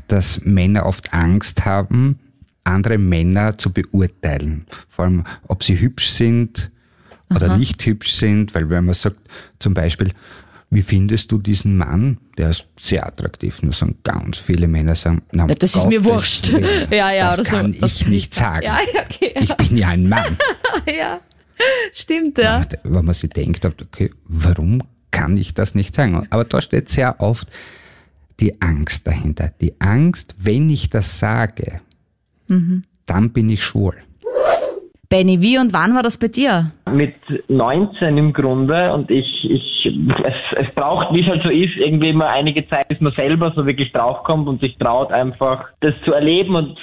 dass 0.09 0.40
Männer 0.44 0.87
oft 0.87 1.12
Angst 1.12 1.64
haben, 1.64 2.18
andere 2.64 2.99
Männer 2.99 3.59
zu 3.59 3.73
beurteilen. 3.73 4.66
Vor 4.88 5.05
allem, 5.07 5.25
ob 5.49 5.64
sie 5.64 5.79
hübsch 5.81 6.09
sind 6.11 6.70
oder 7.35 7.57
nicht 7.57 7.85
hübsch 7.85 8.12
sind, 8.12 8.55
weil 8.55 8.70
wenn 8.70 8.85
man 8.85 8.94
sagt, 8.94 9.18
zum 9.59 9.75
Beispiel, 9.75 10.12
wie 10.70 10.83
findest 10.83 11.31
du 11.31 11.38
diesen 11.38 11.77
Mann? 11.77 12.18
Der 12.37 12.51
ist 12.51 12.66
sehr 12.79 13.07
attraktiv. 13.07 13.62
Nur 13.62 13.73
sagen 13.73 13.97
ganz 14.03 14.38
viele 14.38 14.66
Männer 14.66 14.97
sagen, 14.97 15.23
na, 15.33 15.47
Ja, 15.47 15.55
das 15.55 15.77
ist 15.77 15.87
mir 15.87 16.05
wurscht. 16.05 16.53
Willen, 16.53 16.88
Ja, 16.90 17.12
ja, 17.12 17.29
das 17.31 17.38
oder 17.40 17.51
so. 17.51 17.57
kann 17.57 17.77
Das 17.81 17.92
ich 18.01 18.07
nicht 18.09 18.35
sagen. 18.35 18.64
Ja, 18.64 18.79
ja, 18.92 19.03
okay. 19.03 19.35
Ich 19.40 19.55
bin 19.57 19.77
ja 19.77 19.88
ein 19.88 20.09
Mann. 20.09 20.37
Ja, 20.99 21.20
stimmt, 21.92 22.37
ja. 22.38 22.66
Wenn 22.83 23.05
man 23.05 23.14
sich 23.14 23.31
denkt, 23.31 23.64
okay, 23.64 24.11
warum 24.27 24.83
kann 25.12 25.37
ich 25.37 25.55
das 25.55 25.75
nicht 25.75 25.94
sagen? 25.94 26.27
Aber 26.31 26.44
da 26.44 26.61
steht 26.61 26.88
sehr 26.88 27.20
oft 27.20 27.49
die 28.40 28.61
Angst 28.61 29.07
dahinter. 29.07 29.51
Die 29.61 29.75
Angst, 29.81 30.35
wenn 30.44 30.68
ich 30.68 30.90
das 30.90 31.18
sage, 31.18 31.81
Mhm. 32.49 32.85
dann 33.07 33.33
bin 33.33 33.49
ich 33.49 33.64
schwul. 33.64 33.94
Benny, 35.09 35.40
wie 35.40 35.59
und 35.59 35.73
wann 35.73 35.94
war 35.94 36.03
das 36.03 36.18
bei 36.18 36.29
dir? 36.29 36.73
mit 36.94 37.14
19 37.49 38.16
im 38.16 38.33
Grunde 38.33 38.92
und 38.92 39.11
ich, 39.11 39.27
ich, 39.51 39.87
es, 40.25 40.66
es 40.66 40.75
braucht, 40.75 41.12
wie 41.12 41.23
es 41.23 41.27
halt 41.27 41.42
so 41.42 41.51
ist, 41.51 41.77
irgendwie 41.77 42.11
immer 42.11 42.29
einige 42.29 42.66
Zeit, 42.68 42.88
bis 42.88 43.01
man 43.01 43.12
selber 43.14 43.53
so 43.55 43.66
wirklich 43.66 43.92
draufkommt 43.92 44.49
und 44.49 44.61
sich 44.61 44.77
traut, 44.79 45.11
einfach 45.11 45.68
das 45.81 45.94
zu 46.05 46.12
erleben 46.12 46.55
und 46.55 46.79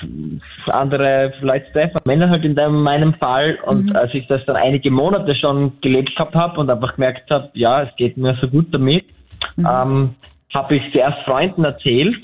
andere 0.67 1.33
zu 1.39 1.45
treffen. 1.71 1.97
Männer 2.05 2.29
halt 2.29 2.43
in 2.43 2.53
meinem 2.55 3.13
Fall 3.15 3.57
und 3.65 3.95
als 3.95 4.13
ich 4.13 4.27
das 4.27 4.43
dann 4.45 4.55
einige 4.55 4.91
Monate 4.91 5.35
schon 5.35 5.73
gelebt 5.81 6.15
gehabt 6.15 6.35
habe 6.35 6.59
und 6.59 6.69
einfach 6.69 6.95
gemerkt 6.95 7.29
habe, 7.31 7.49
ja, 7.53 7.83
es 7.83 7.95
geht 7.95 8.17
mir 8.17 8.37
so 8.41 8.47
gut 8.47 8.67
damit, 8.71 9.05
ähm, 9.57 10.15
habe 10.53 10.75
ich 10.75 10.83
zuerst 10.91 11.19
Freunden 11.23 11.63
erzählt, 11.63 12.17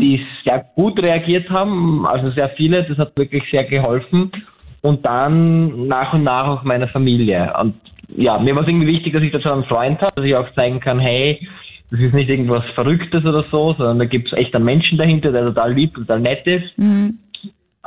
die 0.00 0.24
sehr 0.44 0.64
gut 0.74 1.00
reagiert 1.02 1.50
haben, 1.50 2.06
also 2.06 2.30
sehr 2.30 2.48
viele, 2.50 2.84
das 2.84 2.98
hat 2.98 3.18
wirklich 3.18 3.42
sehr 3.50 3.64
geholfen 3.64 4.32
und 4.80 5.04
dann 5.04 5.86
nach 5.86 6.14
und 6.14 6.24
nach 6.24 6.46
auch 6.46 6.62
meiner 6.64 6.88
Familie. 6.88 7.52
Und 7.60 7.74
ja, 8.16 8.38
mir 8.38 8.54
war 8.54 8.62
es 8.62 8.68
irgendwie 8.68 8.86
wichtig, 8.86 9.12
dass 9.12 9.22
ich 9.22 9.32
dazu 9.32 9.50
einen 9.50 9.64
Freund 9.64 10.00
habe, 10.00 10.12
dass 10.14 10.24
ich 10.24 10.34
auch 10.34 10.50
zeigen 10.54 10.80
kann, 10.80 10.98
hey, 10.98 11.46
das 11.90 12.00
ist 12.00 12.14
nicht 12.14 12.30
irgendwas 12.30 12.64
Verrücktes 12.74 13.24
oder 13.24 13.44
so, 13.50 13.74
sondern 13.74 13.98
da 13.98 14.04
gibt 14.04 14.28
es 14.28 14.32
echt 14.38 14.54
einen 14.54 14.64
Menschen 14.64 14.96
dahinter, 14.96 15.32
der 15.32 15.42
total 15.42 15.72
lieb, 15.74 15.94
total 15.94 16.20
nett 16.20 16.46
ist. 16.46 16.72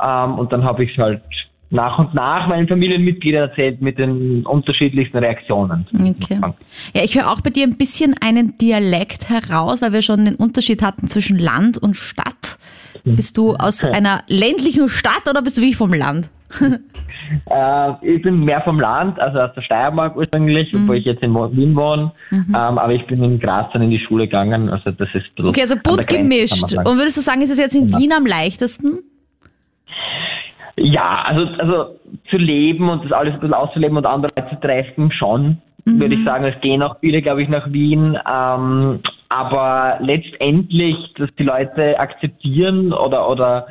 Ähm, 0.02 0.38
und 0.38 0.52
dann 0.52 0.62
habe 0.64 0.84
ich 0.84 0.92
es 0.92 0.98
halt 0.98 1.22
nach 1.74 1.98
und 1.98 2.14
nach 2.14 2.46
meinen 2.46 2.68
Familienmitgliedern 2.68 3.50
erzählt 3.50 3.82
mit 3.82 3.98
den 3.98 4.46
unterschiedlichsten 4.46 5.18
Reaktionen. 5.18 5.86
Okay. 5.92 6.40
Ja, 6.94 7.02
ich 7.02 7.16
höre 7.16 7.30
auch 7.30 7.40
bei 7.40 7.50
dir 7.50 7.64
ein 7.66 7.76
bisschen 7.76 8.14
einen 8.20 8.56
Dialekt 8.58 9.28
heraus, 9.28 9.82
weil 9.82 9.92
wir 9.92 10.00
schon 10.02 10.24
den 10.24 10.36
Unterschied 10.36 10.82
hatten 10.82 11.08
zwischen 11.08 11.38
Land 11.38 11.76
und 11.78 11.96
Stadt. 11.96 12.58
Bist 13.04 13.36
du 13.36 13.54
aus 13.56 13.84
einer 13.98 14.22
ländlichen 14.28 14.88
Stadt 14.88 15.28
oder 15.28 15.42
bist 15.42 15.58
du 15.58 15.62
wirklich 15.62 15.76
vom 15.76 15.92
Land? 15.92 16.30
Äh, 17.48 17.92
ich 18.16 18.20
bin 18.22 18.44
mehr 18.44 18.60
vom 18.62 18.78
Land, 18.78 19.18
also 19.18 19.38
aus 19.38 19.50
der 19.54 19.62
Steiermark 19.62 20.14
ursprünglich, 20.14 20.70
Mhm. 20.74 20.82
obwohl 20.82 20.96
ich 20.98 21.06
jetzt 21.06 21.22
in 21.22 21.32
Wien 21.32 21.74
wohne. 21.74 22.12
Ähm, 22.30 22.54
aber 22.54 22.92
ich 22.92 23.06
bin 23.06 23.22
in 23.24 23.38
Graz 23.40 23.72
dann 23.72 23.80
in 23.80 23.90
die 23.90 23.98
Schule 23.98 24.24
gegangen. 24.26 24.68
Also 24.68 24.90
das 24.90 25.08
ist 25.14 25.24
Okay, 25.42 25.62
also 25.62 25.76
bunt 25.82 26.06
gemischt. 26.06 26.74
Und 26.76 26.98
würdest 26.98 27.16
du 27.16 27.22
sagen, 27.22 27.40
ist 27.40 27.50
es 27.50 27.56
jetzt 27.58 27.74
in 27.74 27.88
Wien 27.96 28.12
am 28.12 28.26
leichtesten? 28.26 28.98
Ja, 30.76 31.22
also, 31.24 31.46
also 31.58 32.00
zu 32.30 32.36
leben 32.36 32.88
und 32.88 33.04
das 33.04 33.12
alles 33.12 33.34
ein 33.34 33.40
bisschen 33.40 33.54
auszuleben 33.54 33.96
und 33.96 34.06
andere 34.06 34.32
Leute 34.36 34.54
zu 34.54 34.60
treffen, 34.60 35.12
schon, 35.12 35.58
würde 35.84 36.14
ich 36.14 36.24
sagen. 36.24 36.44
Es 36.44 36.60
gehen 36.60 36.82
auch 36.82 36.98
viele, 37.00 37.22
glaube 37.22 37.42
ich, 37.42 37.48
nach 37.48 37.70
Wien. 37.72 38.18
Ähm, 38.28 39.00
aber 39.28 39.98
letztendlich, 40.00 40.96
dass 41.16 41.28
die 41.38 41.44
Leute 41.44 41.98
akzeptieren 41.98 42.92
oder, 42.92 43.28
oder 43.28 43.66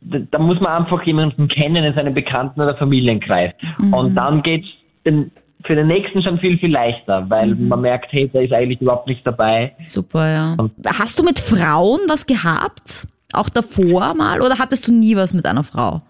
da 0.00 0.38
muss 0.38 0.60
man 0.60 0.82
einfach 0.82 1.02
jemanden 1.04 1.48
kennen 1.48 1.84
in 1.84 1.94
seinem 1.94 2.14
Bekannten- 2.14 2.60
oder 2.60 2.76
Familienkreis. 2.76 3.52
Und 3.90 4.14
dann 4.14 4.42
geht's 4.42 4.68
den, 5.04 5.30
für 5.64 5.74
den 5.74 5.88
nächsten 5.88 6.22
schon 6.22 6.38
viel, 6.38 6.58
viel 6.58 6.72
leichter, 6.72 7.28
weil 7.28 7.54
man 7.54 7.80
merkt, 7.80 8.12
hey, 8.12 8.28
der 8.28 8.42
ist 8.42 8.52
eigentlich 8.52 8.80
überhaupt 8.80 9.08
nicht 9.08 9.26
dabei. 9.26 9.74
Super, 9.86 10.30
ja. 10.30 10.56
Hast 10.98 11.18
du 11.18 11.24
mit 11.24 11.40
Frauen 11.40 12.00
was 12.08 12.26
gehabt? 12.26 13.08
Auch 13.32 13.48
davor 13.48 14.14
mal? 14.14 14.40
Oder 14.40 14.58
hattest 14.58 14.88
du 14.88 14.92
nie 14.92 15.16
was 15.16 15.34
mit 15.34 15.46
einer 15.46 15.64
Frau? 15.64 16.02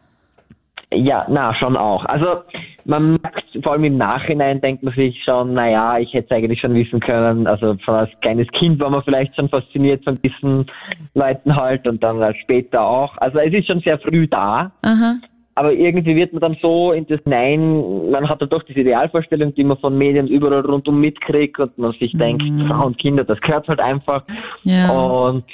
Ja, 0.93 1.27
na, 1.29 1.55
schon 1.55 1.77
auch. 1.77 2.05
Also 2.05 2.43
man 2.85 3.19
merkt, 3.23 3.45
vor 3.63 3.73
allem 3.73 3.85
im 3.85 3.97
Nachhinein 3.97 4.61
denkt 4.61 4.85
man 4.85 4.95
sich 4.95 5.21
schon, 5.25 5.55
naja, 5.55 5.99
ich 5.99 6.13
hätte 6.15 6.27
es 6.31 6.37
eigentlich 6.37 6.61
schon 6.61 6.75
wissen 6.75 7.01
können. 7.01 7.49
Also 7.49 7.77
von 7.85 7.95
als 7.95 8.11
kleines 8.21 8.47
Kind 8.53 8.79
war 8.79 8.91
man 8.91 9.03
vielleicht 9.03 9.35
schon 9.35 9.49
fasziniert 9.49 10.05
von 10.05 10.21
diesen 10.23 10.67
Leuten 11.15 11.57
halt 11.57 11.89
und 11.89 12.03
dann 12.05 12.23
als 12.23 12.37
später 12.39 12.83
auch. 12.83 13.17
Also 13.19 13.39
es 13.41 13.53
ist 13.53 13.67
schon 13.67 13.81
sehr 13.81 13.99
früh 13.99 14.29
da. 14.29 14.71
Aha. 14.83 15.17
Aber 15.57 15.73
irgendwie 15.73 16.15
wird 16.15 16.35
man 16.35 16.41
dann 16.41 16.57
so 16.61 16.93
in 16.93 17.07
das 17.07 17.23
Nein, 17.25 18.11
man 18.11 18.29
hat 18.29 18.43
ja 18.43 18.47
doch 18.47 18.63
diese 18.63 18.81
Idealvorstellung, 18.81 19.55
die 19.55 19.65
man 19.65 19.79
von 19.79 19.97
Medien 19.97 20.29
überall 20.29 20.61
rundum 20.61 21.01
mitkriegt 21.01 21.59
und 21.59 21.77
man 21.79 21.93
sich 21.93 22.13
denkt, 22.13 22.45
Frauen 22.67 22.89
und 22.89 22.99
Kinder, 22.99 23.25
das 23.25 23.41
gehört 23.41 23.67
halt 23.67 23.81
einfach. 23.81 24.23
Ja. 24.65 24.91
Und 24.91 25.45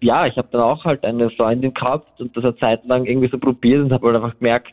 ja, 0.00 0.26
ich 0.26 0.36
habe 0.36 0.48
dann 0.52 0.60
auch 0.62 0.84
halt 0.84 1.04
eine 1.04 1.30
Freundin 1.30 1.74
gehabt 1.74 2.20
und 2.20 2.36
das 2.36 2.44
eine 2.44 2.56
Zeit 2.56 2.84
lang 2.86 3.04
irgendwie 3.06 3.28
so 3.28 3.38
probiert 3.38 3.82
und 3.84 3.92
habe 3.92 4.06
halt 4.06 4.16
einfach 4.16 4.38
gemerkt, 4.38 4.72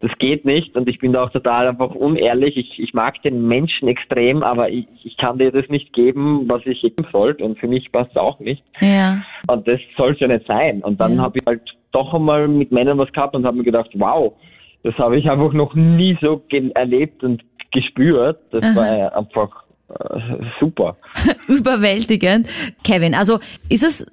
das 0.00 0.10
geht 0.18 0.44
nicht 0.44 0.76
und 0.76 0.88
ich 0.90 0.98
bin 0.98 1.14
da 1.14 1.24
auch 1.24 1.30
total 1.30 1.68
einfach 1.68 1.94
unehrlich. 1.94 2.56
Ich, 2.58 2.78
ich 2.78 2.92
mag 2.92 3.22
den 3.22 3.48
Menschen 3.48 3.88
extrem, 3.88 4.42
aber 4.42 4.68
ich, 4.68 4.86
ich 5.04 5.16
kann 5.16 5.38
dir 5.38 5.50
das 5.50 5.66
nicht 5.70 5.94
geben, 5.94 6.44
was 6.48 6.60
ich 6.66 6.82
geben 6.82 7.06
sollte 7.10 7.42
und 7.44 7.58
für 7.58 7.66
mich 7.66 7.90
passt 7.92 8.10
es 8.10 8.16
auch 8.18 8.38
nicht. 8.38 8.62
Ja. 8.80 9.22
Und 9.48 9.66
das 9.66 9.80
soll 9.96 10.12
es 10.12 10.20
ja 10.20 10.28
nicht 10.28 10.46
sein. 10.46 10.82
Und 10.82 11.00
dann 11.00 11.16
Ja. 11.16 11.22
habe 11.22 11.38
ich 11.38 11.46
halt 11.46 11.62
doch 11.92 12.12
einmal 12.12 12.46
mit 12.46 12.72
Männern 12.72 12.98
was 12.98 13.10
gehabt 13.12 13.34
und 13.34 13.46
habe 13.46 13.56
mir 13.56 13.64
gedacht, 13.64 13.88
wow, 13.94 14.34
das 14.82 14.94
habe 14.98 15.18
ich 15.18 15.30
einfach 15.30 15.54
noch 15.54 15.74
nie 15.74 16.18
so 16.20 16.42
erlebt 16.74 17.24
und 17.24 17.42
gespürt. 17.72 18.38
Das 18.50 18.76
war 18.76 18.98
ja 18.98 19.08
einfach 19.08 19.64
äh, 19.88 20.20
super. 20.60 20.96
Überwältigend. 21.48 22.48
Kevin, 22.84 23.14
also 23.14 23.38
ist 23.70 23.82
es 23.82 24.06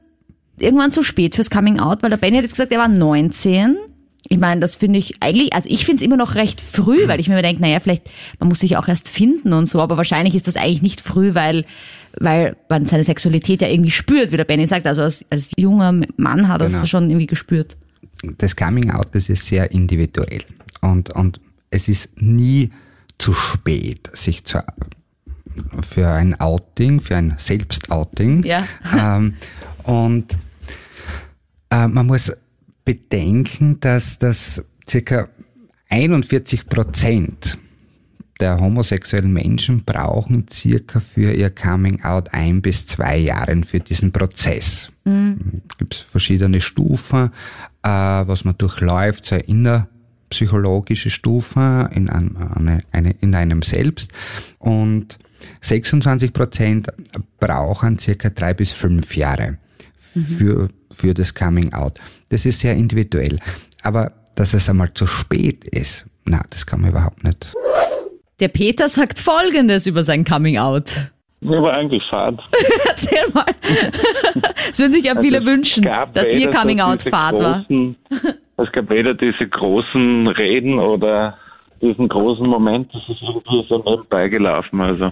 irgendwann 0.59 0.91
zu 0.91 1.03
spät 1.03 1.35
fürs 1.35 1.49
Coming 1.49 1.79
Out? 1.79 2.03
Weil 2.03 2.09
der 2.09 2.17
Benny 2.17 2.37
hat 2.37 2.43
jetzt 2.43 2.53
gesagt, 2.53 2.71
er 2.71 2.79
war 2.79 2.87
19. 2.87 3.75
Ich 4.29 4.37
meine, 4.39 4.61
das 4.61 4.75
finde 4.77 4.99
ich 4.99 5.15
eigentlich, 5.21 5.53
also 5.53 5.67
ich 5.69 5.85
finde 5.85 5.97
es 6.01 6.05
immer 6.05 6.15
noch 6.15 6.35
recht 6.35 6.61
früh, 6.61 7.07
weil 7.07 7.19
ich 7.19 7.27
mir 7.27 7.41
denke, 7.41 7.61
naja, 7.61 7.79
vielleicht, 7.81 8.03
man 8.39 8.47
muss 8.47 8.59
sich 8.59 8.77
auch 8.77 8.87
erst 8.87 9.09
finden 9.09 9.51
und 9.51 9.65
so, 9.65 9.81
aber 9.81 9.97
wahrscheinlich 9.97 10.33
ist 10.33 10.47
das 10.47 10.55
eigentlich 10.55 10.81
nicht 10.81 11.01
früh, 11.01 11.33
weil, 11.35 11.65
weil 12.19 12.55
man 12.69 12.85
seine 12.85 13.03
Sexualität 13.03 13.61
ja 13.61 13.67
irgendwie 13.67 13.91
spürt, 13.91 14.31
wie 14.31 14.37
der 14.37 14.45
Benny 14.45 14.65
sagt. 14.65 14.87
Also 14.87 15.01
als, 15.01 15.25
als 15.29 15.51
junger 15.57 15.91
Mann 16.15 16.47
hat 16.47 16.61
er 16.61 16.67
es 16.67 16.73
Genau. 16.73 16.85
schon 16.85 17.09
irgendwie 17.09 17.27
gespürt. 17.27 17.75
das 18.37 18.55
Coming 18.55 18.91
Out, 18.91 19.07
das 19.11 19.27
ist 19.27 19.45
sehr 19.45 19.71
individuell. 19.71 20.43
Und, 20.81 21.09
und 21.09 21.41
es 21.69 21.89
ist 21.89 22.09
nie 22.15 22.69
zu 23.17 23.33
spät, 23.33 24.09
sich 24.13 24.45
zu, 24.45 24.59
für 25.81 26.07
ein 26.07 26.39
Outing, 26.39 27.01
für 27.01 27.17
ein 27.17 27.35
Selbstouting. 27.39 28.43
Ja. 28.43 28.65
Ähm, 28.97 29.33
und 29.83 30.35
äh, 31.73 31.87
man 31.87 32.07
muss 32.07 32.31
bedenken, 32.85 33.79
dass 33.79 34.19
das 34.19 34.63
circa 34.87 35.27
41 35.89 36.67
Prozent 36.67 37.57
der 38.39 38.59
homosexuellen 38.59 39.31
Menschen 39.31 39.83
brauchen 39.83 40.47
circa 40.51 40.99
für 40.99 41.31
ihr 41.31 41.49
Coming 41.49 42.03
Out 42.03 42.33
ein 42.33 42.61
bis 42.61 42.87
zwei 42.87 43.17
Jahre 43.17 43.61
für 43.63 43.79
diesen 43.79 44.11
Prozess. 44.11 44.91
Mhm. 45.05 45.61
Gibt 45.77 45.95
es 45.95 46.01
verschiedene 46.01 46.59
Stufen, 46.59 47.29
äh, 47.83 47.89
was 47.89 48.43
man 48.43 48.57
durchläuft, 48.57 49.25
so 49.25 49.35
eine 49.35 49.43
innerpsychologische 49.45 51.09
Stufe 51.09 51.89
in, 51.93 52.09
eine, 52.09 52.79
eine, 52.91 53.11
in 53.21 53.35
einem 53.35 53.61
selbst. 53.61 54.11
Und 54.59 55.19
26 55.61 56.33
Prozent 56.33 56.87
brauchen 57.39 57.99
circa 57.99 58.29
drei 58.29 58.53
bis 58.53 58.71
fünf 58.71 59.15
Jahre 59.15 59.57
mhm. 60.13 60.21
für, 60.21 60.69
für 60.91 61.13
das 61.13 61.33
Coming 61.33 61.73
Out. 61.73 61.99
Das 62.29 62.45
ist 62.45 62.59
sehr 62.59 62.75
individuell. 62.75 63.39
Aber 63.83 64.11
dass 64.35 64.53
es 64.53 64.69
einmal 64.69 64.93
zu 64.93 65.07
spät 65.07 65.65
ist, 65.65 66.05
na, 66.25 66.41
das 66.49 66.65
kann 66.65 66.81
man 66.81 66.91
überhaupt 66.91 67.23
nicht. 67.23 67.51
Der 68.39 68.47
Peter 68.47 68.89
sagt 68.89 69.19
Folgendes 69.19 69.87
über 69.87 70.03
sein 70.03 70.23
Coming 70.25 70.57
Out. 70.57 71.11
Mir 71.41 71.61
war 71.61 71.73
eigentlich 71.73 72.03
fad. 72.09 72.39
Erzähl 72.87 73.25
mal. 73.33 73.45
Es 74.71 74.79
würden 74.79 74.93
sich 74.93 75.05
ja 75.05 75.19
viele 75.19 75.39
also 75.39 75.51
wünschen, 75.51 75.87
dass 76.13 76.31
ihr 76.31 76.49
Coming 76.49 76.79
Out 76.79 77.03
fad 77.03 77.37
war. 77.37 77.65
Es 78.57 78.71
gab 78.71 78.89
weder 78.89 79.13
diese 79.13 79.47
großen 79.47 80.27
Reden 80.27 80.79
oder 80.79 81.37
diesen 81.81 82.07
großen 82.07 82.47
Moment, 82.47 82.93
das 82.93 83.01
ist 83.09 83.21
irgendwie 83.21 83.65
so 83.67 83.83
nebenbei 83.85 84.29
gelaufen. 84.29 84.79
Also. 84.79 85.11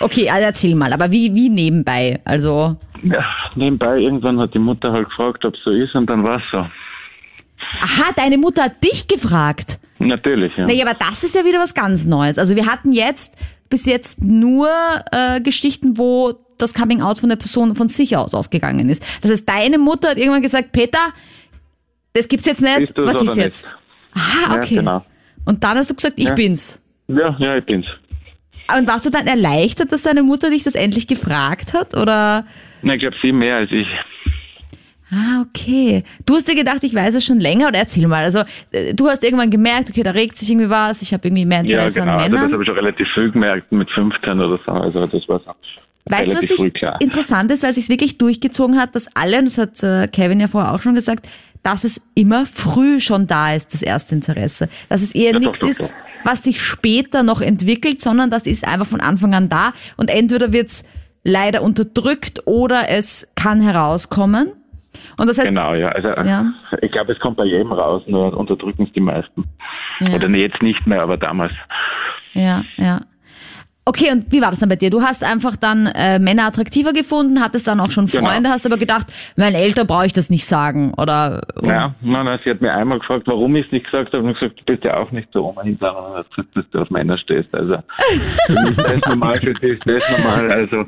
Okay, 0.00 0.28
also 0.28 0.44
erzähl 0.44 0.74
mal, 0.74 0.92
aber 0.92 1.10
wie, 1.10 1.34
wie 1.34 1.48
nebenbei? 1.48 2.20
Also. 2.24 2.76
Ja, 3.02 3.24
nebenbei, 3.54 3.98
irgendwann 3.98 4.38
hat 4.38 4.54
die 4.54 4.58
Mutter 4.58 4.92
halt 4.92 5.08
gefragt, 5.08 5.44
ob 5.44 5.54
es 5.54 5.60
so 5.64 5.70
ist 5.70 5.94
und 5.94 6.06
dann 6.08 6.24
war 6.24 6.36
es 6.36 6.42
so. 6.50 6.58
Aha, 6.58 8.12
deine 8.16 8.38
Mutter 8.38 8.64
hat 8.64 8.82
dich 8.82 9.08
gefragt. 9.08 9.78
Natürlich, 9.98 10.56
ja. 10.56 10.66
Naja, 10.66 10.86
aber 10.86 10.94
das 10.94 11.24
ist 11.24 11.34
ja 11.34 11.44
wieder 11.44 11.58
was 11.58 11.74
ganz 11.74 12.06
Neues. 12.06 12.38
Also 12.38 12.56
wir 12.56 12.66
hatten 12.66 12.92
jetzt 12.92 13.34
bis 13.68 13.84
jetzt 13.86 14.22
nur 14.22 14.68
äh, 15.12 15.40
Geschichten, 15.40 15.98
wo 15.98 16.34
das 16.56 16.74
Coming 16.74 17.02
Out 17.02 17.18
von 17.18 17.28
der 17.28 17.36
Person 17.36 17.74
von 17.74 17.88
sich 17.88 18.16
aus 18.16 18.34
ausgegangen 18.34 18.88
ist. 18.88 19.04
Das 19.22 19.30
heißt, 19.30 19.48
deine 19.48 19.78
Mutter 19.78 20.10
hat 20.10 20.18
irgendwann 20.18 20.42
gesagt, 20.42 20.72
Peter, 20.72 20.98
das 22.14 22.28
gibt's 22.28 22.46
jetzt 22.46 22.62
nicht. 22.62 22.92
Was 22.96 23.22
ist 23.22 23.36
jetzt? 23.36 23.64
Nicht? 23.64 23.76
Aha, 24.14 24.56
okay. 24.56 24.74
Ja, 24.76 24.80
genau. 24.80 25.04
Und 25.44 25.62
dann 25.62 25.78
hast 25.78 25.90
du 25.90 25.94
gesagt, 25.94 26.14
ich 26.16 26.28
ja. 26.28 26.34
bin's. 26.34 26.80
Ja, 27.08 27.36
ja, 27.38 27.56
ich 27.56 27.64
bin's. 27.64 27.86
Und 28.76 28.86
warst 28.86 29.06
du 29.06 29.10
dann 29.10 29.26
erleichtert, 29.26 29.92
dass 29.92 30.02
deine 30.02 30.22
Mutter 30.22 30.50
dich 30.50 30.62
das 30.62 30.74
endlich 30.74 31.06
gefragt 31.06 31.72
hat? 31.72 31.96
Oder? 31.96 32.44
Na, 32.82 32.94
ich 32.94 33.00
glaube, 33.00 33.16
sie 33.20 33.32
mehr 33.32 33.56
als 33.56 33.70
ich. 33.70 33.86
Ah, 35.10 35.40
okay. 35.40 36.04
Du 36.26 36.34
hast 36.34 36.48
dir 36.48 36.54
gedacht, 36.54 36.84
ich 36.84 36.94
weiß 36.94 37.14
es 37.14 37.24
schon 37.24 37.40
länger 37.40 37.68
oder 37.68 37.78
erzähl 37.78 38.06
mal. 38.06 38.24
Also 38.24 38.40
äh, 38.72 38.92
du 38.92 39.08
hast 39.08 39.24
irgendwann 39.24 39.50
gemerkt, 39.50 39.88
okay, 39.88 40.02
da 40.02 40.10
regt 40.10 40.36
sich 40.36 40.50
irgendwie 40.50 40.68
was, 40.68 41.00
ich 41.00 41.14
habe 41.14 41.26
irgendwie 41.26 41.46
mehr 41.46 41.60
Interesse 41.60 42.00
ja, 42.00 42.04
genau. 42.04 42.16
an 42.16 42.22
Männern. 42.22 42.38
Also 42.38 42.44
das 42.44 42.52
habe 42.52 42.62
ich 42.62 42.66
schon 42.68 42.76
relativ 42.76 43.08
früh 43.14 43.30
gemerkt, 43.30 43.72
mit 43.72 43.90
15 43.90 44.40
oder 44.40 44.60
so. 44.64 44.72
Also 44.72 45.06
das 45.06 45.28
war. 45.28 45.40
Weißt 46.10 46.32
du, 46.32 46.36
was 46.36 46.50
ich 46.50 46.72
interessant 47.00 47.50
ist, 47.50 47.62
weil 47.62 47.70
es 47.70 47.76
sich 47.76 47.88
wirklich 47.88 48.18
durchgezogen 48.18 48.78
hat, 48.78 48.94
dass 48.94 49.14
alle, 49.14 49.38
und 49.38 49.44
das 49.46 49.58
hat 49.58 49.82
äh, 49.82 50.08
Kevin 50.08 50.40
ja 50.40 50.48
vorher 50.48 50.74
auch 50.74 50.80
schon 50.80 50.94
gesagt, 50.94 51.28
dass 51.62 51.84
es 51.84 52.00
immer 52.14 52.46
früh 52.46 53.00
schon 53.00 53.26
da 53.26 53.54
ist, 53.54 53.74
das 53.74 53.82
erste 53.82 54.14
Interesse. 54.14 54.68
Dass 54.88 55.02
es 55.02 55.14
eher 55.14 55.32
ja, 55.32 55.38
nichts 55.38 55.62
ist, 55.62 55.94
was 56.24 56.42
sich 56.42 56.62
später 56.62 57.22
noch 57.22 57.40
entwickelt, 57.40 58.00
sondern 58.00 58.30
das 58.30 58.46
ist 58.46 58.66
einfach 58.66 58.86
von 58.86 59.00
Anfang 59.00 59.34
an 59.34 59.48
da. 59.48 59.72
Und 59.96 60.10
entweder 60.10 60.52
wird's 60.52 60.84
leider 61.28 61.62
unterdrückt 61.62 62.42
oder 62.46 62.88
es 62.88 63.30
kann 63.36 63.60
herauskommen. 63.60 64.52
Und 65.16 65.28
das 65.28 65.38
heißt, 65.38 65.48
genau, 65.48 65.74
ja. 65.74 65.88
Also 65.88 66.08
ja. 66.08 66.46
ich 66.80 66.90
glaube, 66.90 67.12
es 67.12 67.20
kommt 67.20 67.36
bei 67.36 67.44
jedem 67.44 67.72
raus, 67.72 68.02
nur 68.06 68.36
unterdrücken 68.36 68.84
es 68.84 68.92
die 68.92 69.00
meisten. 69.00 69.44
Ja. 70.00 70.14
Oder 70.14 70.28
jetzt 70.30 70.62
nicht 70.62 70.86
mehr, 70.86 71.02
aber 71.02 71.16
damals. 71.16 71.52
Ja, 72.32 72.62
ja. 72.76 73.00
Okay, 73.88 74.12
und 74.12 74.30
wie 74.30 74.42
war 74.42 74.50
das 74.50 74.58
dann 74.58 74.68
bei 74.68 74.76
dir? 74.76 74.90
Du 74.90 75.00
hast 75.00 75.24
einfach 75.24 75.56
dann 75.56 75.86
äh, 75.86 76.18
Männer 76.18 76.44
attraktiver 76.44 76.92
gefunden, 76.92 77.40
hattest 77.40 77.66
dann 77.68 77.80
auch 77.80 77.90
schon 77.90 78.04
genau. 78.04 78.26
Freunde, 78.26 78.42
genau. 78.42 78.50
hast 78.50 78.66
aber 78.66 78.76
gedacht, 78.76 79.06
meinen 79.34 79.54
Eltern 79.54 79.86
brauche 79.86 80.04
ich 80.04 80.12
das 80.12 80.28
nicht 80.28 80.44
sagen, 80.44 80.92
oder? 80.98 81.40
Ja, 81.62 81.94
nein, 82.02 82.26
nein, 82.26 82.38
sie 82.44 82.50
hat 82.50 82.60
mir 82.60 82.70
einmal 82.70 82.98
gefragt, 82.98 83.22
warum 83.24 83.56
ich 83.56 83.64
es 83.64 83.72
nicht 83.72 83.86
gesagt 83.86 84.12
habe, 84.12 84.24
und 84.24 84.34
gesagt, 84.34 84.60
du 84.60 84.64
bist 84.66 84.84
ja 84.84 84.98
auch 84.98 85.10
nicht 85.10 85.28
so 85.32 85.48
ohnehin, 85.48 85.78
sondern 85.80 86.16
hat 86.16 86.28
gesagt, 86.28 86.54
dass 86.54 86.64
du 86.70 86.80
auf 86.80 86.90
Männer 86.90 87.16
stehst. 87.16 87.48
Also, 87.54 87.76
mich 88.48 88.70
ist 88.72 88.78
das 88.78 89.06
normal, 89.08 89.38
für 89.38 89.54
dich 89.54 89.78
ist 89.78 89.86
das 89.86 90.18
normal, 90.18 90.52
also 90.52 90.84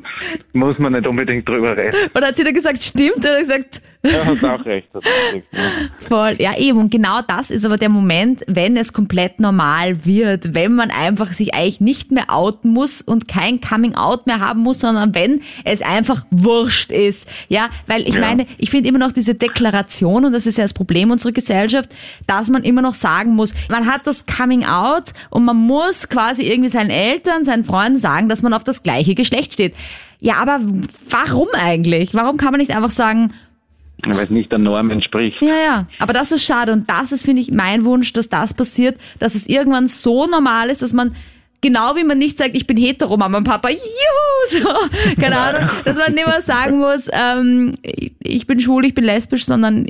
muss 0.52 0.78
man 0.78 0.92
nicht 0.92 1.06
unbedingt 1.06 1.48
drüber 1.48 1.74
reden. 1.74 1.96
Oder 2.14 2.26
hat 2.26 2.36
sie 2.36 2.44
dann 2.44 2.52
gesagt, 2.52 2.82
stimmt, 2.82 3.20
oder 3.20 3.38
gesagt, 3.38 3.80
ja, 4.02 4.24
hast 4.24 4.44
auch 4.44 4.64
recht. 4.64 4.88
Hast 4.94 5.06
auch 5.06 5.34
recht 5.34 5.46
ja. 5.52 5.60
Voll, 6.08 6.36
ja 6.38 6.56
eben. 6.56 6.78
Und 6.78 6.90
genau 6.90 7.20
das 7.26 7.50
ist 7.50 7.64
aber 7.64 7.76
der 7.76 7.90
Moment, 7.90 8.42
wenn 8.46 8.76
es 8.76 8.92
komplett 8.92 9.40
normal 9.40 10.04
wird, 10.06 10.54
wenn 10.54 10.74
man 10.74 10.90
einfach 10.90 11.32
sich 11.32 11.54
eigentlich 11.54 11.80
nicht 11.80 12.10
mehr 12.10 12.30
outen 12.30 12.72
muss 12.72 13.02
und 13.02 13.28
kein 13.28 13.60
Coming 13.60 13.94
Out 13.94 14.26
mehr 14.26 14.40
haben 14.40 14.62
muss, 14.62 14.80
sondern 14.80 15.14
wenn 15.14 15.42
es 15.64 15.82
einfach 15.82 16.24
wurscht 16.30 16.90
ist. 16.90 17.28
Ja, 17.48 17.68
weil 17.86 18.08
ich 18.08 18.14
ja. 18.14 18.20
meine, 18.20 18.46
ich 18.58 18.70
finde 18.70 18.88
immer 18.88 18.98
noch 18.98 19.12
diese 19.12 19.34
Deklaration, 19.34 20.24
und 20.24 20.32
das 20.32 20.46
ist 20.46 20.56
ja 20.56 20.64
das 20.64 20.74
Problem 20.74 21.10
unserer 21.10 21.32
Gesellschaft, 21.32 21.90
dass 22.26 22.48
man 22.48 22.62
immer 22.62 22.82
noch 22.82 22.94
sagen 22.94 23.34
muss, 23.34 23.52
man 23.68 23.86
hat 23.86 24.06
das 24.06 24.24
Coming 24.24 24.64
Out 24.64 25.12
und 25.28 25.44
man 25.44 25.56
muss 25.56 26.08
quasi 26.08 26.44
irgendwie 26.44 26.70
seinen 26.70 26.90
Eltern, 26.90 27.44
seinen 27.44 27.64
Freunden 27.64 27.98
sagen, 27.98 28.28
dass 28.28 28.42
man 28.42 28.54
auf 28.54 28.64
das 28.64 28.82
gleiche 28.82 29.14
Geschlecht 29.14 29.52
steht. 29.52 29.74
Ja, 30.20 30.34
aber 30.36 30.60
warum 31.08 31.48
eigentlich? 31.54 32.14
Warum 32.14 32.36
kann 32.36 32.50
man 32.50 32.60
nicht 32.60 32.74
einfach 32.74 32.90
sagen, 32.90 33.32
weil 34.06 34.24
es 34.24 34.30
nicht 34.30 34.50
der 34.50 34.58
Norm 34.58 34.90
entspricht. 34.90 35.42
Ja, 35.42 35.48
ja. 35.48 35.86
Aber 35.98 36.12
das 36.12 36.32
ist 36.32 36.44
schade. 36.44 36.72
Und 36.72 36.88
das 36.88 37.12
ist, 37.12 37.24
finde 37.24 37.42
ich, 37.42 37.50
mein 37.50 37.84
Wunsch, 37.84 38.12
dass 38.12 38.28
das 38.28 38.54
passiert, 38.54 38.98
dass 39.18 39.34
es 39.34 39.48
irgendwann 39.48 39.88
so 39.88 40.26
normal 40.26 40.70
ist, 40.70 40.82
dass 40.82 40.92
man 40.92 41.14
genau 41.60 41.96
wie 41.96 42.04
man 42.04 42.18
nicht 42.18 42.38
sagt, 42.38 42.54
ich 42.54 42.66
bin 42.66 42.76
hetero, 42.76 43.16
Mama 43.16 43.38
und 43.38 43.44
Papa, 43.44 43.68
juhu, 43.68 43.78
so, 44.46 45.20
keine 45.20 45.38
Ahnung, 45.38 45.70
dass 45.84 45.98
man 45.98 46.14
nicht 46.14 46.26
mehr 46.26 46.42
sagen 46.42 46.78
muss, 46.78 47.08
ähm, 47.12 47.74
ich 48.22 48.46
bin 48.46 48.60
schwul, 48.60 48.84
ich 48.86 48.94
bin 48.94 49.04
lesbisch, 49.04 49.44
sondern 49.44 49.86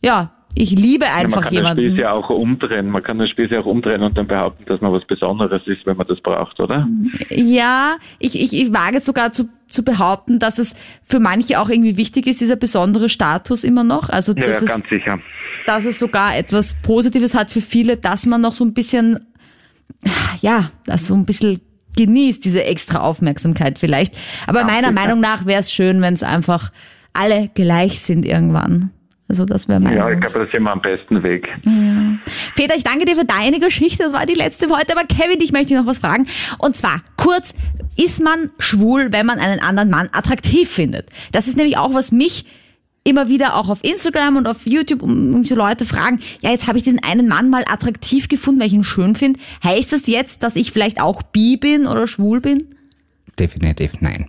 ja, 0.00 0.30
ich 0.54 0.72
liebe 0.72 1.06
einfach 1.06 1.50
ja, 1.52 1.62
man 1.62 1.78
jemanden. 1.78 1.92
Man 1.92 1.92
kann 1.92 1.98
das 1.98 1.98
Spiel 1.98 2.00
ja 2.00 2.12
auch 2.12 2.30
umdrehen. 2.30 2.90
Man 2.90 3.02
kann 3.02 3.18
das 3.18 3.30
Spiel 3.30 3.52
ja 3.52 3.60
auch 3.60 3.66
umdrehen 3.66 4.02
und 4.02 4.16
dann 4.16 4.26
behaupten, 4.26 4.64
dass 4.66 4.80
man 4.80 4.92
was 4.92 5.04
Besonderes 5.04 5.62
ist, 5.66 5.86
wenn 5.86 5.96
man 5.96 6.06
das 6.06 6.20
braucht, 6.20 6.58
oder? 6.58 6.88
Ja, 7.30 7.96
ich, 8.18 8.40
ich, 8.40 8.52
ich 8.52 8.72
wage 8.72 9.00
sogar 9.00 9.32
zu, 9.32 9.48
zu 9.68 9.84
behaupten, 9.84 10.38
dass 10.38 10.58
es 10.58 10.74
für 11.04 11.20
manche 11.20 11.60
auch 11.60 11.68
irgendwie 11.68 11.96
wichtig 11.96 12.26
ist, 12.26 12.40
dieser 12.40 12.56
besondere 12.56 13.08
Status 13.08 13.64
immer 13.64 13.84
noch. 13.84 14.08
Also, 14.08 14.32
ja, 14.34 14.46
dass 14.46 14.56
ja, 14.56 14.62
es, 14.62 14.68
ganz 14.68 14.88
sicher. 14.88 15.18
Dass 15.66 15.84
es 15.84 15.98
sogar 15.98 16.36
etwas 16.36 16.74
Positives 16.82 17.34
hat 17.34 17.50
für 17.50 17.60
viele, 17.60 17.96
dass 17.96 18.26
man 18.26 18.40
noch 18.40 18.54
so 18.54 18.64
ein 18.64 18.74
bisschen, 18.74 19.26
ja, 20.40 20.70
das 20.86 21.06
so 21.06 21.14
ein 21.14 21.26
bisschen 21.26 21.60
genießt, 21.96 22.44
diese 22.44 22.64
extra 22.64 23.00
Aufmerksamkeit 23.00 23.78
vielleicht. 23.78 24.16
Aber 24.46 24.60
ganz 24.60 24.72
meiner 24.72 24.88
sicher. 24.88 25.00
Meinung 25.00 25.20
nach 25.20 25.46
wäre 25.46 25.60
es 25.60 25.72
schön, 25.72 26.00
wenn 26.00 26.14
es 26.14 26.22
einfach 26.22 26.72
alle 27.12 27.50
gleich 27.54 28.00
sind 28.00 28.24
irgendwann. 28.24 28.90
Also 29.28 29.44
das 29.44 29.68
wäre 29.68 29.78
mein 29.78 29.94
Ja, 29.94 30.10
ich 30.10 30.20
glaube, 30.20 30.38
das 30.38 30.48
ist 30.48 30.54
immer 30.54 30.72
am 30.72 30.80
besten 30.80 31.22
Weg. 31.22 31.46
Ja. 31.64 32.18
Peter, 32.56 32.74
ich 32.74 32.82
danke 32.82 33.04
dir 33.04 33.14
für 33.14 33.26
deine 33.26 33.60
Geschichte. 33.60 34.02
Das 34.02 34.12
war 34.14 34.24
die 34.24 34.34
letzte 34.34 34.68
heute. 34.74 34.96
Aber 34.96 35.06
Kevin, 35.06 35.40
ich 35.40 35.52
möchte 35.52 35.74
noch 35.74 35.86
was 35.86 35.98
fragen. 35.98 36.26
Und 36.56 36.76
zwar 36.76 37.02
kurz, 37.16 37.54
ist 37.96 38.22
man 38.22 38.50
schwul, 38.58 39.12
wenn 39.12 39.26
man 39.26 39.38
einen 39.38 39.60
anderen 39.60 39.90
Mann 39.90 40.08
attraktiv 40.12 40.70
findet? 40.70 41.10
Das 41.32 41.46
ist 41.46 41.56
nämlich 41.56 41.76
auch, 41.76 41.92
was 41.92 42.10
mich 42.10 42.46
immer 43.04 43.28
wieder 43.28 43.54
auch 43.54 43.68
auf 43.68 43.84
Instagram 43.84 44.36
und 44.36 44.46
auf 44.46 44.66
YouTube 44.66 45.02
um, 45.02 45.44
so 45.44 45.54
Leute 45.54 45.84
fragen, 45.84 46.20
ja, 46.40 46.50
jetzt 46.50 46.66
habe 46.66 46.78
ich 46.78 46.84
diesen 46.84 47.02
einen 47.02 47.28
Mann 47.28 47.50
mal 47.50 47.64
attraktiv 47.66 48.28
gefunden, 48.28 48.60
weil 48.60 48.68
ich 48.68 48.74
ihn 48.74 48.84
schön 48.84 49.14
finde. 49.14 49.40
Heißt 49.64 49.92
das 49.92 50.06
jetzt, 50.06 50.42
dass 50.42 50.56
ich 50.56 50.72
vielleicht 50.72 51.00
auch 51.00 51.22
bi 51.22 51.56
bin 51.56 51.86
oder 51.86 52.06
schwul 52.06 52.40
bin? 52.40 52.74
Definitiv 53.38 53.92
nein. 54.00 54.26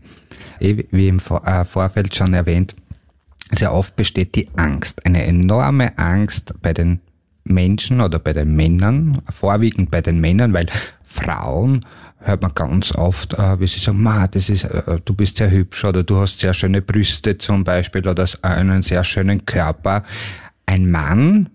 Wie 0.59 1.07
im 1.07 1.19
äh, 1.19 1.65
Vorfeld 1.65 2.15
schon 2.15 2.33
erwähnt, 2.33 2.75
sehr 3.51 3.73
oft 3.73 3.95
besteht 3.95 4.35
die 4.35 4.49
Angst, 4.55 5.05
eine 5.05 5.25
enorme 5.25 5.97
Angst 5.97 6.53
bei 6.61 6.73
den 6.73 6.99
Menschen 7.43 8.01
oder 8.01 8.19
bei 8.19 8.33
den 8.33 8.55
Männern, 8.55 9.21
vorwiegend 9.29 9.91
bei 9.91 10.01
den 10.01 10.19
Männern, 10.19 10.53
weil 10.53 10.67
Frauen 11.03 11.85
hört 12.19 12.41
man 12.41 12.53
ganz 12.53 12.93
oft, 12.93 13.33
äh, 13.33 13.59
wie 13.59 13.67
sie 13.67 13.79
sagen, 13.79 14.03
Ma, 14.03 14.27
das 14.27 14.49
ist, 14.49 14.65
äh, 14.65 14.99
du 15.03 15.13
bist 15.13 15.37
sehr 15.37 15.49
hübsch 15.49 15.83
oder 15.85 16.03
du 16.03 16.17
hast 16.17 16.39
sehr 16.39 16.53
schöne 16.53 16.81
Brüste 16.81 17.37
zum 17.37 17.63
Beispiel 17.63 18.07
oder 18.07 18.27
einen 18.41 18.83
sehr 18.83 19.03
schönen 19.03 19.45
Körper. 19.45 20.03
Ein 20.65 20.91
Mann 20.91 21.49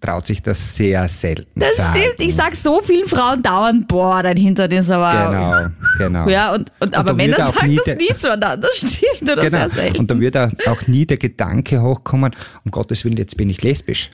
traut 0.00 0.26
sich 0.26 0.40
das 0.42 0.76
sehr 0.76 1.06
selten. 1.08 1.60
Das 1.60 1.76
sagen. 1.76 1.98
stimmt. 1.98 2.14
Ich 2.18 2.34
sag 2.34 2.56
so 2.56 2.80
vielen 2.82 3.06
Frauen 3.06 3.42
dauernd, 3.42 3.86
boah, 3.86 4.22
dein 4.22 4.36
Hintern 4.36 4.70
ist 4.70 4.90
aber. 4.90 5.72
Genau, 5.98 6.22
genau. 6.24 6.28
Ja, 6.28 6.52
und, 6.52 6.70
und, 6.80 6.88
und 6.88 6.94
aber 6.94 7.12
Männer 7.12 7.36
sagen 7.36 7.76
das 7.84 7.96
nie 7.96 8.16
zueinander. 8.16 8.56
Das 8.56 8.76
stimmt 8.76 9.30
oder 9.30 9.42
genau. 9.42 9.48
sehr 9.50 9.70
selten. 9.70 9.98
Und 9.98 10.10
da 10.10 10.18
wird 10.18 10.36
auch 10.36 10.86
nie 10.86 11.06
der 11.06 11.18
Gedanke 11.18 11.82
hochkommen, 11.82 12.34
um 12.64 12.70
Gottes 12.70 13.04
Willen, 13.04 13.16
jetzt 13.16 13.36
bin 13.36 13.50
ich 13.50 13.62
lesbisch. 13.62 14.10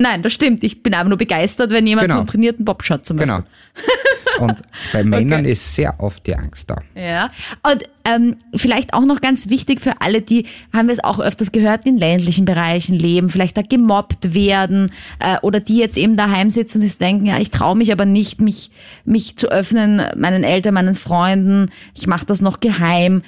Nein, 0.00 0.22
das 0.22 0.32
stimmt. 0.32 0.62
Ich 0.62 0.82
bin 0.82 0.94
einfach 0.94 1.08
nur 1.08 1.18
begeistert, 1.18 1.70
wenn 1.72 1.86
jemand 1.86 2.06
genau. 2.06 2.16
so 2.16 2.20
einen 2.20 2.28
trainierten 2.28 2.64
Bob 2.64 2.84
schaut 2.84 3.04
zum 3.04 3.16
Beispiel. 3.16 3.34
Genau. 3.34 3.46
Und 4.38 4.56
bei 4.92 5.04
Männern 5.04 5.40
okay. 5.40 5.52
ist 5.52 5.74
sehr 5.74 5.94
oft 5.98 6.26
die 6.26 6.34
Angst 6.34 6.70
da. 6.70 6.76
Ja. 6.94 7.28
Und 7.62 7.84
ähm, 8.04 8.36
vielleicht 8.54 8.94
auch 8.94 9.04
noch 9.04 9.20
ganz 9.20 9.48
wichtig 9.48 9.80
für 9.80 10.00
alle, 10.00 10.22
die, 10.22 10.46
haben 10.72 10.88
wir 10.88 10.92
es 10.92 11.04
auch 11.04 11.20
öfters 11.20 11.52
gehört, 11.52 11.86
in 11.86 11.98
ländlichen 11.98 12.44
Bereichen 12.44 12.98
leben, 12.98 13.28
vielleicht 13.28 13.56
da 13.56 13.62
gemobbt 13.62 14.34
werden 14.34 14.90
äh, 15.18 15.36
oder 15.42 15.60
die 15.60 15.78
jetzt 15.78 15.98
eben 15.98 16.16
daheim 16.16 16.50
sitzen 16.50 16.78
und 16.78 16.84
sich 16.84 16.98
denken, 16.98 17.26
ja, 17.26 17.38
ich 17.38 17.50
traue 17.50 17.76
mich 17.76 17.92
aber 17.92 18.06
nicht, 18.06 18.40
mich, 18.40 18.70
mich 19.04 19.36
zu 19.36 19.50
öffnen, 19.50 20.02
meinen 20.16 20.44
Eltern, 20.44 20.74
meinen 20.74 20.94
Freunden, 20.94 21.70
ich 21.94 22.06
mache 22.06 22.26
das 22.26 22.40
noch 22.40 22.60
geheim. 22.60 23.22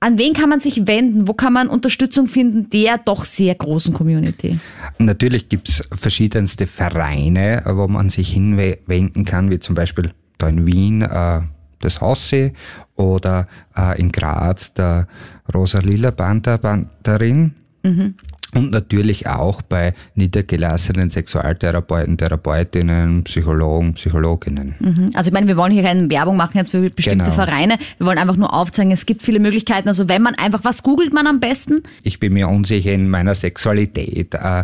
An 0.00 0.16
wen 0.16 0.32
kann 0.32 0.48
man 0.48 0.60
sich 0.60 0.86
wenden? 0.86 1.26
Wo 1.26 1.34
kann 1.34 1.52
man 1.52 1.68
Unterstützung 1.68 2.28
finden 2.28 2.70
der 2.70 2.98
doch 2.98 3.24
sehr 3.24 3.54
großen 3.56 3.92
Community? 3.92 4.60
Natürlich 4.98 5.48
gibt's 5.48 5.82
verschiedenste 5.92 6.68
Vereine, 6.68 7.62
wo 7.66 7.88
man 7.88 8.08
sich 8.08 8.30
hinwenden 8.30 9.24
kann, 9.24 9.50
wie 9.50 9.58
zum 9.58 9.74
Beispiel 9.74 10.12
da 10.38 10.48
in 10.48 10.66
Wien 10.66 11.02
äh, 11.02 11.40
das 11.80 12.00
Haussee 12.00 12.52
oder 12.96 13.46
äh, 13.76 14.00
in 14.00 14.10
Graz 14.12 14.74
der 14.74 15.06
Rosa-Lila 15.54 16.10
Banderin. 16.10 17.54
Mhm. 17.82 18.14
Und 18.54 18.70
natürlich 18.70 19.26
auch 19.26 19.60
bei 19.60 19.92
niedergelassenen 20.14 21.10
Sexualtherapeuten, 21.10 22.16
Therapeutinnen, 22.16 23.24
Psychologen, 23.24 23.92
Psychologinnen. 23.92 24.74
Mhm. 24.78 25.10
Also 25.12 25.28
ich 25.28 25.34
meine, 25.34 25.48
wir 25.48 25.58
wollen 25.58 25.70
hier 25.70 25.82
keine 25.82 26.10
Werbung 26.10 26.38
machen 26.38 26.56
jetzt 26.56 26.70
für 26.70 26.88
bestimmte 26.88 27.24
genau. 27.24 27.34
Vereine. 27.34 27.78
Wir 27.98 28.06
wollen 28.06 28.16
einfach 28.16 28.36
nur 28.36 28.54
aufzeigen, 28.54 28.90
es 28.90 29.04
gibt 29.04 29.22
viele 29.22 29.38
Möglichkeiten. 29.38 29.86
Also 29.86 30.08
wenn 30.08 30.22
man 30.22 30.34
einfach, 30.34 30.64
was 30.64 30.82
googelt 30.82 31.12
man 31.12 31.26
am 31.26 31.40
besten? 31.40 31.82
Ich 32.02 32.20
bin 32.20 32.32
mir 32.32 32.48
unsicher 32.48 32.92
in 32.92 33.10
meiner 33.10 33.34
Sexualität. 33.34 34.32
Äh, 34.32 34.62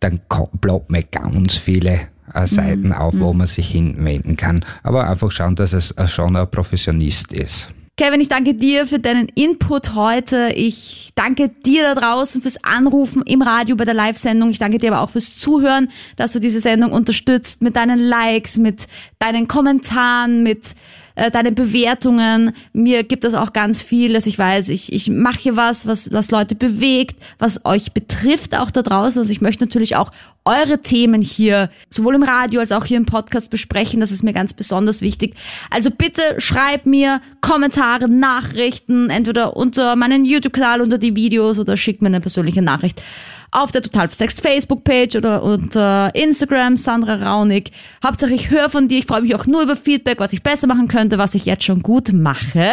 dann 0.00 0.20
ploppt 0.60 0.90
mir 0.90 1.02
ganz 1.02 1.56
viele 1.56 2.08
äh, 2.34 2.46
Seiten 2.46 2.88
mhm. 2.88 2.92
auf, 2.92 3.18
wo 3.18 3.32
mhm. 3.32 3.38
man 3.38 3.46
sich 3.46 3.68
hinwenden 3.68 4.36
kann. 4.36 4.64
Aber 4.82 5.08
einfach 5.08 5.30
schauen, 5.30 5.56
dass 5.56 5.72
es 5.72 5.94
schon 6.10 6.36
ein 6.36 6.50
Professionist 6.50 7.32
ist. 7.32 7.68
Kevin, 7.98 8.20
ich 8.20 8.28
danke 8.28 8.52
dir 8.52 8.86
für 8.86 8.98
deinen 8.98 9.26
Input 9.34 9.94
heute. 9.94 10.50
Ich 10.54 11.12
danke 11.14 11.48
dir 11.48 11.82
da 11.82 11.94
draußen 11.94 12.42
fürs 12.42 12.62
Anrufen 12.62 13.22
im 13.22 13.40
Radio 13.40 13.74
bei 13.74 13.86
der 13.86 13.94
Live-Sendung. 13.94 14.50
Ich 14.50 14.58
danke 14.58 14.76
dir 14.76 14.92
aber 14.92 15.00
auch 15.00 15.08
fürs 15.08 15.34
Zuhören, 15.34 15.88
dass 16.16 16.34
du 16.34 16.38
diese 16.38 16.60
Sendung 16.60 16.92
unterstützt 16.92 17.62
mit 17.62 17.74
deinen 17.74 17.98
Likes, 17.98 18.58
mit 18.58 18.86
deinen 19.18 19.48
Kommentaren, 19.48 20.42
mit 20.42 20.74
äh, 21.16 21.30
deine 21.30 21.50
Bewertungen. 21.52 22.52
Mir 22.72 23.02
gibt 23.02 23.24
das 23.24 23.34
auch 23.34 23.52
ganz 23.52 23.82
viel, 23.82 24.12
dass 24.12 24.26
ich 24.26 24.38
weiß, 24.38 24.68
ich, 24.68 24.92
ich 24.92 25.10
mache 25.10 25.40
hier 25.40 25.56
was, 25.56 25.86
was, 25.86 26.12
was 26.12 26.30
Leute 26.30 26.54
bewegt, 26.54 27.16
was 27.38 27.64
euch 27.64 27.92
betrifft 27.92 28.56
auch 28.56 28.70
da 28.70 28.82
draußen. 28.82 29.18
Also 29.18 29.32
ich 29.32 29.40
möchte 29.40 29.64
natürlich 29.64 29.96
auch 29.96 30.12
eure 30.44 30.80
Themen 30.80 31.22
hier 31.22 31.70
sowohl 31.90 32.14
im 32.14 32.22
Radio 32.22 32.60
als 32.60 32.70
auch 32.70 32.84
hier 32.84 32.98
im 32.98 33.06
Podcast 33.06 33.50
besprechen. 33.50 34.00
Das 34.00 34.12
ist 34.12 34.22
mir 34.22 34.32
ganz 34.32 34.54
besonders 34.54 35.00
wichtig. 35.00 35.34
Also 35.70 35.90
bitte 35.90 36.22
schreib 36.38 36.86
mir 36.86 37.20
Kommentare, 37.40 38.08
Nachrichten, 38.08 39.10
entweder 39.10 39.56
unter 39.56 39.96
meinen 39.96 40.24
YouTube-Kanal, 40.24 40.80
unter 40.80 40.98
die 40.98 41.16
Videos 41.16 41.58
oder 41.58 41.76
schick 41.76 42.00
mir 42.00 42.08
eine 42.08 42.20
persönliche 42.20 42.62
Nachricht 42.62 43.02
auf 43.50 43.72
der 43.72 43.82
Total 43.82 44.12
Sex 44.12 44.40
Facebook-Page 44.40 45.16
oder 45.16 45.42
unter 45.42 46.14
Instagram, 46.14 46.76
Sandra 46.76 47.14
Raunig. 47.14 47.72
Hauptsache 48.04 48.32
ich 48.32 48.50
höre 48.50 48.70
von 48.70 48.88
dir. 48.88 48.98
Ich 48.98 49.06
freue 49.06 49.22
mich 49.22 49.34
auch 49.34 49.46
nur 49.46 49.62
über 49.62 49.76
Feedback, 49.76 50.20
was 50.20 50.32
ich 50.32 50.42
besser 50.42 50.66
machen 50.66 50.88
könnte, 50.88 51.18
was 51.18 51.34
ich 51.34 51.46
jetzt 51.46 51.64
schon 51.64 51.80
gut 51.80 52.12
mache. 52.12 52.66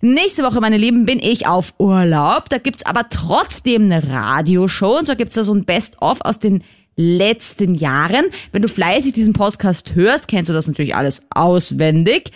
Nächste 0.00 0.42
Woche, 0.42 0.60
meine 0.60 0.78
Lieben, 0.78 1.06
bin 1.06 1.18
ich 1.18 1.46
auf 1.46 1.74
Urlaub. 1.78 2.48
Da 2.48 2.58
gibt's 2.58 2.84
aber 2.84 3.08
trotzdem 3.08 3.84
eine 3.84 4.08
Radioshow. 4.08 4.98
Und 4.98 5.06
zwar 5.06 5.16
gibt's 5.16 5.36
da 5.36 5.44
so 5.44 5.54
ein 5.54 5.64
Best-of 5.64 6.20
aus 6.22 6.38
den 6.38 6.62
letzten 6.96 7.74
Jahren. 7.74 8.26
Wenn 8.52 8.62
du 8.62 8.68
fleißig 8.68 9.12
diesen 9.12 9.32
Podcast 9.32 9.94
hörst, 9.94 10.28
kennst 10.28 10.48
du 10.48 10.52
das 10.52 10.66
natürlich 10.66 10.94
alles 10.94 11.22
auswendig. 11.30 12.32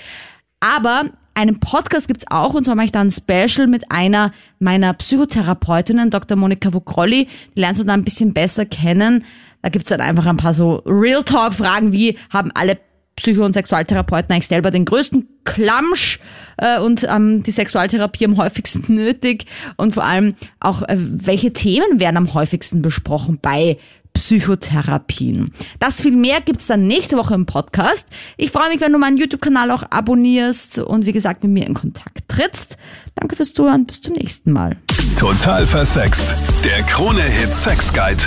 Aber 0.60 1.10
einen 1.36 1.60
Podcast 1.60 2.08
gibt's 2.08 2.24
auch, 2.30 2.54
und 2.54 2.64
zwar 2.64 2.74
mache 2.74 2.86
ich 2.86 2.92
da 2.92 3.00
ein 3.00 3.10
Special 3.10 3.66
mit 3.66 3.90
einer 3.90 4.32
meiner 4.58 4.94
Psychotherapeutinnen, 4.94 6.10
Dr. 6.10 6.36
Monika 6.36 6.72
Vogrolli. 6.72 7.28
Die 7.54 7.60
lernst 7.60 7.80
du 7.80 7.84
da 7.84 7.92
ein 7.92 8.04
bisschen 8.04 8.32
besser 8.32 8.64
kennen. 8.64 9.24
Da 9.62 9.68
gibt's 9.68 9.90
dann 9.90 10.00
einfach 10.00 10.26
ein 10.26 10.38
paar 10.38 10.54
so 10.54 10.82
Real 10.86 11.22
Talk-Fragen 11.22 11.92
wie, 11.92 12.18
haben 12.30 12.50
alle 12.54 12.78
Psycho- 13.16 13.44
und 13.44 13.52
Sexualtherapeuten 13.52 14.32
eigentlich 14.32 14.46
selber 14.46 14.70
den 14.70 14.84
größten 14.84 15.26
Klamsch 15.44 16.20
äh, 16.58 16.78
und 16.78 17.06
ähm, 17.08 17.42
die 17.42 17.50
Sexualtherapie 17.50 18.26
am 18.26 18.36
häufigsten 18.36 18.94
nötig 18.94 19.46
und 19.76 19.94
vor 19.94 20.04
allem 20.04 20.34
auch, 20.60 20.82
äh, 20.82 20.96
welche 20.98 21.52
Themen 21.52 21.98
werden 21.98 22.16
am 22.18 22.34
häufigsten 22.34 22.82
besprochen 22.82 23.38
bei 23.40 23.78
Psychotherapien. 24.16 25.52
Das 25.78 26.00
viel 26.00 26.16
mehr 26.16 26.40
gibt's 26.40 26.66
dann 26.66 26.86
nächste 26.86 27.16
Woche 27.16 27.34
im 27.34 27.46
Podcast. 27.46 28.06
Ich 28.36 28.50
freue 28.50 28.70
mich, 28.70 28.80
wenn 28.80 28.92
du 28.92 28.98
meinen 28.98 29.18
YouTube-Kanal 29.18 29.70
auch 29.70 29.82
abonnierst 29.90 30.78
und 30.78 31.06
wie 31.06 31.12
gesagt 31.12 31.42
mit 31.42 31.52
mir 31.52 31.66
in 31.66 31.74
Kontakt 31.74 32.28
trittst. 32.28 32.76
Danke 33.14 33.36
fürs 33.36 33.52
Zuhören. 33.52 33.86
Bis 33.86 34.00
zum 34.00 34.14
nächsten 34.14 34.52
Mal. 34.52 34.76
Total 35.18 35.66
versext. 35.66 36.34
Der 36.64 36.82
Krone-Hit 36.84 37.54
Sex 37.54 37.92
Guide. 37.92 38.24